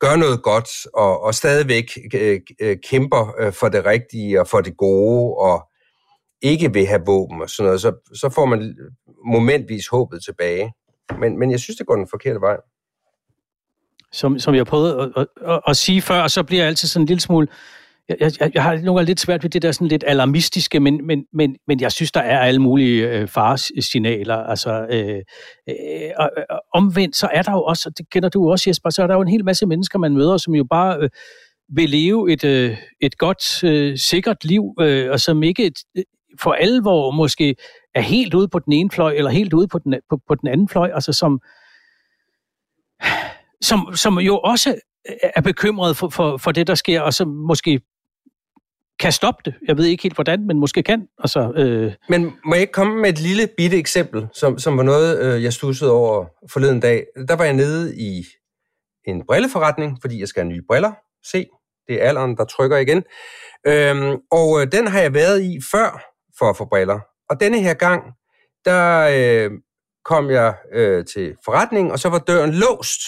gør 0.00 0.16
noget 0.16 0.42
godt, 0.42 0.70
og, 0.94 1.22
og 1.22 1.34
stadigvæk 1.34 1.84
øh, 2.14 2.40
øh, 2.60 2.76
kæmper 2.90 3.34
øh, 3.40 3.52
for 3.52 3.68
det 3.68 3.86
rigtige 3.86 4.40
og 4.40 4.48
for 4.48 4.60
det 4.60 4.76
gode, 4.76 5.34
og 5.34 5.68
ikke 6.44 6.72
vil 6.72 6.86
have 6.86 7.02
våben 7.06 7.42
og 7.42 7.50
sådan 7.50 7.66
noget, 7.66 7.80
så, 7.80 7.92
så 8.14 8.28
får 8.28 8.44
man 8.44 8.76
momentvis 9.26 9.88
håbet 9.88 10.24
tilbage. 10.24 10.72
Men, 11.18 11.38
men 11.38 11.50
jeg 11.50 11.60
synes, 11.60 11.76
det 11.76 11.86
går 11.86 11.96
den 11.96 12.08
forkerte 12.10 12.40
vej. 12.40 12.56
Som, 14.12 14.38
som 14.38 14.54
jeg 14.54 14.66
prøvede 14.66 15.02
at, 15.02 15.12
at, 15.16 15.50
at, 15.50 15.60
at 15.66 15.76
sige 15.76 16.02
før, 16.02 16.28
så 16.28 16.42
bliver 16.42 16.62
jeg 16.62 16.68
altid 16.68 16.88
sådan 16.88 17.02
en 17.02 17.06
lille 17.06 17.20
smule... 17.20 17.48
Jeg, 18.08 18.32
jeg, 18.40 18.50
jeg 18.54 18.62
har 18.62 18.74
nogle 18.74 18.98
gange 18.98 19.04
lidt 19.04 19.20
svært 19.20 19.42
ved 19.42 19.50
det 19.50 19.62
der 19.62 19.72
sådan 19.72 19.88
lidt 19.88 20.04
alarmistiske, 20.06 20.80
men, 20.80 21.06
men, 21.06 21.24
men, 21.32 21.56
men 21.66 21.80
jeg 21.80 21.92
synes, 21.92 22.12
der 22.12 22.20
er 22.20 22.38
alle 22.38 22.62
mulige 22.62 23.08
øh, 23.08 23.28
faresignaler. 23.28 24.36
Altså, 24.36 24.86
øh, 24.90 25.22
øh, 25.68 26.10
og, 26.16 26.30
øh, 26.36 26.44
omvendt, 26.74 27.16
så 27.16 27.28
er 27.32 27.42
der 27.42 27.52
jo 27.52 27.62
også, 27.62 27.90
det 27.98 28.10
kender 28.10 28.28
du 28.28 28.50
også 28.50 28.70
Jesper, 28.70 28.90
så 28.90 29.02
er 29.02 29.06
der 29.06 29.14
jo 29.14 29.20
en 29.20 29.28
hel 29.28 29.44
masse 29.44 29.66
mennesker, 29.66 29.98
man 29.98 30.14
møder, 30.14 30.36
som 30.36 30.54
jo 30.54 30.64
bare 30.70 30.98
øh, 31.00 31.10
vil 31.68 31.90
leve 31.90 32.32
et, 32.32 32.44
øh, 32.44 32.78
et 33.00 33.18
godt, 33.18 33.64
øh, 33.64 33.98
sikkert 33.98 34.44
liv, 34.44 34.64
øh, 34.80 35.10
og 35.10 35.20
som 35.20 35.42
ikke 35.42 35.72
for 36.40 36.52
alvor 36.52 37.10
måske 37.10 37.56
er 37.94 38.00
helt 38.00 38.34
ude 38.34 38.48
på 38.48 38.58
den 38.58 38.72
ene 38.72 38.90
fløj, 38.90 39.12
eller 39.12 39.30
helt 39.30 39.52
ude 39.52 39.68
på 39.68 39.78
den, 39.78 39.94
på, 40.10 40.20
på 40.28 40.34
den 40.34 40.48
anden 40.48 40.68
fløj, 40.68 40.90
altså 40.94 41.12
som, 41.12 41.40
som, 43.60 43.96
som 43.96 44.18
jo 44.18 44.38
også 44.38 44.74
er 45.36 45.40
bekymret 45.40 45.96
for, 45.96 46.08
for, 46.08 46.36
for 46.36 46.52
det, 46.52 46.66
der 46.66 46.74
sker, 46.74 47.00
og 47.00 47.14
som 47.14 47.28
måske 47.28 47.80
kan 49.00 49.12
stoppe 49.12 49.42
det. 49.44 49.54
Jeg 49.68 49.76
ved 49.76 49.84
ikke 49.84 50.02
helt 50.02 50.14
hvordan, 50.14 50.46
men 50.46 50.58
måske 50.58 50.82
kan. 50.82 51.08
Altså, 51.18 51.52
øh... 51.56 51.92
Men 52.08 52.32
må 52.44 52.54
jeg 52.54 52.60
ikke 52.60 52.72
komme 52.72 53.00
med 53.00 53.10
et 53.10 53.20
lille 53.20 53.48
bitte 53.56 53.76
eksempel, 53.76 54.28
som, 54.34 54.58
som 54.58 54.76
var 54.76 54.82
noget, 54.82 55.20
øh, 55.20 55.42
jeg 55.42 55.52
stussede 55.52 55.92
over 55.92 56.26
forleden 56.52 56.80
dag. 56.80 57.06
Der 57.28 57.36
var 57.36 57.44
jeg 57.44 57.54
nede 57.54 57.96
i 57.96 58.24
en 59.06 59.26
brilleforretning, 59.26 59.98
fordi 60.00 60.20
jeg 60.20 60.28
skal 60.28 60.42
have 60.42 60.52
nye 60.52 60.62
briller. 60.68 60.92
Se, 61.24 61.46
det 61.88 62.02
er 62.02 62.08
alderen, 62.08 62.36
der 62.36 62.44
trykker 62.44 62.76
igen. 62.76 63.02
Øhm, 63.66 64.16
og 64.30 64.60
øh, 64.60 64.72
den 64.72 64.86
har 64.86 65.00
jeg 65.00 65.14
været 65.14 65.42
i 65.42 65.60
før, 65.72 66.13
for 66.38 66.50
at 66.50 66.56
få 66.56 66.64
briller. 66.64 67.00
Og 67.30 67.40
denne 67.40 67.60
her 67.60 67.74
gang, 67.74 68.02
der 68.64 69.08
øh, 69.12 69.50
kom 70.04 70.30
jeg 70.30 70.54
øh, 70.72 71.04
til 71.04 71.36
forretningen, 71.44 71.92
og 71.92 71.98
så 71.98 72.08
var 72.08 72.18
døren 72.18 72.54
låst. 72.54 73.00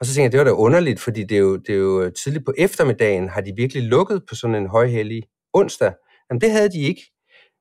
Og 0.00 0.06
så 0.06 0.14
tænkte 0.14 0.22
jeg, 0.22 0.32
det 0.32 0.38
var 0.38 0.44
da 0.44 0.50
underligt, 0.50 1.00
fordi 1.00 1.24
det 1.24 1.34
er, 1.34 1.40
jo, 1.40 1.56
det 1.56 1.74
er 1.74 1.78
jo 1.78 2.02
øh, 2.02 2.12
tidligt 2.12 2.44
på 2.44 2.52
eftermiddagen, 2.58 3.28
har 3.28 3.40
de 3.40 3.52
virkelig 3.56 3.82
lukket 3.82 4.22
på 4.28 4.34
sådan 4.34 4.56
en 4.56 4.66
højhellig 4.68 5.22
onsdag. 5.52 5.92
Jamen 6.30 6.40
det 6.40 6.50
havde 6.50 6.72
de 6.72 6.80
ikke. 6.80 7.02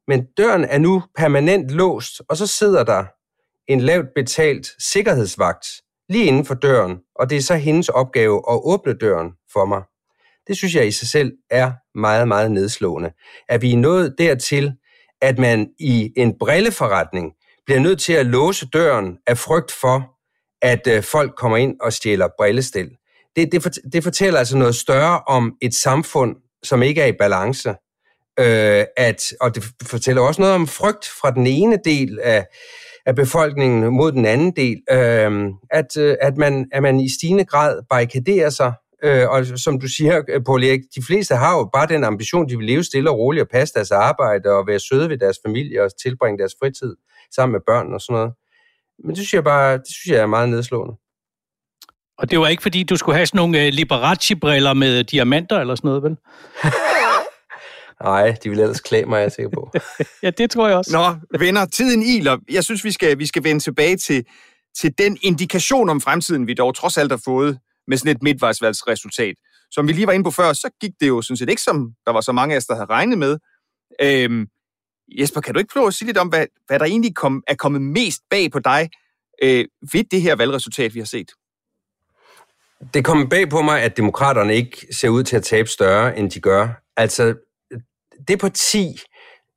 Men 0.08 0.25
døren 0.38 0.63
er 0.63 0.77
nu 0.77 1.03
permanent 1.17 1.69
låst, 1.69 2.21
og 2.29 2.38
så 2.38 2.47
sidder 2.47 2.84
der 2.84 3.05
en 3.67 3.82
lavt 3.82 4.08
betalt 4.15 4.67
sikkerhedsvagt 4.79 5.67
lige 6.10 6.25
inden 6.25 6.45
for 6.45 6.53
døren, 6.53 6.99
og 7.15 7.29
det 7.29 7.38
er 7.38 7.41
så 7.41 7.55
hendes 7.55 7.89
opgave 7.89 8.38
at 8.38 8.60
åbne 8.63 8.93
døren 8.93 9.32
for 9.53 9.65
mig. 9.65 9.84
Det 10.49 10.57
synes 10.57 10.75
jeg 10.75 10.88
i 10.88 10.91
sig 10.91 11.07
selv 11.07 11.31
er 11.49 11.71
meget, 11.95 12.27
meget 12.27 12.51
nedslående. 12.51 13.12
At 13.49 13.62
vi 13.62 13.73
er 13.73 13.77
nået 13.77 14.15
dertil, 14.17 14.73
at 15.21 15.39
man 15.39 15.67
i 15.79 16.13
en 16.17 16.33
brilleforretning 16.39 17.31
bliver 17.65 17.79
nødt 17.79 17.99
til 17.99 18.13
at 18.13 18.25
låse 18.25 18.67
døren 18.73 19.17
af 19.27 19.38
frygt 19.38 19.71
for, 19.71 20.09
at 20.62 20.88
øh, 20.88 21.03
folk 21.03 21.35
kommer 21.38 21.57
ind 21.57 21.75
og 21.81 21.93
stjæler 21.93 22.27
brillestil. 22.38 22.89
Det, 23.35 23.51
det, 23.51 23.77
det 23.93 24.03
fortæller 24.03 24.39
altså 24.39 24.57
noget 24.57 24.75
større 24.75 25.19
om 25.19 25.53
et 25.62 25.75
samfund, 25.75 26.35
som 26.63 26.83
ikke 26.83 27.01
er 27.01 27.07
i 27.07 27.15
balance. 27.19 27.69
Øh, 28.39 28.85
at, 28.97 29.23
og 29.41 29.55
det 29.55 29.63
fortæller 29.83 30.21
også 30.21 30.41
noget 30.41 30.55
om 30.55 30.67
frygt 30.67 31.05
fra 31.21 31.31
den 31.31 31.47
ene 31.47 31.77
del 31.85 32.19
af, 32.23 32.45
af 33.05 33.15
befolkningen 33.15 33.93
mod 33.93 34.12
den 34.12 34.25
anden 34.25 34.55
del. 34.55 34.81
Øh, 34.91 35.49
at, 35.71 35.97
øh, 35.97 36.17
at, 36.21 36.38
man, 36.38 36.67
at 36.71 36.81
man 36.81 36.99
i 36.99 37.09
stigende 37.09 37.45
grad 37.45 37.81
barrikaderer 37.89 38.49
sig 38.49 38.73
Øh, 39.03 39.29
og 39.29 39.45
som 39.45 39.79
du 39.79 39.88
siger, 39.88 40.21
øh, 40.29 40.41
Paul 40.45 40.63
Erik, 40.63 40.81
de 40.95 41.03
fleste 41.07 41.35
har 41.35 41.57
jo 41.57 41.69
bare 41.73 41.88
den 41.88 42.03
ambition, 42.03 42.49
de 42.49 42.57
vil 42.57 42.65
leve 42.65 42.83
stille 42.83 43.09
og 43.09 43.17
roligt 43.17 43.41
og 43.41 43.49
passe 43.49 43.73
deres 43.73 43.91
arbejde 43.91 44.49
og 44.49 44.67
være 44.67 44.79
søde 44.79 45.09
ved 45.09 45.17
deres 45.17 45.38
familie 45.45 45.83
og 45.83 45.91
tilbringe 46.01 46.38
deres 46.38 46.55
fritid 46.62 46.95
sammen 47.35 47.51
med 47.51 47.62
børn 47.67 47.93
og 47.93 48.01
sådan 48.01 48.13
noget. 48.13 48.33
Men 49.03 49.09
det 49.09 49.17
synes 49.17 49.33
jeg 49.33 49.43
bare, 49.43 49.77
det 49.77 49.88
synes 49.88 50.13
jeg 50.13 50.21
er 50.21 50.27
meget 50.27 50.49
nedslående. 50.49 50.93
Og 52.17 52.31
det 52.31 52.39
var 52.39 52.47
ikke 52.47 52.62
fordi, 52.62 52.83
du 52.83 52.97
skulle 52.97 53.15
have 53.15 53.25
sådan 53.25 53.38
nogle 53.38 53.65
øh, 53.65 53.73
Liberace-briller 53.73 54.73
med 54.73 55.03
diamanter 55.03 55.59
eller 55.59 55.75
sådan 55.75 55.88
noget, 55.88 56.03
vel? 56.03 56.17
Nej, 58.03 58.35
de 58.43 58.49
vil 58.49 58.59
ellers 58.59 58.79
klæde 58.79 59.05
mig, 59.05 59.17
jeg 59.17 59.25
er 59.25 59.29
sikker 59.29 59.49
på. 59.49 59.71
ja, 60.23 60.29
det 60.29 60.51
tror 60.51 60.67
jeg 60.67 60.77
også. 60.77 60.91
Nå, 60.97 61.38
venner, 61.39 61.65
tiden 61.65 62.03
iler. 62.03 62.38
Jeg 62.51 62.63
synes, 62.63 62.83
vi 62.83 62.91
skal, 62.91 63.19
vi 63.19 63.25
skal 63.25 63.43
vende 63.43 63.63
tilbage 63.63 63.97
til, 63.97 64.25
til 64.79 64.93
den 64.97 65.17
indikation 65.21 65.89
om 65.89 66.01
fremtiden, 66.01 66.47
vi 66.47 66.53
dog 66.53 66.75
trods 66.75 66.97
alt 66.97 67.12
har 67.12 67.21
fået 67.25 67.59
med 67.89 67.97
sådan 67.97 68.15
et 68.15 68.23
midtvejsvalgsresultat. 68.23 69.36
Som 69.71 69.88
vi 69.88 69.93
lige 69.93 70.08
var 70.08 70.13
inde 70.13 70.23
på 70.23 70.32
før, 70.32 70.54
så 70.54 70.69
gik 70.82 70.91
det 70.99 71.08
jo 71.08 71.21
sådan 71.21 71.38
set 71.38 71.49
ikke, 71.49 71.62
som 71.62 71.93
der 72.06 72.12
var 72.12 72.21
så 72.21 72.32
mange 72.32 72.54
af 72.56 72.58
os, 72.58 72.65
der 72.65 72.73
havde 72.73 72.89
regnet 72.89 73.17
med. 73.17 73.38
Øhm, 74.02 74.47
Jesper, 75.08 75.41
kan 75.41 75.54
du 75.54 75.60
ikke 75.60 75.73
prøve 75.73 75.88
at 75.88 75.93
sige 75.93 76.06
lidt 76.06 76.17
om, 76.17 76.28
hvad, 76.28 76.45
hvad 76.67 76.80
der 76.80 76.86
egentlig 76.86 77.15
kom, 77.15 77.43
er 77.47 77.56
kommet 77.56 77.82
mest 77.82 78.21
bag 78.30 78.52
på 78.52 78.60
dig 78.60 78.89
øh, 79.43 79.65
ved 79.93 80.04
det 80.12 80.21
her 80.21 80.36
valgresultat, 80.36 80.93
vi 80.93 80.99
har 80.99 81.06
set? 81.06 81.32
Det 82.93 83.06
kommer 83.06 83.30
bag 83.30 83.49
på 83.49 83.62
mig, 83.62 83.82
at 83.82 83.97
demokraterne 83.97 84.56
ikke 84.56 84.88
ser 84.93 85.10
ud 85.10 85.23
til 85.23 85.36
at 85.36 85.43
tabe 85.43 85.69
større, 85.69 86.17
end 86.17 86.32
de 86.32 86.39
gør. 86.39 86.69
Altså, 86.97 87.36
det 88.28 88.39
parti, 88.39 88.99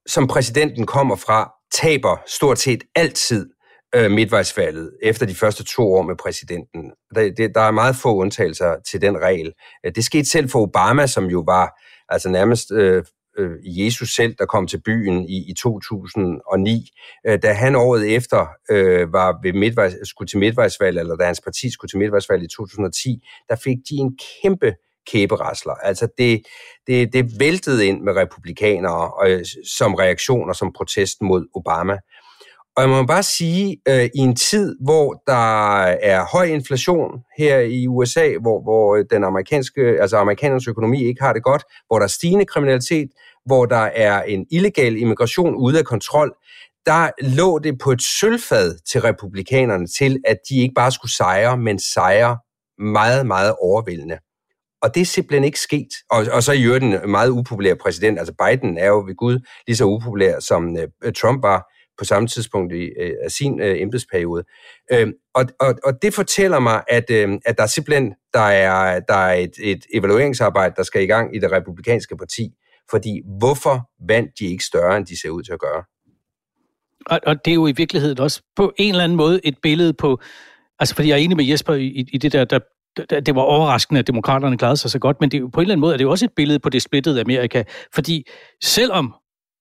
som 0.07 0.27
præsidenten 0.27 0.87
kommer 0.87 1.17
fra, 1.17 1.53
taber 1.73 2.17
stort 2.27 2.59
set 2.59 2.85
altid 2.95 3.51
øh, 3.95 4.11
midtvejsfaldet 4.11 4.93
efter 5.03 5.27
de 5.27 5.35
første 5.35 5.65
to 5.65 5.93
år 5.93 6.03
med 6.03 6.17
præsidenten. 6.17 6.93
Der, 7.15 7.33
det, 7.37 7.55
der 7.55 7.61
er 7.61 7.71
meget 7.71 7.97
få 7.97 8.15
undtagelser 8.15 8.77
til 8.91 9.01
den 9.01 9.21
regel. 9.21 9.53
Øh, 9.87 9.93
det 9.95 10.05
skete 10.05 10.31
selv 10.31 10.51
for 10.51 10.61
Obama, 10.61 11.07
som 11.07 11.25
jo 11.25 11.45
var 11.47 11.81
altså 12.09 12.29
nærmest 12.29 12.73
øh, 12.73 13.05
øh, 13.39 13.51
Jesus 13.65 14.15
selv, 14.15 14.35
der 14.39 14.47
kom 14.47 14.67
til 14.67 14.83
byen 14.83 15.29
i, 15.29 15.51
i 15.51 15.55
2009. 15.55 16.91
Øh, 17.27 17.39
da 17.43 17.53
han 17.53 17.75
året 17.75 18.15
efter 18.17 18.47
øh, 18.71 19.13
var 19.13 19.39
ved 19.43 19.53
midtvejs, 19.53 19.95
skulle 20.05 20.29
til 20.29 20.39
midtvejsvalg, 20.39 20.99
eller 20.99 21.17
da 21.17 21.25
hans 21.25 21.41
parti 21.41 21.73
skulle 21.73 21.89
til 21.89 21.99
midtvejsvalg 21.99 22.43
i 22.43 22.49
2010, 22.49 23.23
der 23.49 23.57
fik 23.57 23.77
de 23.91 23.95
en 23.95 24.19
kæmpe 24.43 24.75
kæberasler. 25.07 25.75
Altså 25.75 26.09
det, 26.19 26.43
det, 26.87 27.13
det 27.13 27.41
væltede 27.41 27.87
ind 27.87 28.03
med 28.03 28.17
republikanere 28.17 29.13
og, 29.15 29.31
øh, 29.31 29.45
som 29.67 29.95
reaktioner, 29.95 30.53
som 30.53 30.73
protest 30.73 31.23
mod 31.23 31.47
Obama. 31.55 31.99
Og 32.77 32.83
jeg 32.83 32.91
må 32.91 33.07
bare 33.07 33.23
sige, 33.23 33.77
øh, 33.89 34.05
i 34.05 34.19
en 34.19 34.37
tid, 34.37 34.77
hvor 34.81 35.23
der 35.27 35.83
er 35.83 36.25
høj 36.33 36.45
inflation 36.45 37.11
her 37.39 37.59
i 37.59 37.87
USA, 37.87 38.33
hvor, 38.41 38.63
hvor 38.63 38.97
den 39.11 39.25
amerikanske, 39.25 39.81
altså 40.01 40.17
amerikanernes 40.17 40.69
økonomi 40.69 41.05
ikke 41.05 41.23
har 41.23 41.33
det 41.33 41.43
godt, 41.43 41.63
hvor 41.87 41.99
der 41.99 42.05
er 42.05 42.09
stigende 42.09 42.45
kriminalitet, 42.45 43.09
hvor 43.47 43.67
der 43.67 43.77
er 43.95 44.23
en 44.23 44.47
illegal 44.51 44.97
immigration 44.97 45.55
ude 45.55 45.79
af 45.79 45.85
kontrol, 45.85 46.35
der 46.87 47.11
lå 47.23 47.59
det 47.59 47.79
på 47.79 47.91
et 47.91 48.03
sølvfad 48.03 48.79
til 48.91 49.01
republikanerne 49.01 49.87
til, 49.87 50.21
at 50.25 50.37
de 50.49 50.61
ikke 50.61 50.75
bare 50.75 50.93
skulle 50.93 51.13
sejre, 51.13 51.59
men 51.59 51.79
sejre 51.79 52.39
meget, 52.79 53.27
meget 53.27 53.55
overvældende. 53.63 54.19
Og 54.83 54.95
det 54.95 55.01
er 55.01 55.05
simpelthen 55.05 55.45
ikke 55.45 55.61
sket. 55.61 55.89
Og, 56.11 56.27
og 56.33 56.43
så 56.43 56.53
i 56.53 56.63
øvrigt 56.63 56.85
en 56.85 57.11
meget 57.11 57.31
upopulær 57.31 57.75
præsident, 57.75 58.19
altså 58.19 58.35
Biden 58.45 58.79
er 58.79 58.87
jo 58.87 59.05
ved 59.07 59.17
Gud 59.17 59.39
lige 59.67 59.77
så 59.77 59.85
upopulær, 59.85 60.41
som 60.41 60.77
øh, 60.77 61.13
Trump 61.13 61.43
var 61.43 61.72
på 62.03 62.07
samme 62.07 62.29
tidspunkt 62.29 62.73
i, 62.73 62.91
øh, 63.01 63.13
af 63.25 63.31
sin 63.31 63.61
øh, 63.61 63.81
embedsperiode. 63.81 64.45
Øh, 64.93 65.09
og, 65.35 65.45
og, 65.61 65.75
og 65.85 66.03
det 66.03 66.15
fortæller 66.15 66.59
mig, 66.59 66.83
at, 66.89 67.11
øh, 67.11 67.39
at 67.47 67.59
der 67.59 67.67
simpelthen 67.67 68.15
der 68.35 68.41
er, 68.41 69.01
der 69.01 69.15
er 69.15 69.35
et, 69.35 69.53
et 69.63 69.87
evalueringsarbejde, 69.95 70.75
der 70.77 70.83
skal 70.83 71.03
i 71.03 71.07
gang 71.07 71.37
i 71.37 71.39
det 71.39 71.53
republikanske 71.53 72.17
parti. 72.17 72.51
Fordi 72.91 73.21
hvorfor 73.39 73.91
vandt 74.09 74.31
de 74.39 74.47
ikke 74.47 74.65
større, 74.65 74.97
end 74.97 75.07
de 75.07 75.21
ser 75.21 75.31
ud 75.31 75.43
til 75.43 75.53
at 75.53 75.61
gøre? 75.61 75.83
Og, 77.07 77.21
og 77.27 77.45
det 77.45 77.51
er 77.51 77.55
jo 77.55 77.67
i 77.67 77.73
virkeligheden 77.77 78.21
også 78.21 78.43
på 78.57 78.73
en 78.79 78.91
eller 78.91 79.05
anden 79.05 79.17
måde 79.17 79.41
et 79.45 79.57
billede 79.63 79.93
på... 79.93 80.21
Altså, 80.79 80.95
fordi 80.95 81.09
jeg 81.09 81.15
er 81.15 81.19
enig 81.19 81.37
med 81.37 81.45
Jesper 81.45 81.75
i, 81.75 82.07
i 82.13 82.19
det 82.19 82.33
der, 82.33 82.45
der 82.45 82.59
det 82.97 83.35
var 83.35 83.43
overraskende, 83.43 83.99
at 83.99 84.07
demokraterne 84.07 84.59
klarede 84.59 84.77
sig 84.77 84.91
så 84.91 84.99
godt, 84.99 85.17
men 85.21 85.31
det 85.31 85.37
er 85.37 85.41
jo, 85.41 85.49
på 85.49 85.61
en 85.61 85.65
eller 85.65 85.75
anden 85.75 85.81
måde 85.81 85.93
er 85.93 85.97
det 85.97 86.05
jo 86.05 86.11
også 86.11 86.25
et 86.25 86.33
billede 86.37 86.59
på 86.59 86.69
det 86.69 86.83
splittede 86.83 87.21
Amerika, 87.21 87.63
fordi 87.95 88.27
selvom 88.63 89.15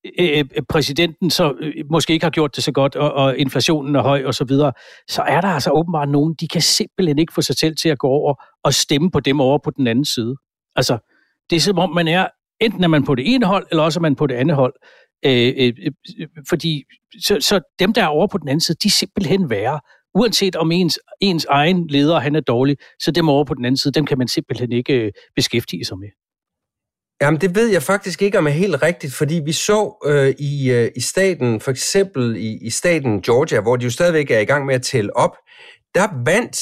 Øh, 0.06 0.40
øh, 0.40 0.46
øh, 0.56 0.64
præsidenten 0.70 1.30
så 1.30 1.54
øh, 1.60 1.74
måske 1.92 2.14
ikke 2.14 2.26
har 2.26 2.32
gjort 2.32 2.56
det 2.56 2.64
så 2.64 2.72
godt, 2.72 2.96
og, 2.96 3.14
og 3.14 3.38
inflationen 3.38 3.96
er 3.96 4.02
høj 4.02 4.24
og 4.26 4.34
så 4.34 4.44
videre, 4.44 4.74
så 5.10 5.22
er 5.22 5.42
der 5.42 5.48
altså 5.48 5.72
åbenbart 5.72 6.10
nogen, 6.10 6.36
de 6.40 6.48
kan 6.48 6.62
simpelthen 6.62 7.20
ikke 7.20 7.34
få 7.34 7.42
sig 7.42 7.56
selv 7.58 7.76
til 7.76 7.90
at 7.90 7.98
gå 7.98 8.08
over 8.08 8.44
og 8.64 8.74
stemme 8.74 9.12
på 9.12 9.20
dem 9.20 9.42
over 9.42 9.58
på 9.64 9.72
den 9.72 9.88
anden 9.88 10.06
side. 10.06 10.36
Altså, 10.76 10.98
det 11.50 11.56
er 11.56 11.60
som 11.60 11.80
om 11.80 11.94
man 11.94 12.08
er, 12.08 12.28
enten 12.62 12.84
er 12.84 12.88
man 12.88 13.04
på 13.04 13.16
det 13.16 13.34
ene 13.34 13.46
hold, 13.46 13.68
eller 13.72 13.84
også 13.84 14.00
er 14.00 14.02
man 14.02 14.16
på 14.16 14.28
det 14.28 14.36
andet 14.36 14.56
hold. 14.56 14.74
Øh, 15.26 15.54
øh, 15.58 15.74
øh 15.86 16.28
fordi 16.50 16.84
så, 17.22 17.38
så 17.42 17.62
dem, 17.80 17.94
der 17.94 18.04
er 18.04 18.08
over 18.08 18.28
på 18.28 18.38
den 18.38 18.48
anden 18.48 18.62
side, 18.62 18.78
de 18.84 18.88
er 18.88 18.92
simpelthen 18.92 19.50
værre 19.50 19.80
uanset 20.16 20.56
om 20.56 20.72
ens, 20.72 21.00
ens 21.22 21.46
egen 21.46 21.88
leder 21.88 22.20
han 22.20 22.36
er 22.36 22.40
dårlig, 22.40 22.78
så 23.00 23.12
dem 23.12 23.30
over 23.30 23.44
på 23.44 23.54
den 23.54 23.66
anden 23.66 23.78
side, 23.78 23.92
dem 23.92 24.06
kan 24.06 24.18
man 24.18 24.28
simpelthen 24.28 24.72
ikke 24.72 25.12
beskæftige 25.36 25.86
sig 25.86 26.00
med. 26.00 26.10
Jamen, 27.22 27.42
det 27.42 27.56
ved 27.56 27.68
jeg 27.68 27.84
faktisk 27.84 28.22
ikke, 28.22 28.38
om 28.38 28.48
er 28.48 28.52
helt 28.52 28.84
rigtigt, 28.84 29.14
fordi 29.14 29.42
vi 29.46 29.52
så 29.52 29.98
øh, 30.06 30.36
i, 30.40 30.72
øh, 30.72 30.92
i 30.96 31.02
staten, 31.02 31.62
for 31.62 31.72
eksempel 31.72 32.36
i, 32.36 32.58
i 32.62 32.70
staten 32.70 33.22
Georgia, 33.22 33.62
hvor 33.62 33.76
de 33.76 33.84
jo 33.84 33.92
stadigvæk 33.92 34.32
er 34.32 34.40
i 34.40 34.46
gang 34.46 34.66
med 34.66 34.76
at 34.76 34.82
tælle 34.82 35.18
op, 35.18 35.38
der 35.96 36.08
vandt 36.26 36.58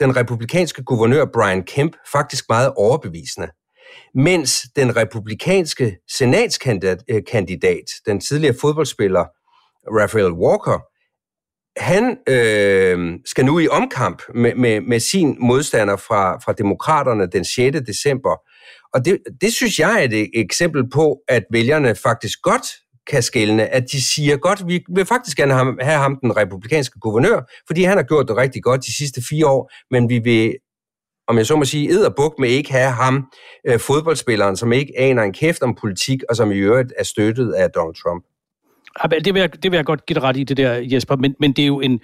den 0.00 0.16
republikanske 0.16 0.84
guvernør 0.84 1.24
Brian 1.34 1.62
Kemp 1.62 1.96
faktisk 2.12 2.44
meget 2.48 2.72
overbevisende. 2.76 3.48
Mens 4.14 4.62
den 4.76 4.96
republikanske 4.96 5.96
senatskandidat, 6.18 6.98
øh, 7.10 8.02
den 8.06 8.20
tidligere 8.20 8.56
fodboldspiller 8.60 9.24
Raphael 10.00 10.32
Walker, 10.32 10.78
han 11.80 12.18
øh, 12.28 13.18
skal 13.24 13.44
nu 13.44 13.58
i 13.58 13.68
omkamp 13.68 14.22
med, 14.34 14.54
med, 14.54 14.80
med 14.80 15.00
sin 15.00 15.36
modstander 15.40 15.96
fra, 15.96 16.38
fra 16.44 16.52
demokraterne 16.52 17.26
den 17.26 17.44
6. 17.44 17.76
december. 17.86 18.36
Og 18.94 19.04
det, 19.04 19.18
det 19.40 19.52
synes 19.52 19.78
jeg 19.78 20.00
er 20.00 20.04
et 20.04 20.24
e-, 20.24 20.30
eksempel 20.34 20.90
på, 20.90 21.18
at 21.28 21.44
vælgerne 21.52 21.94
faktisk 21.94 22.42
godt 22.42 22.66
kan 23.06 23.22
skælne, 23.22 23.66
at 23.66 23.84
de 23.92 24.12
siger 24.14 24.36
godt, 24.36 24.62
vi 24.66 24.84
vil 24.94 25.06
faktisk 25.06 25.36
gerne 25.36 25.54
have 25.80 25.98
ham, 25.98 26.18
den 26.22 26.36
republikanske 26.36 27.00
guvernør, 27.00 27.40
fordi 27.66 27.82
han 27.82 27.96
har 27.96 28.04
gjort 28.04 28.28
det 28.28 28.36
rigtig 28.36 28.62
godt 28.62 28.86
de 28.86 28.96
sidste 28.96 29.22
fire 29.28 29.46
år, 29.46 29.70
men 29.90 30.08
vi 30.08 30.18
vil, 30.18 30.54
om 31.28 31.36
jeg 31.36 31.46
så 31.46 31.56
må 31.56 31.64
sige, 31.64 31.90
edderbuk 31.90 32.34
med 32.38 32.48
ikke 32.48 32.72
have 32.72 32.90
ham, 32.90 33.32
øh, 33.66 33.78
fodboldspilleren, 33.78 34.56
som 34.56 34.72
ikke 34.72 34.92
aner 34.98 35.22
en 35.22 35.32
kæft 35.32 35.62
om 35.62 35.74
politik, 35.74 36.18
og 36.28 36.36
som 36.36 36.52
i 36.52 36.56
øvrigt 36.56 36.92
er 36.98 37.04
støttet 37.04 37.52
af 37.52 37.70
Donald 37.70 37.94
Trump. 37.94 38.24
Det 39.24 39.34
vil 39.34 39.40
jeg, 39.40 39.62
det 39.62 39.70
vil 39.70 39.76
jeg 39.78 39.84
godt 39.84 40.06
give 40.06 40.14
dig 40.14 40.22
ret 40.22 40.36
i, 40.36 40.44
det 40.44 40.56
der, 40.56 40.72
Jesper, 40.72 41.16
men, 41.16 41.34
men 41.40 41.52
det 41.52 41.62
er 41.62 41.66
jo 41.66 41.80
en, 41.80 42.00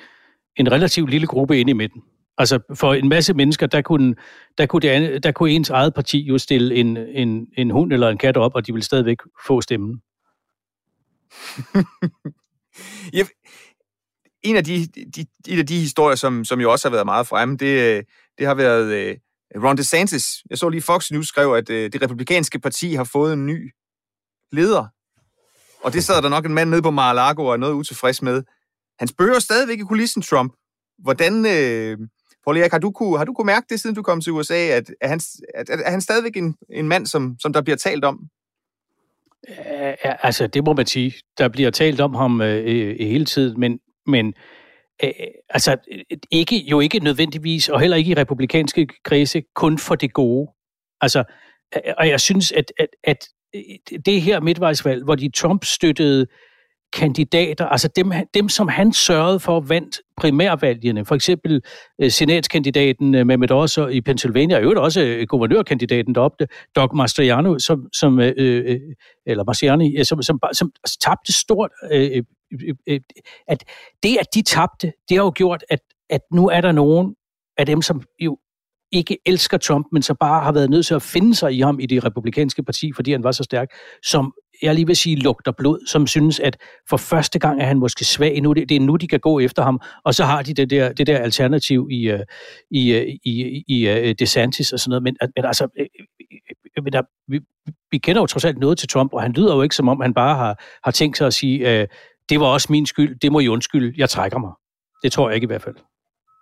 en 0.56 0.72
relativt 0.72 1.10
lille 1.10 1.26
gruppe 1.26 1.60
inde 1.60 1.70
i 1.70 1.74
midten. 1.74 2.02
Altså 2.38 2.58
for 2.74 2.94
en 2.94 3.08
masse 3.08 3.34
mennesker, 3.34 3.66
der 3.66 3.82
kunne, 3.82 4.14
der 4.58 4.66
kunne, 4.66 4.80
det, 4.80 5.22
der 5.22 5.32
kunne 5.32 5.50
ens 5.50 5.70
eget 5.70 5.94
parti 5.94 6.18
jo 6.18 6.38
stille 6.38 6.74
en, 6.74 6.96
en, 6.96 7.46
en 7.58 7.70
hund 7.70 7.92
eller 7.92 8.08
en 8.08 8.18
kat 8.18 8.36
op, 8.36 8.54
og 8.54 8.66
de 8.66 8.72
ville 8.72 8.84
stadigvæk 8.84 9.18
få 9.46 9.60
stemmen. 9.60 10.02
jeg, 13.18 13.26
en 14.42 14.56
af 14.56 14.64
de, 14.64 14.86
de, 14.86 15.26
en 15.48 15.58
af 15.58 15.66
de 15.66 15.78
historier, 15.78 16.16
som, 16.16 16.44
som 16.44 16.60
jo 16.60 16.72
også 16.72 16.88
har 16.88 16.90
været 16.90 17.06
meget 17.06 17.26
fremme, 17.26 17.56
det, 17.56 18.04
det 18.38 18.46
har 18.46 18.54
været 18.54 19.16
uh, 19.56 19.64
Ron 19.64 19.76
DeSantis. 19.76 20.42
Jeg 20.50 20.58
så 20.58 20.68
lige 20.68 20.82
Fox 20.82 21.10
News 21.10 21.28
skrev, 21.28 21.52
at 21.52 21.70
uh, 21.70 21.76
det 21.76 22.02
republikanske 22.02 22.58
parti 22.58 22.94
har 22.94 23.04
fået 23.04 23.32
en 23.32 23.46
ny 23.46 23.72
leder. 24.52 24.86
Og 25.84 25.92
det 25.92 26.04
sad 26.04 26.22
der 26.22 26.28
nok 26.28 26.46
en 26.46 26.54
mand 26.54 26.70
nede 26.70 26.82
på 26.82 26.90
Mar-a-Lago 26.90 27.44
og 27.44 27.52
er 27.52 27.56
noget 27.56 27.74
utilfreds 27.74 28.22
med. 28.22 28.42
Han 28.98 29.08
spørger 29.08 29.38
stadigvæk 29.38 29.78
i 29.78 29.82
kulissen 29.82 30.22
Trump. 30.22 30.52
Hvordan, 30.98 31.46
øh, 31.46 31.98
Paul 32.44 32.56
Erik, 32.56 32.72
har 32.72 32.78
du, 32.78 32.90
kunne, 32.90 33.18
har 33.18 33.24
du 33.24 33.32
kunne 33.32 33.46
mærke 33.46 33.66
det, 33.70 33.80
siden 33.80 33.96
du 33.96 34.02
kom 34.02 34.20
til 34.20 34.32
USA, 34.32 34.54
at 34.54 34.90
at, 35.00 35.08
han, 35.08 35.20
at, 35.54 35.70
at, 35.70 35.92
han 35.92 36.00
stadigvæk 36.00 36.36
en, 36.36 36.56
en 36.70 36.88
mand, 36.88 37.06
som, 37.06 37.36
som 37.40 37.52
der 37.52 37.62
bliver 37.62 37.76
talt 37.76 38.04
om? 38.04 38.20
Ja, 39.48 40.14
altså, 40.22 40.46
det 40.46 40.64
må 40.64 40.72
man 40.72 40.86
sige. 40.86 41.14
Der 41.38 41.48
bliver 41.48 41.70
talt 41.70 42.00
om 42.00 42.14
ham 42.14 42.40
øh, 42.40 42.64
øh, 42.64 42.88
øh 42.88 43.06
hele 43.06 43.24
tiden, 43.24 43.60
men, 43.60 43.78
men 44.06 44.34
øh, 45.04 45.08
øh, 45.08 45.26
altså, 45.48 45.76
ikke, 46.30 46.56
jo 46.56 46.80
ikke 46.80 46.98
nødvendigvis, 46.98 47.68
og 47.68 47.80
heller 47.80 47.96
ikke 47.96 48.10
i 48.10 48.14
republikanske 48.14 48.88
kredse, 49.04 49.42
kun 49.54 49.78
for 49.78 49.94
det 49.94 50.12
gode. 50.12 50.50
Altså, 51.00 51.24
og 51.98 52.08
jeg 52.08 52.20
synes, 52.20 52.52
at, 52.52 52.72
at, 52.78 52.88
at 53.04 53.28
det 54.06 54.22
her 54.22 54.40
midtvejsvalg, 54.40 55.04
hvor 55.04 55.14
de 55.14 55.30
Trump-støttede 55.30 56.26
kandidater, 56.94 57.66
altså 57.66 57.88
dem, 57.96 58.12
dem, 58.34 58.48
som 58.48 58.68
han 58.68 58.92
sørgede 58.92 59.40
for 59.40 59.60
vandt 59.60 60.00
primærvalgene, 60.16 61.04
for 61.04 61.14
eksempel 61.14 61.62
øh, 62.00 62.10
senatskandidaten 62.10 63.14
øh, 63.14 63.26
Mehmet 63.26 63.50
Oz 63.50 63.78
i 63.90 64.00
Pennsylvania, 64.00 64.56
og 64.56 64.62
øvrigt 64.62 64.80
også 64.80 65.02
øh, 65.02 65.26
guvernørkandidaten 65.28 66.14
deroppe, 66.14 66.46
Doc 66.76 66.90
Mastriano, 66.94 67.58
som, 67.58 67.88
som 67.92 68.20
øh, 68.20 68.32
øh 68.36 68.80
eller 69.26 69.44
Mastriani, 69.44 70.04
som, 70.04 70.22
som, 70.22 70.40
som 70.52 70.72
tabte 71.00 71.32
stort. 71.32 71.70
Øh, 71.92 72.10
øh, 72.16 72.22
øh, 72.52 72.74
øh, 72.86 73.00
at 73.48 73.64
det, 74.02 74.16
at 74.20 74.26
de 74.34 74.42
tabte, 74.42 74.92
det 75.08 75.16
har 75.16 75.24
jo 75.24 75.32
gjort, 75.34 75.64
at, 75.68 75.80
at 76.10 76.20
nu 76.32 76.48
er 76.48 76.60
der 76.60 76.72
nogen 76.72 77.14
af 77.58 77.66
dem, 77.66 77.82
som 77.82 78.02
jo 78.20 78.38
ikke 78.92 79.18
elsker 79.26 79.58
Trump, 79.58 79.86
men 79.92 80.02
så 80.02 80.14
bare 80.14 80.44
har 80.44 80.52
været 80.52 80.70
nødt 80.70 80.86
til 80.86 80.94
at 80.94 81.02
finde 81.02 81.34
sig 81.34 81.52
i 81.52 81.60
ham 81.60 81.80
i 81.80 81.86
det 81.86 82.04
republikanske 82.04 82.62
parti, 82.62 82.92
fordi 82.92 83.12
han 83.12 83.24
var 83.24 83.32
så 83.32 83.44
stærk, 83.44 83.68
som 84.02 84.34
jeg 84.62 84.74
lige 84.74 84.86
vil 84.86 84.96
sige, 84.96 85.16
lugter 85.16 85.52
blod, 85.52 85.86
som 85.86 86.06
synes, 86.06 86.40
at 86.40 86.56
for 86.88 86.96
første 86.96 87.38
gang 87.38 87.60
er 87.60 87.66
han 87.66 87.78
måske 87.78 88.04
svag 88.04 88.40
nu. 88.40 88.52
Det, 88.52 88.68
det 88.68 88.76
er 88.76 88.80
nu, 88.80 88.96
de 88.96 89.08
kan 89.08 89.20
gå 89.20 89.40
efter 89.40 89.62
ham. 89.62 89.80
Og 90.04 90.14
så 90.14 90.24
har 90.24 90.42
de 90.42 90.54
det 90.54 90.70
der, 90.70 90.92
det 90.92 91.06
der 91.06 91.18
alternativ 91.18 91.88
i, 91.90 92.10
øh, 92.10 92.18
øh, 92.18 92.26
i, 92.70 92.94
i, 93.24 93.64
i, 93.64 93.64
i 93.68 94.08
uh, 94.10 94.14
DeSantis 94.18 94.72
og 94.72 94.80
sådan 94.80 94.90
noget. 94.90 95.02
Men, 95.02 95.16
men 95.36 95.44
altså, 95.44 95.68
men 96.84 96.92
der, 96.92 97.02
vi, 97.28 97.40
vi 97.90 97.98
kender 97.98 98.22
jo 98.22 98.26
trods 98.26 98.44
alt 98.44 98.58
noget 98.58 98.78
til 98.78 98.88
Trump, 98.88 99.12
og 99.12 99.22
han 99.22 99.32
lyder 99.32 99.54
jo 99.54 99.62
ikke, 99.62 99.74
som 99.74 99.88
om 99.88 100.00
han 100.00 100.14
bare 100.14 100.36
har, 100.36 100.62
har 100.84 100.90
tænkt 100.90 101.18
sig 101.18 101.26
at 101.26 101.34
sige, 101.34 101.88
det 102.28 102.40
var 102.40 102.46
også 102.46 102.68
min 102.70 102.86
skyld, 102.86 103.18
det 103.18 103.32
må 103.32 103.40
I 103.40 103.48
undskylde, 103.48 103.94
jeg 103.96 104.10
trækker 104.10 104.38
mig. 104.38 104.52
Det 105.02 105.12
tror 105.12 105.28
jeg 105.28 105.34
ikke 105.34 105.44
i 105.44 105.46
hvert 105.46 105.62
fald. 105.62 105.74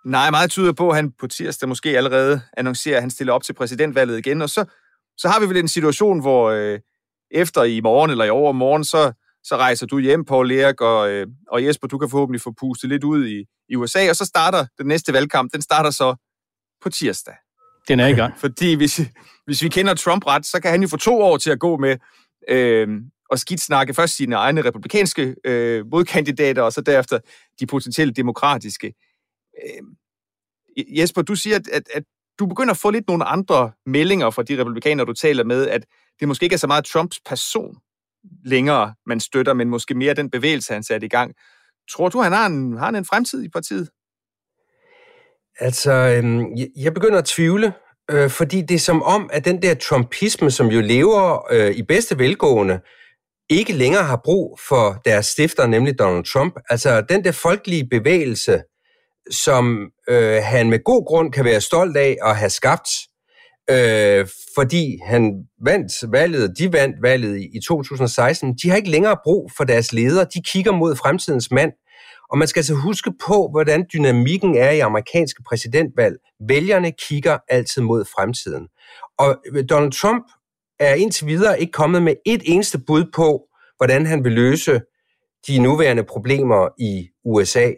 Nej, 0.05 0.31
meget 0.31 0.51
tyder 0.51 0.73
på, 0.73 0.89
at 0.89 0.95
han 0.95 1.11
på 1.19 1.27
tirsdag 1.27 1.69
måske 1.69 1.97
allerede 1.97 2.41
annoncerer, 2.57 2.95
at 2.95 3.03
han 3.03 3.09
stiller 3.09 3.33
op 3.33 3.43
til 3.43 3.53
præsidentvalget 3.53 4.17
igen, 4.17 4.41
og 4.41 4.49
så, 4.49 4.65
så 5.17 5.27
har 5.27 5.39
vi 5.39 5.45
vel 5.45 5.57
en 5.57 5.67
situation, 5.67 6.21
hvor 6.21 6.49
øh, 6.49 6.79
efter 7.33 7.63
i 7.63 7.81
morgen 7.81 8.11
eller 8.11 8.25
i 8.25 8.29
overmorgen, 8.29 8.83
så, 8.83 9.11
så 9.43 9.57
rejser 9.57 9.85
du 9.85 9.99
hjem, 9.99 10.25
Paul 10.25 10.51
Erik, 10.51 10.81
og, 10.81 11.11
øh, 11.11 11.27
og 11.51 11.65
Jesper, 11.65 11.87
du 11.87 11.97
kan 11.97 12.09
forhåbentlig 12.09 12.41
få 12.41 12.53
pustet 12.59 12.89
lidt 12.89 13.03
ud 13.03 13.27
i, 13.27 13.45
i 13.69 13.75
USA, 13.75 14.09
og 14.09 14.15
så 14.15 14.25
starter 14.25 14.65
den 14.77 14.87
næste 14.87 15.13
valgkamp, 15.13 15.53
den 15.53 15.61
starter 15.61 15.89
så 15.89 16.15
på 16.81 16.89
tirsdag. 16.89 17.33
Den 17.87 17.99
er 17.99 18.07
i 18.07 18.13
gang. 18.13 18.39
Fordi 18.43 18.73
hvis, 18.75 19.01
hvis 19.45 19.63
vi 19.63 19.69
kender 19.69 19.93
Trump 19.93 20.25
ret, 20.25 20.45
så 20.45 20.59
kan 20.61 20.71
han 20.71 20.81
jo 20.81 20.87
få 20.87 20.97
to 20.97 21.21
år 21.21 21.37
til 21.37 21.51
at 21.51 21.59
gå 21.59 21.77
med 21.77 21.97
øh, 22.49 22.87
og 23.29 23.39
skidt 23.39 23.61
snakke 23.61 23.93
først 23.93 24.15
sine 24.15 24.35
egne 24.35 24.61
republikanske 24.61 25.35
øh, 25.45 25.85
modkandidater, 25.91 26.61
og 26.61 26.73
så 26.73 26.81
derefter 26.81 27.19
de 27.59 27.65
potentielt 27.65 28.17
demokratiske. 28.17 28.93
Øh, 29.63 29.83
Jesper, 30.99 31.21
du 31.21 31.35
siger, 31.35 31.55
at, 31.55 31.67
at, 31.67 31.83
at 31.93 32.03
du 32.39 32.45
begynder 32.45 32.71
at 32.71 32.77
få 32.77 32.89
lidt 32.89 33.07
nogle 33.07 33.25
andre 33.25 33.71
meldinger 33.85 34.29
fra 34.29 34.43
de 34.43 34.59
republikanere, 34.59 35.05
du 35.05 35.13
taler 35.13 35.43
med, 35.43 35.67
at 35.67 35.85
det 36.19 36.27
måske 36.27 36.43
ikke 36.43 36.53
er 36.53 36.57
så 36.57 36.67
meget 36.67 36.85
Trumps 36.85 37.19
person 37.25 37.75
længere, 38.45 38.93
man 39.05 39.19
støtter, 39.19 39.53
men 39.53 39.69
måske 39.69 39.95
mere 39.95 40.13
den 40.13 40.29
bevægelse, 40.29 40.73
han 40.73 40.83
satte 40.83 41.05
i 41.05 41.09
gang. 41.09 41.33
Tror 41.91 42.09
du, 42.09 42.21
han 42.21 42.31
har 42.31 42.45
en, 42.45 42.77
har 42.77 42.85
han 42.85 42.95
en 42.95 43.05
fremtid 43.05 43.43
i 43.43 43.49
partiet? 43.49 43.89
Altså, 45.59 45.91
øhm, 45.91 46.45
jeg 46.75 46.93
begynder 46.93 47.17
at 47.17 47.25
tvivle, 47.25 47.73
øh, 48.11 48.29
fordi 48.29 48.61
det 48.61 48.75
er 48.75 48.79
som 48.79 49.03
om, 49.03 49.29
at 49.33 49.45
den 49.45 49.61
der 49.61 49.73
trumpisme, 49.73 50.51
som 50.51 50.67
jo 50.67 50.81
lever 50.81 51.51
øh, 51.51 51.71
i 51.71 51.83
bedste 51.83 52.19
velgående, 52.19 52.79
ikke 53.49 53.73
længere 53.73 54.03
har 54.03 54.21
brug 54.23 54.59
for 54.67 55.01
deres 55.05 55.25
stifter, 55.25 55.67
nemlig 55.67 55.99
Donald 55.99 56.25
Trump. 56.25 56.59
Altså, 56.69 57.01
den 57.01 57.23
der 57.23 57.31
folkelige 57.31 57.87
bevægelse, 57.91 58.63
som 59.31 59.91
øh, 60.09 60.41
han 60.43 60.69
med 60.69 60.83
god 60.83 61.05
grund 61.07 61.31
kan 61.31 61.45
være 61.45 61.61
stolt 61.61 61.97
af 61.97 62.17
at 62.23 62.35
have 62.35 62.49
skabt, 62.49 62.89
øh, 63.69 64.27
fordi 64.57 64.97
han 65.05 65.47
vandt 65.65 66.11
valget, 66.11 66.53
de 66.57 66.73
vandt 66.73 66.95
valget 67.01 67.37
i, 67.37 67.57
i 67.57 67.59
2016. 67.67 68.55
De 68.63 68.69
har 68.69 68.77
ikke 68.77 68.89
længere 68.89 69.17
brug 69.23 69.51
for 69.57 69.63
deres 69.63 69.93
ledere. 69.93 70.25
De 70.33 70.41
kigger 70.41 70.71
mod 70.71 70.95
fremtidens 70.95 71.51
mand. 71.51 71.71
Og 72.29 72.37
man 72.37 72.47
skal 72.47 72.59
altså 72.59 72.73
huske 72.73 73.11
på, 73.25 73.49
hvordan 73.51 73.85
dynamikken 73.93 74.55
er 74.57 74.71
i 74.71 74.79
amerikanske 74.79 75.43
præsidentvalg. 75.43 76.15
Vælgerne 76.47 76.91
kigger 76.91 77.37
altid 77.49 77.81
mod 77.81 78.05
fremtiden. 78.05 78.67
Og 79.17 79.35
øh, 79.53 79.63
Donald 79.69 79.91
Trump 79.91 80.23
er 80.79 80.93
indtil 80.93 81.27
videre 81.27 81.61
ikke 81.61 81.71
kommet 81.71 82.03
med 82.03 82.15
et 82.25 82.41
eneste 82.45 82.79
bud 82.87 83.05
på, 83.15 83.47
hvordan 83.77 84.05
han 84.05 84.23
vil 84.23 84.31
løse 84.31 84.81
de 85.47 85.59
nuværende 85.59 86.03
problemer 86.03 86.69
i 86.79 87.09
USA. 87.25 87.71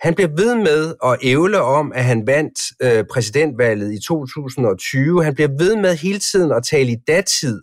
Han 0.00 0.14
bliver 0.14 0.30
ved 0.36 0.54
med 0.54 0.94
at 1.04 1.18
ævle 1.22 1.62
om, 1.62 1.92
at 1.94 2.04
han 2.04 2.26
vandt 2.26 2.58
øh, 2.82 3.04
præsidentvalget 3.12 3.92
i 3.92 3.98
2020. 4.06 5.24
Han 5.24 5.34
bliver 5.34 5.50
ved 5.58 5.76
med 5.76 5.96
hele 5.96 6.18
tiden 6.18 6.52
at 6.52 6.64
tale 6.64 6.92
i 6.92 6.96
datid 7.08 7.62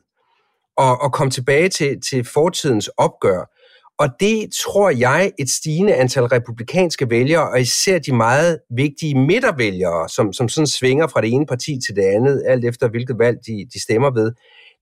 og, 0.78 1.02
og 1.02 1.14
komme 1.14 1.32
tilbage 1.32 1.70
til, 1.70 1.98
til 2.10 2.28
fortidens 2.34 2.88
opgør. 2.88 3.52
Og 4.00 4.10
det 4.20 4.50
tror 4.64 4.90
jeg 4.90 5.32
et 5.40 5.50
stigende 5.50 5.96
antal 5.96 6.24
republikanske 6.24 7.10
vælgere, 7.10 7.50
og 7.50 7.62
især 7.62 8.00
de 8.00 8.16
meget 8.16 8.60
vigtige 8.76 9.20
midtervælgere, 9.20 10.10
som, 10.10 10.34
som 10.34 10.50
sådan 10.50 10.68
svinger 10.68 11.08
fra 11.08 11.22
det 11.22 11.32
ene 11.32 11.46
parti 11.46 11.80
til 11.88 11.96
det 11.96 12.02
andet, 12.02 12.44
alt 12.48 12.66
efter 12.66 12.90
hvilket 12.90 13.20
valg 13.20 13.38
de, 13.48 13.66
de 13.74 13.84
stemmer 13.84 14.12
ved, 14.12 14.32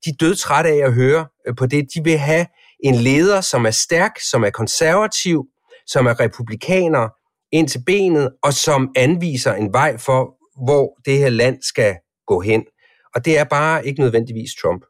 de 0.06 0.10
er 0.10 0.16
dødtrætte 0.20 0.70
af 0.70 0.86
at 0.88 0.94
høre 0.94 1.26
øh, 1.48 1.56
på 1.56 1.66
det. 1.66 1.88
De 1.96 2.04
vil 2.04 2.18
have 2.18 2.46
en 2.84 2.96
leder, 2.96 3.42
som 3.42 3.66
er 3.66 3.72
stærk, 3.72 4.12
som 4.32 4.44
er 4.44 4.50
konservativ, 4.50 5.46
som 5.88 6.06
er 6.06 6.20
republikaner, 6.20 7.10
ind 7.54 7.68
til 7.68 7.84
benet, 7.86 8.30
og 8.44 8.54
som 8.54 8.92
anviser 8.96 9.54
en 9.54 9.74
vej 9.74 9.98
for, 9.98 10.36
hvor 10.66 11.00
det 11.06 11.18
her 11.18 11.30
land 11.30 11.62
skal 11.62 11.96
gå 12.28 12.42
hen. 12.42 12.66
Og 13.16 13.26
det 13.26 13.38
er 13.38 13.44
bare 13.44 13.88
ikke 13.88 14.02
nødvendigvis 14.02 14.50
Trump. 14.62 14.86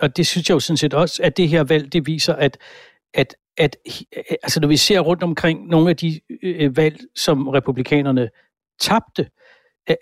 Og 0.00 0.16
det 0.16 0.26
synes 0.26 0.48
jeg 0.48 0.54
jo 0.54 0.60
sådan 0.60 0.76
set 0.76 0.94
også, 0.94 1.22
at 1.22 1.36
det 1.36 1.48
her 1.48 1.64
valg, 1.64 1.92
det 1.92 2.06
viser, 2.06 2.34
at, 2.34 2.58
at 3.14 3.36
at 3.56 3.76
altså, 4.42 4.60
når 4.60 4.68
vi 4.68 4.76
ser 4.76 5.00
rundt 5.00 5.22
omkring 5.22 5.66
nogle 5.66 5.90
af 5.90 5.96
de 5.96 6.20
øh, 6.42 6.76
valg, 6.76 7.00
som 7.16 7.48
republikanerne 7.48 8.28
tabte, 8.80 9.30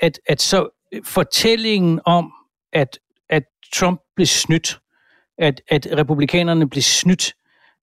at, 0.00 0.20
at 0.26 0.42
så 0.42 0.68
fortællingen 1.04 2.00
om, 2.04 2.32
at, 2.72 2.98
at 3.28 3.42
Trump 3.74 4.00
blev 4.16 4.26
snydt, 4.26 4.80
at, 5.38 5.60
at 5.68 5.88
republikanerne 5.92 6.68
blev 6.68 6.82
snydt 6.82 7.34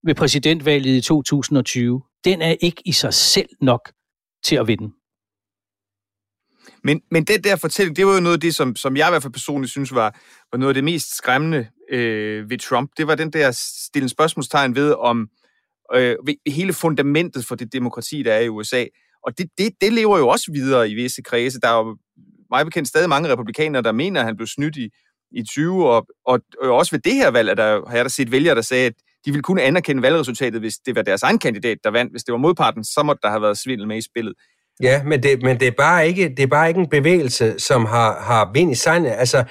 ved 0.04 0.16
præsidentvalget 0.16 0.98
i 0.98 1.02
2020, 1.02 2.02
den 2.26 2.42
er 2.42 2.56
ikke 2.62 2.82
i 2.86 2.92
sig 2.92 3.14
selv 3.14 3.50
nok 3.62 3.92
til 4.44 4.56
at 4.56 4.68
vinde. 4.68 4.94
Men, 6.84 7.02
men 7.12 7.24
det 7.24 7.44
der 7.44 7.56
fortælling, 7.56 7.96
det 7.98 8.06
var 8.06 8.14
jo 8.14 8.20
noget 8.20 8.38
af 8.38 8.42
det, 8.42 8.56
som, 8.56 8.76
som 8.76 8.98
jeg 8.98 9.08
i 9.08 9.12
hvert 9.12 9.24
fald 9.24 9.34
personligt 9.34 9.72
synes 9.72 9.94
var, 9.94 10.20
var 10.52 10.58
noget 10.58 10.70
af 10.70 10.74
det 10.74 10.84
mest 10.84 11.18
skræmmende 11.18 11.68
øh, 11.92 12.50
ved 12.50 12.58
Trump. 12.58 12.92
Det 12.98 13.08
var 13.08 13.16
den 13.16 13.34
der 13.34 13.52
stille 13.88 14.10
spørgsmålstegn 14.10 14.76
ved, 14.76 14.94
om 14.94 15.30
øh, 15.94 16.16
ved 16.26 16.52
hele 16.52 16.74
fundamentet 16.74 17.46
for 17.46 17.56
det 17.56 17.74
demokrati, 17.74 18.24
der 18.24 18.34
er 18.34 18.40
i 18.40 18.50
USA. 18.50 18.86
Og 19.24 19.38
det, 19.38 19.50
det, 19.58 19.74
det 19.82 19.94
lever 19.94 20.18
jo 20.18 20.28
også 20.28 20.52
videre 20.52 20.90
i 20.90 20.94
visse 20.94 21.22
kredse. 21.22 21.60
Der 21.60 21.68
er 21.68 21.78
jo 21.78 21.98
meget 22.50 22.66
bekendt 22.68 22.90
stadig 22.90 23.10
mange 23.10 23.30
republikanere, 23.30 23.82
der 23.82 23.92
mener, 23.92 24.20
at 24.20 24.26
han 24.26 24.36
blev 24.36 24.48
snydt 24.48 24.76
i, 24.76 24.90
i 25.32 25.44
20, 25.44 25.90
og, 25.90 26.08
og, 26.26 26.40
og 26.62 26.72
også 26.72 26.92
ved 26.92 27.00
det 27.00 27.14
her 27.14 27.32
valg, 27.32 27.50
at 27.50 27.58
der, 27.58 27.90
har 27.90 27.96
jeg 27.96 28.06
da 28.06 28.10
set 28.10 28.32
vælgere, 28.32 28.56
der 28.56 28.62
sagde, 28.62 28.86
at 28.86 28.94
de 29.26 29.32
ville 29.32 29.44
kun 29.44 29.60
anerkende 29.60 30.02
valgresultatet, 30.02 30.62
hvis 30.62 30.74
det 30.86 30.96
var 30.96 31.02
deres 31.02 31.24
egen 31.24 31.40
kandidat, 31.40 31.78
der 31.84 31.92
vandt. 31.92 32.14
Hvis 32.14 32.24
det 32.24 32.32
var 32.32 32.38
modparten, 32.38 32.84
så 32.84 33.04
måtte 33.04 33.20
der 33.24 33.30
have 33.30 33.42
været 33.42 33.58
svindel 33.58 33.88
med 33.88 33.98
i 33.98 34.02
spillet. 34.02 34.34
Ja, 34.84 35.04
men 35.04 35.24
det, 35.24 35.42
men 35.42 35.60
det, 35.60 35.68
er, 35.68 35.72
bare 35.78 36.08
ikke, 36.08 36.30
det 36.30 36.44
er 36.44 36.48
bare 36.48 36.68
ikke 36.68 36.80
en 36.80 36.90
bevægelse, 36.90 37.60
som 37.60 37.86
har, 37.86 38.22
har 38.22 38.52
vind 38.54 38.72
i 38.72 38.76
sejlene. 38.76 39.16
Altså, 39.16 39.44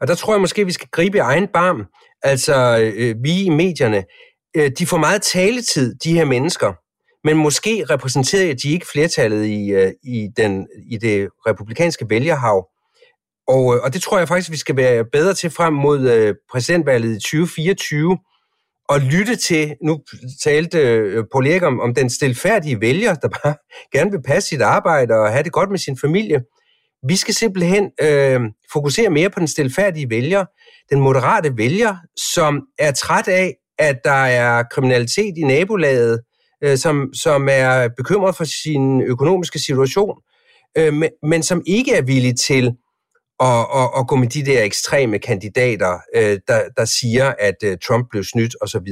og 0.00 0.08
der 0.08 0.14
tror 0.14 0.34
jeg 0.34 0.40
måske, 0.40 0.64
vi 0.64 0.72
skal 0.72 0.88
gribe 0.92 1.16
i 1.16 1.20
egen 1.20 1.48
barm. 1.48 1.84
Altså, 2.22 2.78
øh, 2.96 3.14
vi 3.22 3.42
i 3.42 3.48
medierne, 3.48 4.04
øh, 4.56 4.70
de 4.78 4.86
får 4.86 4.96
meget 4.96 5.22
taletid, 5.22 5.94
de 6.04 6.14
her 6.14 6.24
mennesker. 6.24 6.72
Men 7.24 7.36
måske 7.36 7.84
repræsenterer 7.90 8.54
de 8.54 8.72
ikke 8.72 8.86
flertallet 8.92 9.46
i, 9.46 9.70
øh, 9.70 9.92
i, 10.04 10.28
den, 10.36 10.66
i 10.90 10.96
det 10.96 11.28
republikanske 11.46 12.06
vælgerhav. 12.08 12.68
Og, 13.48 13.74
øh, 13.74 13.82
og 13.82 13.94
det 13.94 14.02
tror 14.02 14.18
jeg 14.18 14.28
faktisk, 14.28 14.50
vi 14.50 14.56
skal 14.56 14.76
være 14.76 15.04
bedre 15.12 15.34
til 15.34 15.50
frem 15.50 15.72
mod 15.72 16.10
øh, 16.10 16.34
præsidentvalget 16.52 17.16
i 17.16 17.20
2024 17.20 18.18
og 18.90 19.00
lytte 19.00 19.36
til, 19.36 19.74
nu 19.82 20.00
talte 20.42 20.78
øh, 20.78 21.24
Paul 21.32 21.46
Erik 21.46 21.62
om, 21.62 21.80
om 21.80 21.94
den 21.94 22.10
stilfærdige 22.10 22.80
vælger, 22.80 23.14
der 23.14 23.28
bare 23.28 23.54
gerne 23.98 24.10
vil 24.10 24.22
passe 24.22 24.48
sit 24.48 24.60
arbejde 24.60 25.14
og 25.14 25.32
have 25.32 25.42
det 25.42 25.52
godt 25.52 25.70
med 25.70 25.78
sin 25.78 25.98
familie. 25.98 26.42
Vi 27.08 27.16
skal 27.16 27.34
simpelthen 27.34 27.90
øh, 28.02 28.40
fokusere 28.72 29.10
mere 29.10 29.30
på 29.30 29.40
den 29.40 29.48
stilfærdige 29.48 30.10
vælger, 30.10 30.44
den 30.90 31.00
moderate 31.00 31.56
vælger, 31.56 31.96
som 32.34 32.62
er 32.78 32.92
træt 32.92 33.28
af, 33.28 33.54
at 33.78 34.00
der 34.04 34.24
er 34.42 34.62
kriminalitet 34.62 35.38
i 35.38 35.42
nabolaget, 35.42 36.20
øh, 36.64 36.78
som, 36.78 37.14
som 37.14 37.48
er 37.50 37.88
bekymret 37.96 38.36
for 38.36 38.44
sin 38.44 39.02
økonomiske 39.02 39.58
situation, 39.58 40.18
øh, 40.78 40.94
men, 40.94 41.10
men 41.22 41.42
som 41.42 41.62
ikke 41.66 41.94
er 41.94 42.02
villig 42.02 42.38
til 42.38 42.72
og, 43.40 43.70
og, 43.70 43.94
og 43.94 44.08
gå 44.08 44.16
med 44.16 44.28
de 44.28 44.44
der 44.44 44.62
ekstreme 44.62 45.18
kandidater, 45.18 45.98
øh, 46.16 46.38
der, 46.48 46.68
der 46.76 46.84
siger, 46.84 47.34
at 47.38 47.56
øh, 47.64 47.78
Trump 47.86 48.06
blev 48.10 48.24
snydt 48.24 48.56
osv. 48.60 48.88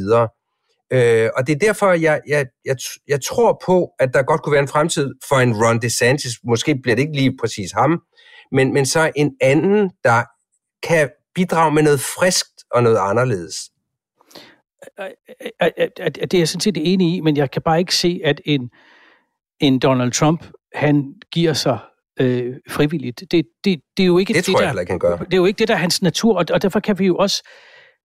Øh, 0.92 1.30
og 1.36 1.46
det 1.46 1.55
er 1.55 1.59
derfor, 1.59 1.92
jeg, 1.92 2.20
jeg, 2.28 2.46
jeg, 2.64 2.76
jeg 3.09 3.20
tror 3.24 3.62
på, 3.66 3.90
at 3.99 4.14
der 4.14 4.22
godt 4.22 4.42
kunne 4.42 4.53
være 4.53 4.62
en 4.62 4.68
fremtid 4.68 5.14
for 5.28 5.36
en 5.36 5.57
Ron 5.57 5.82
DeSantis. 5.82 6.32
Måske 6.44 6.78
bliver 6.82 6.96
det 6.96 7.03
ikke 7.03 7.16
lige 7.16 7.36
præcis 7.40 7.72
ham, 7.72 8.03
men, 8.53 8.72
men 8.72 8.86
så 8.86 9.12
en 9.16 9.36
anden, 9.40 9.90
der 10.05 10.24
kan 10.82 11.11
bidrage 11.34 11.74
med 11.74 11.82
noget 11.82 12.01
friskt 12.01 12.64
og 12.70 12.82
noget 12.82 12.99
anderledes. 13.01 13.57
Øh, 15.01 15.07
øh, 15.62 15.70
øh, 16.01 16.07
det 16.07 16.34
er 16.34 16.38
jeg 16.38 16.49
sådan 16.49 16.61
set 16.61 16.92
enig 16.92 17.16
i, 17.16 17.20
men 17.20 17.36
jeg 17.36 17.51
kan 17.51 17.62
bare 17.62 17.78
ikke 17.78 17.94
se, 17.94 18.20
at 18.24 18.40
en, 18.44 18.70
en 19.61 19.78
Donald 19.78 20.12
Trump, 20.12 20.44
han 20.74 21.14
giver 21.32 21.53
sig 21.53 21.78
øh, 22.21 22.55
frivilligt. 22.71 23.21
Det, 23.21 23.45
det, 23.64 23.81
det 23.97 24.03
er 24.03 24.07
jo 24.07 24.19
ikke 24.19 24.35
det, 24.35 24.47
det, 24.47 24.55
der, 24.59 24.81
ikke, 24.81 24.93
han 24.93 24.99
gør. 24.99 25.16
Det 25.16 25.33
er 25.33 25.37
jo 25.37 25.45
ikke 25.45 25.59
det, 25.59 25.69
der 25.69 25.75
er 25.75 25.79
hans 25.79 26.03
natur, 26.03 26.39
og, 26.39 26.45
og 26.53 26.62
derfor 26.62 26.81
kan 26.81 26.99
vi 26.99 27.07
jo 27.07 27.16
også 27.16 27.43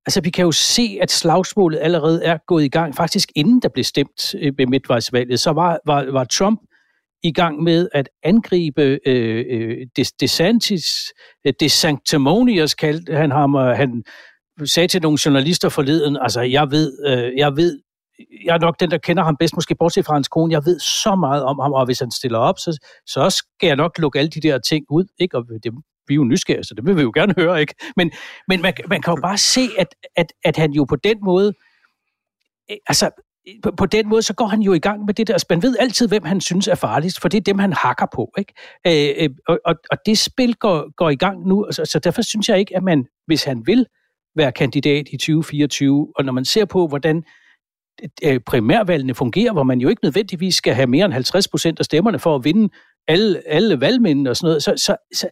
Altså, 0.05 0.21
vi 0.21 0.29
kan 0.29 0.45
jo 0.45 0.51
se, 0.51 0.97
at 1.01 1.11
slagsmålet 1.11 1.79
allerede 1.81 2.23
er 2.23 2.37
gået 2.47 2.63
i 2.63 2.67
gang. 2.67 2.95
Faktisk 2.95 3.29
inden 3.35 3.61
der 3.61 3.69
blev 3.69 3.83
stemt 3.83 4.35
øh, 4.39 4.53
ved 4.57 4.67
midtvejsvalget, 4.67 5.39
så 5.39 5.51
var, 5.51 5.79
var, 5.85 6.11
var 6.11 6.23
Trump 6.23 6.59
i 7.23 7.31
gang 7.31 7.63
med 7.63 7.89
at 7.93 8.09
angribe 8.23 8.99
øh, 9.05 9.45
øh, 9.49 9.77
DeSantis, 10.19 10.85
øh, 11.47 11.53
DeSanctimonious 11.59 12.73
kaldte 12.73 13.15
han 13.15 13.31
ham, 13.31 13.55
og 13.55 13.77
han 13.77 14.03
sagde 14.65 14.87
til 14.87 15.01
nogle 15.01 15.17
journalister 15.25 15.69
forleden, 15.69 16.17
altså, 16.21 16.41
jeg 16.41 16.71
ved, 16.71 16.93
øh, 17.07 17.37
jeg 17.37 17.55
ved 17.55 17.79
jeg 18.45 18.53
er 18.55 18.59
nok 18.59 18.79
den, 18.79 18.91
der 18.91 18.97
kender 18.97 19.23
ham 19.23 19.37
bedst, 19.39 19.55
måske 19.55 19.75
bortset 19.75 20.05
fra 20.05 20.13
hans 20.13 20.27
kone. 20.27 20.53
Jeg 20.53 20.65
ved 20.65 20.79
så 20.79 21.15
meget 21.15 21.43
om 21.43 21.59
ham, 21.59 21.73
og 21.73 21.85
hvis 21.85 21.99
han 21.99 22.11
stiller 22.11 22.39
op, 22.39 22.59
så, 22.59 22.79
så 23.05 23.29
skal 23.29 23.67
jeg 23.67 23.75
nok 23.75 23.97
lukke 23.97 24.19
alle 24.19 24.29
de 24.29 24.41
der 24.41 24.59
ting 24.59 24.85
ud. 24.89 25.05
Ikke? 25.19 25.37
Og 25.37 25.43
det, 25.63 25.73
vi 26.07 26.13
er 26.13 26.15
jo 26.15 26.23
nysgerrige, 26.23 26.63
så 26.63 26.73
det 26.73 26.85
vil 26.85 26.97
vi 26.97 27.01
jo 27.01 27.11
gerne 27.15 27.33
høre. 27.41 27.61
ikke. 27.61 27.75
Men, 27.97 28.11
men 28.47 28.61
man, 28.61 28.73
man 28.89 29.01
kan 29.01 29.13
jo 29.13 29.21
bare 29.21 29.37
se, 29.37 29.61
at, 29.77 29.95
at, 30.15 30.33
at 30.43 30.57
han 30.57 30.71
jo 30.71 30.83
på 30.83 30.95
den 30.95 31.17
måde, 31.23 31.53
eh, 32.69 32.77
altså 32.87 33.09
på, 33.63 33.71
på 33.77 33.85
den 33.85 34.09
måde, 34.09 34.21
så 34.21 34.33
går 34.33 34.45
han 34.45 34.61
jo 34.61 34.73
i 34.73 34.79
gang 34.79 35.05
med 35.05 35.13
det 35.13 35.27
der. 35.27 35.33
Altså, 35.33 35.47
man 35.49 35.63
ved 35.63 35.75
altid, 35.79 36.07
hvem 36.07 36.23
han 36.23 36.41
synes 36.41 36.67
er 36.67 36.75
farligst, 36.75 37.21
for 37.21 37.27
det 37.29 37.37
er 37.37 37.41
dem, 37.41 37.59
han 37.59 37.73
hakker 37.73 38.05
på. 38.15 38.31
Ikke? 38.37 38.53
Øh, 38.87 39.23
øh, 39.23 39.29
og, 39.47 39.59
og, 39.65 39.75
og 39.91 39.97
det 40.05 40.17
spil 40.17 40.55
går, 40.55 40.95
går 40.95 41.09
i 41.09 41.15
gang 41.15 41.47
nu, 41.47 41.67
så, 41.71 41.85
så 41.85 41.99
derfor 41.99 42.21
synes 42.21 42.49
jeg 42.49 42.59
ikke, 42.59 42.77
at 42.77 42.83
man, 42.83 43.05
hvis 43.27 43.43
han 43.43 43.63
vil 43.65 43.85
være 44.35 44.51
kandidat 44.51 45.07
i 45.11 45.17
2024, 45.17 46.13
og 46.15 46.25
når 46.25 46.33
man 46.33 46.45
ser 46.45 46.65
på, 46.65 46.87
hvordan 46.87 47.17
Øh, 47.17 47.23
Øh, 48.23 48.39
primærvalgene 48.39 49.13
fungerer, 49.13 49.53
hvor 49.53 49.63
man 49.63 49.79
jo 49.79 49.89
ikke 49.89 50.03
nødvendigvis 50.03 50.55
skal 50.55 50.73
have 50.73 50.87
mere 50.87 51.05
end 51.05 51.13
50 51.13 51.47
procent 51.47 51.79
af 51.79 51.85
stemmerne 51.85 52.19
for 52.19 52.35
at 52.35 52.43
vinde 52.43 52.69
alle, 53.07 53.41
alle 53.47 53.81
valgmændene 53.81 54.29
og 54.29 54.37
sådan 54.37 54.47
noget. 54.47 54.63
Så, 54.63 54.73
så, 54.77 54.95
så 55.13 55.29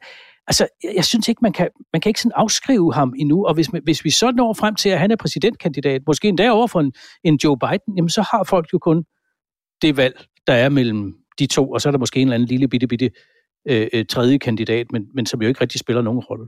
altså, 0.48 0.68
jeg 0.96 1.06
synes 1.06 1.28
ikke, 1.28 1.40
man 1.42 1.54
kan, 1.54 1.70
man 1.94 2.02
kan 2.02 2.10
ikke 2.10 2.22
sådan 2.22 2.36
afskrive 2.36 2.94
ham 2.94 3.14
endnu, 3.18 3.46
og 3.46 3.54
hvis, 3.54 3.68
hvis 3.84 4.06
vi 4.06 4.10
så 4.10 4.32
når 4.32 4.54
frem 4.54 4.76
til, 4.76 4.90
at 4.90 5.00
han 5.00 5.12
er 5.12 5.16
præsidentkandidat, 5.16 6.02
måske 6.08 6.28
endda 6.28 6.52
over 6.52 6.68
for 6.68 6.80
en, 6.80 6.94
en 7.24 7.40
Joe 7.44 7.58
Biden, 7.58 7.96
jamen 7.98 8.10
så 8.10 8.22
har 8.32 8.44
folk 8.44 8.74
jo 8.74 8.80
kun 8.80 9.04
det 9.82 9.98
valg, 9.98 10.26
der 10.48 10.54
er 10.54 10.70
mellem 10.70 11.14
de 11.40 11.48
to, 11.48 11.72
og 11.72 11.82
så 11.82 11.90
er 11.90 11.92
der 11.92 12.00
måske 12.00 12.20
en 12.20 12.28
eller 12.28 12.36
anden 12.36 12.48
lille 12.48 12.68
bitte, 12.68 12.88
bitte 12.88 13.12
øh, 13.70 13.88
øh 13.94 14.06
tredje 14.06 14.38
kandidat, 14.38 14.92
men, 14.92 15.08
men 15.16 15.26
som 15.26 15.42
jo 15.42 15.48
ikke 15.48 15.62
rigtig 15.62 15.80
spiller 15.80 16.02
nogen 16.02 16.20
rolle. 16.20 16.48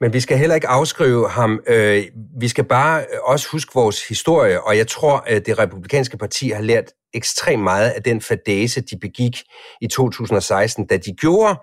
Men 0.00 0.12
vi 0.12 0.20
skal 0.20 0.38
heller 0.38 0.54
ikke 0.54 0.68
afskrive 0.68 1.28
ham. 1.28 1.60
Øh, 1.66 2.04
vi 2.40 2.48
skal 2.48 2.64
bare 2.64 3.00
øh, 3.00 3.18
også 3.24 3.48
huske 3.52 3.70
vores 3.74 4.08
historie, 4.08 4.62
og 4.62 4.76
jeg 4.76 4.88
tror, 4.88 5.24
at 5.26 5.46
det 5.46 5.58
republikanske 5.58 6.16
parti 6.16 6.48
har 6.48 6.62
lært 6.62 6.84
ekstremt 7.14 7.62
meget 7.62 7.90
af 7.90 8.02
den 8.02 8.20
fadese, 8.20 8.80
de 8.80 8.98
begik 9.00 9.42
i 9.80 9.86
2016, 9.86 10.86
da 10.86 10.96
de 10.96 11.12
gjorde 11.12 11.60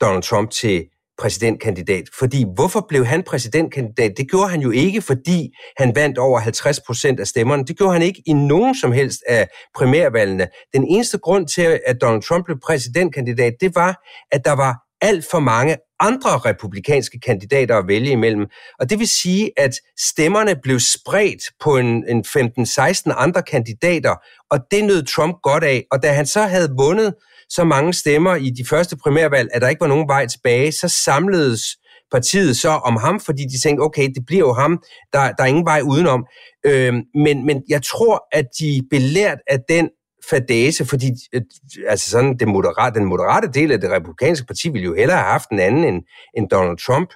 Donald 0.00 0.22
Trump 0.22 0.50
til 0.50 0.84
præsidentkandidat. 1.18 2.04
Fordi 2.18 2.44
hvorfor 2.54 2.86
blev 2.88 3.06
han 3.06 3.22
præsidentkandidat? 3.22 4.12
Det 4.16 4.30
gjorde 4.30 4.48
han 4.48 4.60
jo 4.60 4.70
ikke, 4.70 5.02
fordi 5.02 5.50
han 5.76 5.94
vandt 5.94 6.18
over 6.18 6.38
50 6.38 6.80
procent 6.80 7.20
af 7.20 7.26
stemmerne. 7.26 7.64
Det 7.64 7.78
gjorde 7.78 7.92
han 7.92 8.02
ikke 8.02 8.22
i 8.26 8.32
nogen 8.32 8.74
som 8.74 8.92
helst 8.92 9.22
af 9.28 9.48
primærvalgene. 9.74 10.48
Den 10.72 10.84
eneste 10.84 11.18
grund 11.18 11.48
til, 11.48 11.80
at 11.86 12.00
Donald 12.00 12.22
Trump 12.22 12.44
blev 12.44 12.58
præsidentkandidat, 12.66 13.52
det 13.60 13.74
var, 13.74 14.06
at 14.32 14.44
der 14.44 14.52
var 14.52 14.74
alt 15.00 15.26
for 15.30 15.38
mange 15.40 15.76
andre 16.00 16.38
republikanske 16.38 17.20
kandidater 17.20 17.76
at 17.78 17.88
vælge 17.88 18.10
imellem. 18.10 18.46
Og 18.80 18.90
det 18.90 18.98
vil 18.98 19.08
sige, 19.08 19.50
at 19.56 19.74
stemmerne 19.98 20.56
blev 20.62 20.80
spredt 20.80 21.42
på 21.60 21.76
en, 21.76 22.04
en 22.08 22.24
15-16 22.26 23.12
andre 23.16 23.42
kandidater, 23.42 24.14
og 24.50 24.58
det 24.70 24.84
nød 24.84 25.02
Trump 25.02 25.36
godt 25.42 25.64
af. 25.64 25.84
Og 25.92 26.02
da 26.02 26.12
han 26.12 26.26
så 26.26 26.42
havde 26.42 26.70
vundet 26.78 27.14
så 27.48 27.64
mange 27.64 27.94
stemmer 27.94 28.34
i 28.34 28.50
de 28.50 28.64
første 28.68 28.96
primærvalg, 28.96 29.48
at 29.54 29.62
der 29.62 29.68
ikke 29.68 29.80
var 29.80 29.86
nogen 29.86 30.08
vej 30.08 30.26
tilbage, 30.26 30.72
så 30.72 30.88
samledes 30.88 31.62
partiet 32.10 32.56
så 32.56 32.68
om 32.68 32.96
ham, 32.96 33.20
fordi 33.20 33.42
de 33.42 33.60
tænkte, 33.60 33.82
okay, 33.82 34.08
det 34.14 34.26
bliver 34.26 34.46
jo 34.46 34.52
ham, 34.52 34.82
der, 35.12 35.32
der 35.32 35.42
er 35.42 35.46
ingen 35.46 35.64
vej 35.64 35.80
udenom. 35.80 36.26
Øh, 36.66 36.94
men, 37.14 37.46
men 37.46 37.62
jeg 37.68 37.82
tror, 37.82 38.26
at 38.32 38.46
de 38.58 38.82
belært 38.90 39.38
af 39.46 39.58
den 39.68 39.88
fadase, 40.30 40.84
fordi 40.84 41.06
øh, 41.32 41.42
altså 41.88 42.10
sådan, 42.10 42.36
det 42.36 42.48
moderate, 42.48 42.98
den 42.98 43.08
moderate 43.08 43.48
del 43.54 43.72
af 43.72 43.80
det 43.80 43.90
republikanske 43.90 44.46
parti 44.46 44.68
ville 44.68 44.84
jo 44.84 44.94
hellere 44.94 45.18
have 45.18 45.30
haft 45.30 45.50
en 45.50 45.58
anden 45.58 45.84
end, 45.84 46.02
end 46.36 46.48
Donald 46.48 46.78
Trump. 46.78 47.10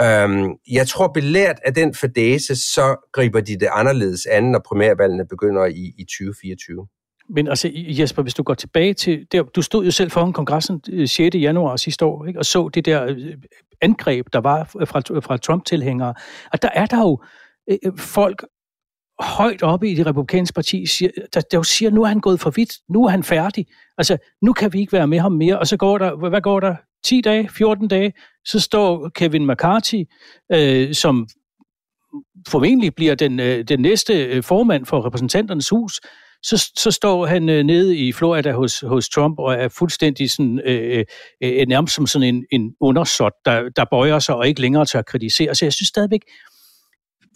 Øhm, 0.00 0.48
jeg 0.72 0.88
tror 0.88 1.08
belært 1.08 1.56
af 1.64 1.74
den 1.74 1.94
fadase, 1.94 2.56
så 2.56 3.08
griber 3.12 3.40
de 3.40 3.58
det 3.60 3.68
anderledes 3.72 4.26
an, 4.26 4.44
når 4.44 4.62
primærvalgene 4.68 5.26
begynder 5.26 5.64
i, 5.64 5.92
i 5.98 6.04
2024. 6.04 6.86
Men 7.28 7.48
altså, 7.48 7.70
Jesper, 7.74 8.22
hvis 8.22 8.34
du 8.34 8.42
går 8.42 8.54
tilbage 8.54 8.94
til... 8.94 9.26
Der, 9.32 9.42
du 9.42 9.62
stod 9.62 9.84
jo 9.84 9.90
selv 9.90 10.10
foran 10.10 10.32
kongressen 10.32 10.80
øh, 10.92 11.08
6. 11.08 11.36
Januar 11.36 11.76
sidste 11.76 12.04
år, 12.04 12.26
ikke? 12.26 12.38
og 12.38 12.44
så 12.44 12.68
det 12.74 12.84
der 12.84 13.04
øh, 13.04 13.34
angreb, 13.80 14.26
der 14.32 14.40
var 14.40 14.64
fra, 14.64 15.20
fra 15.20 15.36
Trump-tilhængere. 15.36 16.14
Og 16.52 16.62
der 16.62 16.68
er 16.74 16.86
der 16.86 16.98
jo 16.98 17.22
folk 17.98 18.44
højt 19.20 19.62
oppe 19.62 19.90
i 19.90 19.94
det 19.94 20.06
republikanske 20.06 20.54
parti, 20.54 20.86
siger, 20.86 21.10
der, 21.34 21.40
der 21.40 21.62
siger, 21.62 21.90
nu 21.90 22.02
er 22.02 22.06
han 22.06 22.20
gået 22.20 22.40
for 22.40 22.50
vidt, 22.50 22.72
nu 22.88 23.04
er 23.04 23.08
han 23.08 23.22
færdig. 23.22 23.66
Altså, 23.98 24.16
nu 24.42 24.52
kan 24.52 24.72
vi 24.72 24.80
ikke 24.80 24.92
være 24.92 25.06
med 25.06 25.18
ham 25.18 25.32
mere. 25.32 25.58
Og 25.58 25.66
så 25.66 25.76
går 25.76 25.98
der, 25.98 26.28
hvad 26.28 26.40
går 26.40 26.60
der? 26.60 26.74
10 27.04 27.20
dage, 27.20 27.48
14 27.48 27.88
dage, 27.88 28.12
så 28.44 28.60
står 28.60 29.08
Kevin 29.08 29.46
McCarthy, 29.46 30.04
øh, 30.52 30.94
som 30.94 31.28
formentlig 32.48 32.94
bliver 32.94 33.14
den, 33.14 33.40
øh, 33.40 33.64
den 33.64 33.80
næste 33.80 34.24
øh, 34.24 34.42
formand 34.42 34.86
for 34.86 35.06
repræsentanternes 35.06 35.68
hus, 35.68 36.00
så, 36.42 36.70
så 36.76 36.90
står 36.90 37.26
han 37.26 37.48
øh, 37.48 37.62
nede 37.62 37.96
i 37.96 38.12
Florida 38.12 38.52
hos, 38.52 38.80
hos 38.80 39.08
Trump 39.08 39.38
og 39.38 39.54
er 39.54 39.68
fuldstændig 39.68 40.30
sådan, 40.30 40.60
øh, 40.64 40.98
øh, 40.98 41.04
øh 41.42 41.66
nærmest 41.68 41.94
som 41.94 42.06
sådan 42.06 42.34
en, 42.34 42.44
en 42.52 42.74
undersåt, 42.80 43.32
der, 43.44 43.68
der 43.76 43.84
bøjer 43.90 44.18
sig 44.18 44.34
og 44.34 44.48
ikke 44.48 44.60
længere 44.60 44.86
tør 44.86 45.02
kritisere. 45.02 45.54
Så 45.54 45.64
jeg 45.64 45.72
synes 45.72 45.88
stadigvæk, 45.88 46.20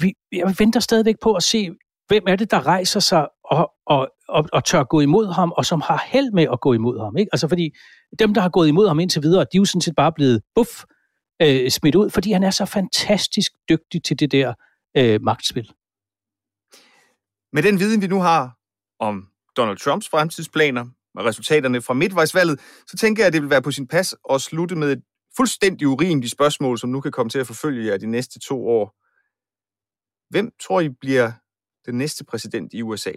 vi, 0.01 0.15
jeg 0.33 0.55
venter 0.59 0.81
stadigvæk 0.81 1.17
på 1.23 1.35
at 1.35 1.43
se, 1.43 1.71
hvem 2.09 2.25
er 2.27 2.37
det, 2.37 2.51
der 2.51 2.67
rejser 2.67 3.01
sig 3.01 3.29
og, 3.45 3.71
og, 3.87 4.09
og, 4.29 4.49
og 4.53 4.65
tør 4.65 4.85
gå 4.85 5.01
imod 5.01 5.33
ham, 5.33 5.53
og 5.57 5.65
som 5.65 5.81
har 5.81 6.05
held 6.07 6.33
med 6.33 6.47
at 6.53 6.61
gå 6.61 6.73
imod 6.73 7.01
ham. 7.01 7.17
Ikke? 7.17 7.31
Altså 7.33 7.49
fordi 7.49 7.71
dem, 8.19 8.35
der 8.35 8.41
har 8.41 8.49
gået 8.49 8.69
imod 8.69 8.89
ham 8.89 9.01
indtil 9.01 9.23
videre, 9.23 9.41
de 9.41 9.49
er 9.55 9.59
jo 9.59 9.65
sådan 9.65 9.81
set 9.81 9.95
bare 9.97 10.13
blevet 10.13 10.43
buff 10.55 10.71
øh, 11.43 11.71
smidt 11.71 11.95
ud, 11.95 12.11
fordi 12.11 12.33
han 12.33 12.43
er 12.43 12.51
så 12.51 12.65
fantastisk 12.65 13.53
dygtig 13.69 14.03
til 14.03 14.19
det 14.19 14.33
der 14.33 14.55
øh, 14.97 15.23
magtspil. 15.23 15.73
Med 17.53 17.63
den 17.63 17.79
viden, 17.79 18.03
vi 18.03 18.07
nu 18.07 18.21
har 18.21 18.57
om 19.01 19.27
Donald 19.57 19.77
Trumps 19.77 20.09
fremtidsplaner 20.09 20.87
og 21.15 21.25
resultaterne 21.25 21.81
fra 21.81 21.95
midtvejsvalget, 21.95 22.61
så 22.87 22.97
tænker 22.97 23.23
jeg, 23.23 23.27
at 23.27 23.33
det 23.33 23.43
vil 23.43 23.51
være 23.51 23.63
på 23.63 23.71
sin 23.71 23.89
pas 23.89 24.15
at 24.31 24.41
slutte 24.41 24.77
med 24.77 24.93
et 24.93 25.03
fuldstændig 25.37 25.89
urimeligt 25.89 26.33
spørgsmål, 26.33 26.79
som 26.79 26.91
nu 26.91 27.01
kan 27.01 27.13
komme 27.13 27.31
til 27.31 27.39
at 27.39 27.47
forfølge 27.47 27.91
jer 27.91 27.97
de 27.97 28.07
næste 28.07 28.39
to 28.39 28.69
år. 28.69 28.95
Hvem 30.31 30.51
tror 30.62 30.81
I 30.81 30.89
bliver 31.01 31.33
den 31.87 31.95
næste 31.99 32.24
præsident 32.24 32.72
i 32.72 32.83
USA? 32.83 33.12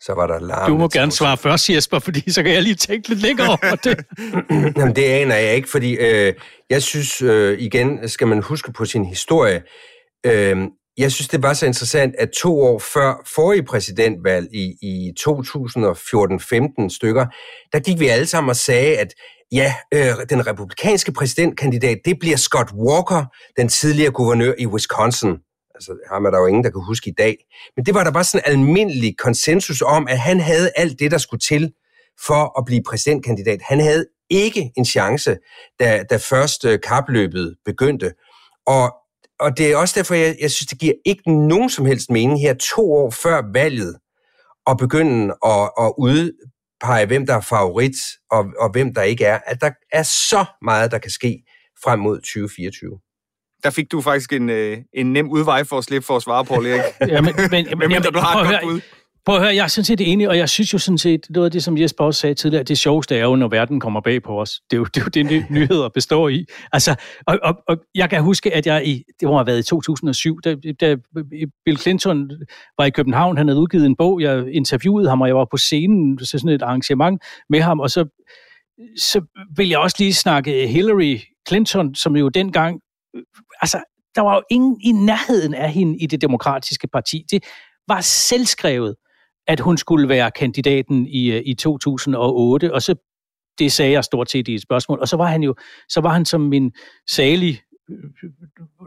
Så 0.00 0.12
var 0.14 0.26
der 0.26 0.38
larm. 0.38 0.70
Du 0.70 0.78
må 0.78 0.88
gerne 0.88 1.12
svare 1.12 1.36
først, 1.36 1.70
Jesper, 1.70 1.98
fordi 1.98 2.30
så 2.30 2.42
kan 2.42 2.52
jeg 2.52 2.62
lige 2.62 2.74
tænke 2.74 3.08
lidt 3.08 3.22
længere 3.22 3.48
over 3.48 3.76
det. 3.84 4.04
Jamen, 4.76 4.96
det 4.96 5.04
aner 5.04 5.34
jeg 5.34 5.54
ikke, 5.54 5.68
fordi 5.68 5.96
øh, 5.96 6.34
jeg 6.70 6.82
synes, 6.82 7.22
øh, 7.22 7.58
igen 7.58 8.08
skal 8.08 8.26
man 8.26 8.42
huske 8.42 8.72
på 8.72 8.84
sin 8.84 9.04
historie. 9.04 9.62
Øh, 10.26 10.56
jeg 10.98 11.12
synes, 11.12 11.28
det 11.28 11.42
var 11.42 11.52
så 11.54 11.66
interessant, 11.66 12.14
at 12.18 12.30
to 12.30 12.60
år 12.60 12.78
før 12.78 13.22
forrige 13.34 13.62
præsidentvalg 13.62 14.48
i, 14.54 14.74
i 14.82 15.12
2014-15 15.20 16.88
stykker, 16.96 17.26
der 17.72 17.80
gik 17.80 18.00
vi 18.00 18.06
alle 18.08 18.26
sammen 18.26 18.50
og 18.50 18.56
sagde, 18.56 18.98
at 18.98 19.14
ja, 19.52 19.74
øh, 19.94 20.14
den 20.30 20.46
republikanske 20.46 21.12
præsidentkandidat, 21.12 21.98
det 22.04 22.18
bliver 22.20 22.36
Scott 22.36 22.72
Walker, 22.72 23.24
den 23.56 23.68
tidligere 23.68 24.10
guvernør 24.10 24.52
i 24.58 24.66
Wisconsin. 24.66 25.36
Altså, 25.74 25.92
ham 26.12 26.24
er 26.24 26.30
der 26.30 26.38
jo 26.38 26.46
ingen, 26.46 26.64
der 26.64 26.70
kan 26.70 26.84
huske 26.86 27.10
i 27.10 27.14
dag. 27.18 27.36
Men 27.76 27.86
det 27.86 27.94
var 27.94 28.04
der 28.04 28.10
bare 28.10 28.24
sådan 28.24 28.42
en 28.46 28.52
almindelig 28.52 29.16
konsensus 29.18 29.82
om, 29.82 30.08
at 30.08 30.18
han 30.18 30.40
havde 30.40 30.70
alt 30.76 30.98
det, 30.98 31.10
der 31.10 31.18
skulle 31.18 31.40
til 31.40 31.72
for 32.26 32.58
at 32.58 32.64
blive 32.64 32.82
præsidentkandidat. 32.86 33.60
Han 33.62 33.80
havde 33.80 34.06
ikke 34.30 34.72
en 34.76 34.84
chance, 34.84 35.36
da, 35.80 36.02
da 36.10 36.16
først 36.16 36.64
øh, 36.64 36.78
kapløbet 36.88 37.56
begyndte. 37.64 38.12
Og, 38.66 38.94
og 39.40 39.58
det 39.58 39.72
er 39.72 39.76
også 39.76 39.94
derfor, 39.96 40.14
jeg, 40.14 40.36
jeg 40.40 40.50
synes, 40.50 40.66
det 40.66 40.78
giver 40.78 40.94
ikke 41.06 41.46
nogen 41.48 41.70
som 41.70 41.86
helst 41.86 42.10
mening 42.10 42.40
her 42.40 42.54
to 42.54 42.92
år 42.92 43.10
før 43.10 43.42
valget 43.52 43.96
at 44.66 44.76
begynde 44.76 45.34
at, 45.44 45.70
at 45.80 45.92
udpege, 46.84 47.06
hvem 47.06 47.26
der 47.26 47.34
er 47.34 47.40
favorit 47.40 47.96
og, 48.30 48.46
og 48.58 48.70
hvem 48.70 48.94
der 48.94 49.02
ikke 49.02 49.24
er. 49.24 49.38
At 49.46 49.60
der 49.60 49.70
er 49.92 50.02
så 50.02 50.44
meget, 50.62 50.90
der 50.90 50.98
kan 50.98 51.10
ske 51.10 51.42
frem 51.84 51.98
mod 51.98 52.16
2024 52.16 52.98
der 53.64 53.70
fik 53.70 53.92
du 53.92 54.00
faktisk 54.00 54.32
en, 54.32 54.50
øh, 54.50 54.78
en 54.94 55.12
nem 55.12 55.30
udvej 55.30 55.64
for 55.64 55.78
at 55.78 55.84
slippe 55.84 56.06
for 56.06 56.16
at 56.16 56.22
svare, 56.22 56.44
på, 56.44 56.54
Erik. 56.54 56.82
ja, 57.00 57.20
men, 57.20 57.34
men, 57.50 57.50
men, 57.50 57.88
men, 57.88 58.02
du 58.02 58.18
har 58.18 58.40
et 58.40 58.48
godt 58.48 58.62
bud. 58.62 58.80
Prøv 59.26 59.36
at 59.36 59.42
høre, 59.42 59.54
jeg 59.54 59.62
er 59.62 59.66
sådan 59.66 59.84
set 59.84 60.12
enig, 60.12 60.28
og 60.28 60.38
jeg 60.38 60.48
synes 60.48 60.72
jo 60.72 60.78
sådan 60.78 60.98
set, 60.98 61.26
noget 61.30 61.44
af 61.44 61.50
det, 61.50 61.64
som 61.64 61.78
Jesper 61.78 62.04
også 62.04 62.20
sagde 62.20 62.34
tidligere, 62.34 62.64
det 62.64 62.78
sjoveste 62.78 63.16
er 63.16 63.22
jo, 63.22 63.36
når 63.36 63.48
verden 63.48 63.80
kommer 63.80 64.00
bag 64.00 64.22
på 64.22 64.40
os. 64.40 64.60
Det 64.70 64.76
er 64.76 64.78
jo 64.78 64.84
det, 64.84 64.96
er 64.96 65.04
jo 65.04 65.30
det 65.30 65.46
nyheder 65.56 65.88
består 65.88 66.28
i. 66.28 66.44
Altså, 66.72 66.94
og, 67.26 67.38
og, 67.42 67.54
og, 67.68 67.76
jeg 67.94 68.10
kan 68.10 68.22
huske, 68.22 68.54
at 68.54 68.66
jeg 68.66 68.86
i, 68.86 69.02
det 69.20 69.28
må 69.28 69.36
have 69.36 69.46
været 69.46 69.58
i 69.58 69.62
2007, 69.62 70.40
da, 70.40 70.54
da 70.80 70.96
Bill 71.64 71.78
Clinton 71.78 72.30
var 72.78 72.84
i 72.84 72.90
København, 72.90 73.36
han 73.36 73.48
havde 73.48 73.60
udgivet 73.60 73.86
en 73.86 73.96
bog, 73.96 74.20
jeg 74.20 74.54
interviewede 74.54 75.08
ham, 75.08 75.20
og 75.20 75.28
jeg 75.28 75.36
var 75.36 75.46
på 75.50 75.56
scenen 75.56 76.18
til 76.18 76.40
sådan 76.40 76.48
et 76.48 76.62
arrangement 76.62 77.22
med 77.48 77.60
ham, 77.60 77.80
og 77.80 77.90
så, 77.90 78.04
så 78.98 79.20
vil 79.56 79.68
jeg 79.68 79.78
også 79.78 79.96
lige 79.98 80.14
snakke 80.14 80.66
Hillary 80.66 81.18
Clinton, 81.48 81.94
som 81.94 82.16
jo 82.16 82.28
dengang 82.28 82.80
altså, 83.60 83.82
der 84.14 84.20
var 84.20 84.34
jo 84.34 84.42
ingen 84.50 84.80
i 84.80 84.92
nærheden 84.92 85.54
af 85.54 85.72
hende 85.72 85.98
i 85.98 86.06
det 86.06 86.20
demokratiske 86.20 86.88
parti. 86.88 87.24
Det 87.30 87.44
var 87.88 88.00
selvskrevet, 88.00 88.94
at 89.46 89.60
hun 89.60 89.76
skulle 89.76 90.08
være 90.08 90.30
kandidaten 90.30 91.06
i, 91.06 91.32
øh, 91.32 91.42
i 91.46 91.54
2008, 91.54 92.74
og 92.74 92.82
så 92.82 92.94
det 93.58 93.72
sagde 93.72 93.92
jeg 93.92 94.04
stort 94.04 94.30
set 94.30 94.48
i 94.48 94.54
et 94.54 94.62
spørgsmål. 94.62 95.00
Og 95.00 95.08
så 95.08 95.16
var 95.16 95.26
han 95.26 95.42
jo, 95.42 95.54
så 95.88 96.00
var 96.00 96.12
han 96.12 96.24
som 96.24 96.40
min 96.40 96.72
salig 97.10 97.60
øh, 97.90 97.96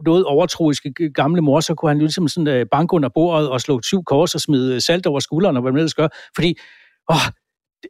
noget 0.06 0.26
overtroiske 0.26 1.12
gamle 1.14 1.42
mor, 1.42 1.60
så 1.60 1.76
kunne 1.76 1.90
han 1.90 1.98
jo 1.98 2.04
ligesom 2.04 2.28
sådan 2.28 2.48
øh, 2.48 2.66
banke 2.72 2.94
under 2.94 3.10
bordet 3.10 3.50
og 3.50 3.62
slå 3.62 3.82
syv 3.82 4.04
kors 4.04 4.36
og 4.36 4.42
smide 4.42 4.82
salt 4.82 5.06
over 5.06 5.20
skulderen 5.20 5.56
og 5.56 5.62
hvad 5.62 5.72
man 5.72 5.80
ellers 5.80 5.94
gør. 5.94 6.08
Fordi, 6.36 6.56
åh, 7.12 7.28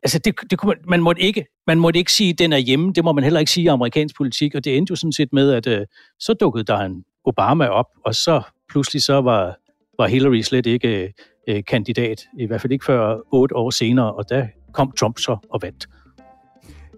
altså 0.03 0.19
det, 0.19 0.35
det 0.49 0.59
kunne 0.59 0.67
man, 0.67 0.77
man, 0.87 1.01
måtte 1.01 1.21
ikke, 1.21 1.45
man 1.67 1.79
måtte 1.79 1.99
ikke 1.99 2.11
sige, 2.11 2.29
at 2.29 2.39
den 2.39 2.53
er 2.53 2.57
hjemme. 2.57 2.93
Det 2.93 3.03
må 3.03 3.11
man 3.11 3.23
heller 3.23 3.39
ikke 3.39 3.51
sige 3.51 3.63
i 3.63 3.67
amerikansk 3.67 4.17
politik. 4.17 4.55
Og 4.55 4.63
det 4.65 4.77
endte 4.77 4.91
jo 4.91 4.95
sådan 4.95 5.13
set 5.13 5.33
med, 5.33 5.51
at 5.51 5.67
øh, 5.67 5.85
så 6.19 6.33
dukkede 6.33 6.63
der 6.63 6.77
en 6.77 7.03
Obama 7.25 7.67
op, 7.67 7.85
og 8.05 8.15
så 8.15 8.41
pludselig 8.69 9.03
så 9.03 9.21
var, 9.21 9.58
var 9.99 10.07
Hillary 10.07 10.41
slet 10.41 10.65
ikke 10.65 11.13
øh, 11.47 11.63
kandidat. 11.67 12.21
I 12.39 12.45
hvert 12.45 12.61
fald 12.61 12.73
ikke 12.73 12.85
før 12.85 13.17
otte 13.31 13.55
år 13.55 13.69
senere, 13.69 14.13
og 14.13 14.29
der 14.29 14.47
kom 14.73 14.91
Trump 14.91 15.19
så 15.19 15.37
og 15.49 15.61
vandt. 15.61 15.87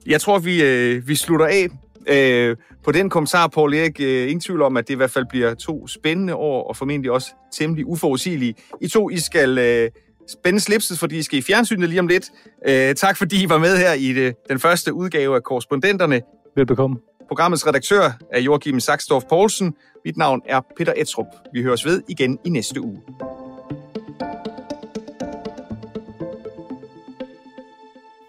Jeg 0.06 0.22
tror, 0.22 0.40
vi, 0.40 0.64
øh, 0.64 1.08
vi 1.08 1.16
slutter 1.16 1.46
af 1.46 1.68
øh, 2.08 2.56
på 2.84 2.92
den 2.92 3.10
kommentar, 3.10 3.48
Paul 3.48 3.74
Erik. 3.74 4.00
Øh, 4.00 4.24
ingen 4.24 4.40
tvivl 4.40 4.62
om, 4.62 4.78
at 4.78 4.88
det 4.88 4.94
i 4.94 4.98
hvert 4.98 5.12
fald 5.12 5.26
bliver 5.30 5.54
to 5.54 5.88
spændende 5.88 6.36
år, 6.36 6.68
og 6.68 6.78
formentlig 6.78 7.12
også 7.12 7.28
temmelig 7.58 7.86
uforudsigelige. 7.86 8.56
I 8.82 8.88
to, 8.88 9.10
I 9.10 9.18
skal... 9.18 9.58
Øh, 9.58 9.90
spænde 10.30 10.60
slipset, 10.60 11.00
fordi 11.00 11.18
I 11.18 11.22
skal 11.22 11.40
i 11.40 11.42
fjernsynet 11.42 11.90
lige 11.90 12.00
om 12.00 12.08
lidt. 12.08 12.32
Øh, 12.68 12.96
tak 12.96 13.18
fordi 13.18 13.44
I 13.44 13.50
var 13.50 13.58
med 13.58 13.78
her 13.78 13.94
i 13.94 14.14
det, 14.14 14.36
den 14.50 14.60
første 14.60 14.94
udgave 14.94 15.36
af 15.36 15.44
Korrespondenterne. 15.44 16.22
Velbekomme. 16.56 16.98
Programmets 17.32 17.68
redaktør 17.68 18.12
er 18.32 18.40
Joachim 18.40 18.80
Saxdorf 18.80 19.24
Poulsen. 19.30 19.76
Mit 20.06 20.18
navn 20.18 20.42
er 20.46 20.62
Peter 20.78 20.94
Etrup. 20.98 21.26
Vi 21.54 21.62
høres 21.62 21.86
ved 21.86 22.02
igen 22.08 22.40
i 22.46 22.50
næste 22.50 22.82
uge. 22.82 23.02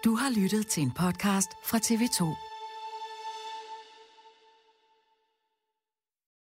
Du 0.04 0.14
har 0.14 0.40
lyttet 0.40 0.66
til 0.66 0.82
en 0.82 0.90
podcast 0.90 1.50
fra 1.64 1.78
TV2. 1.78 2.51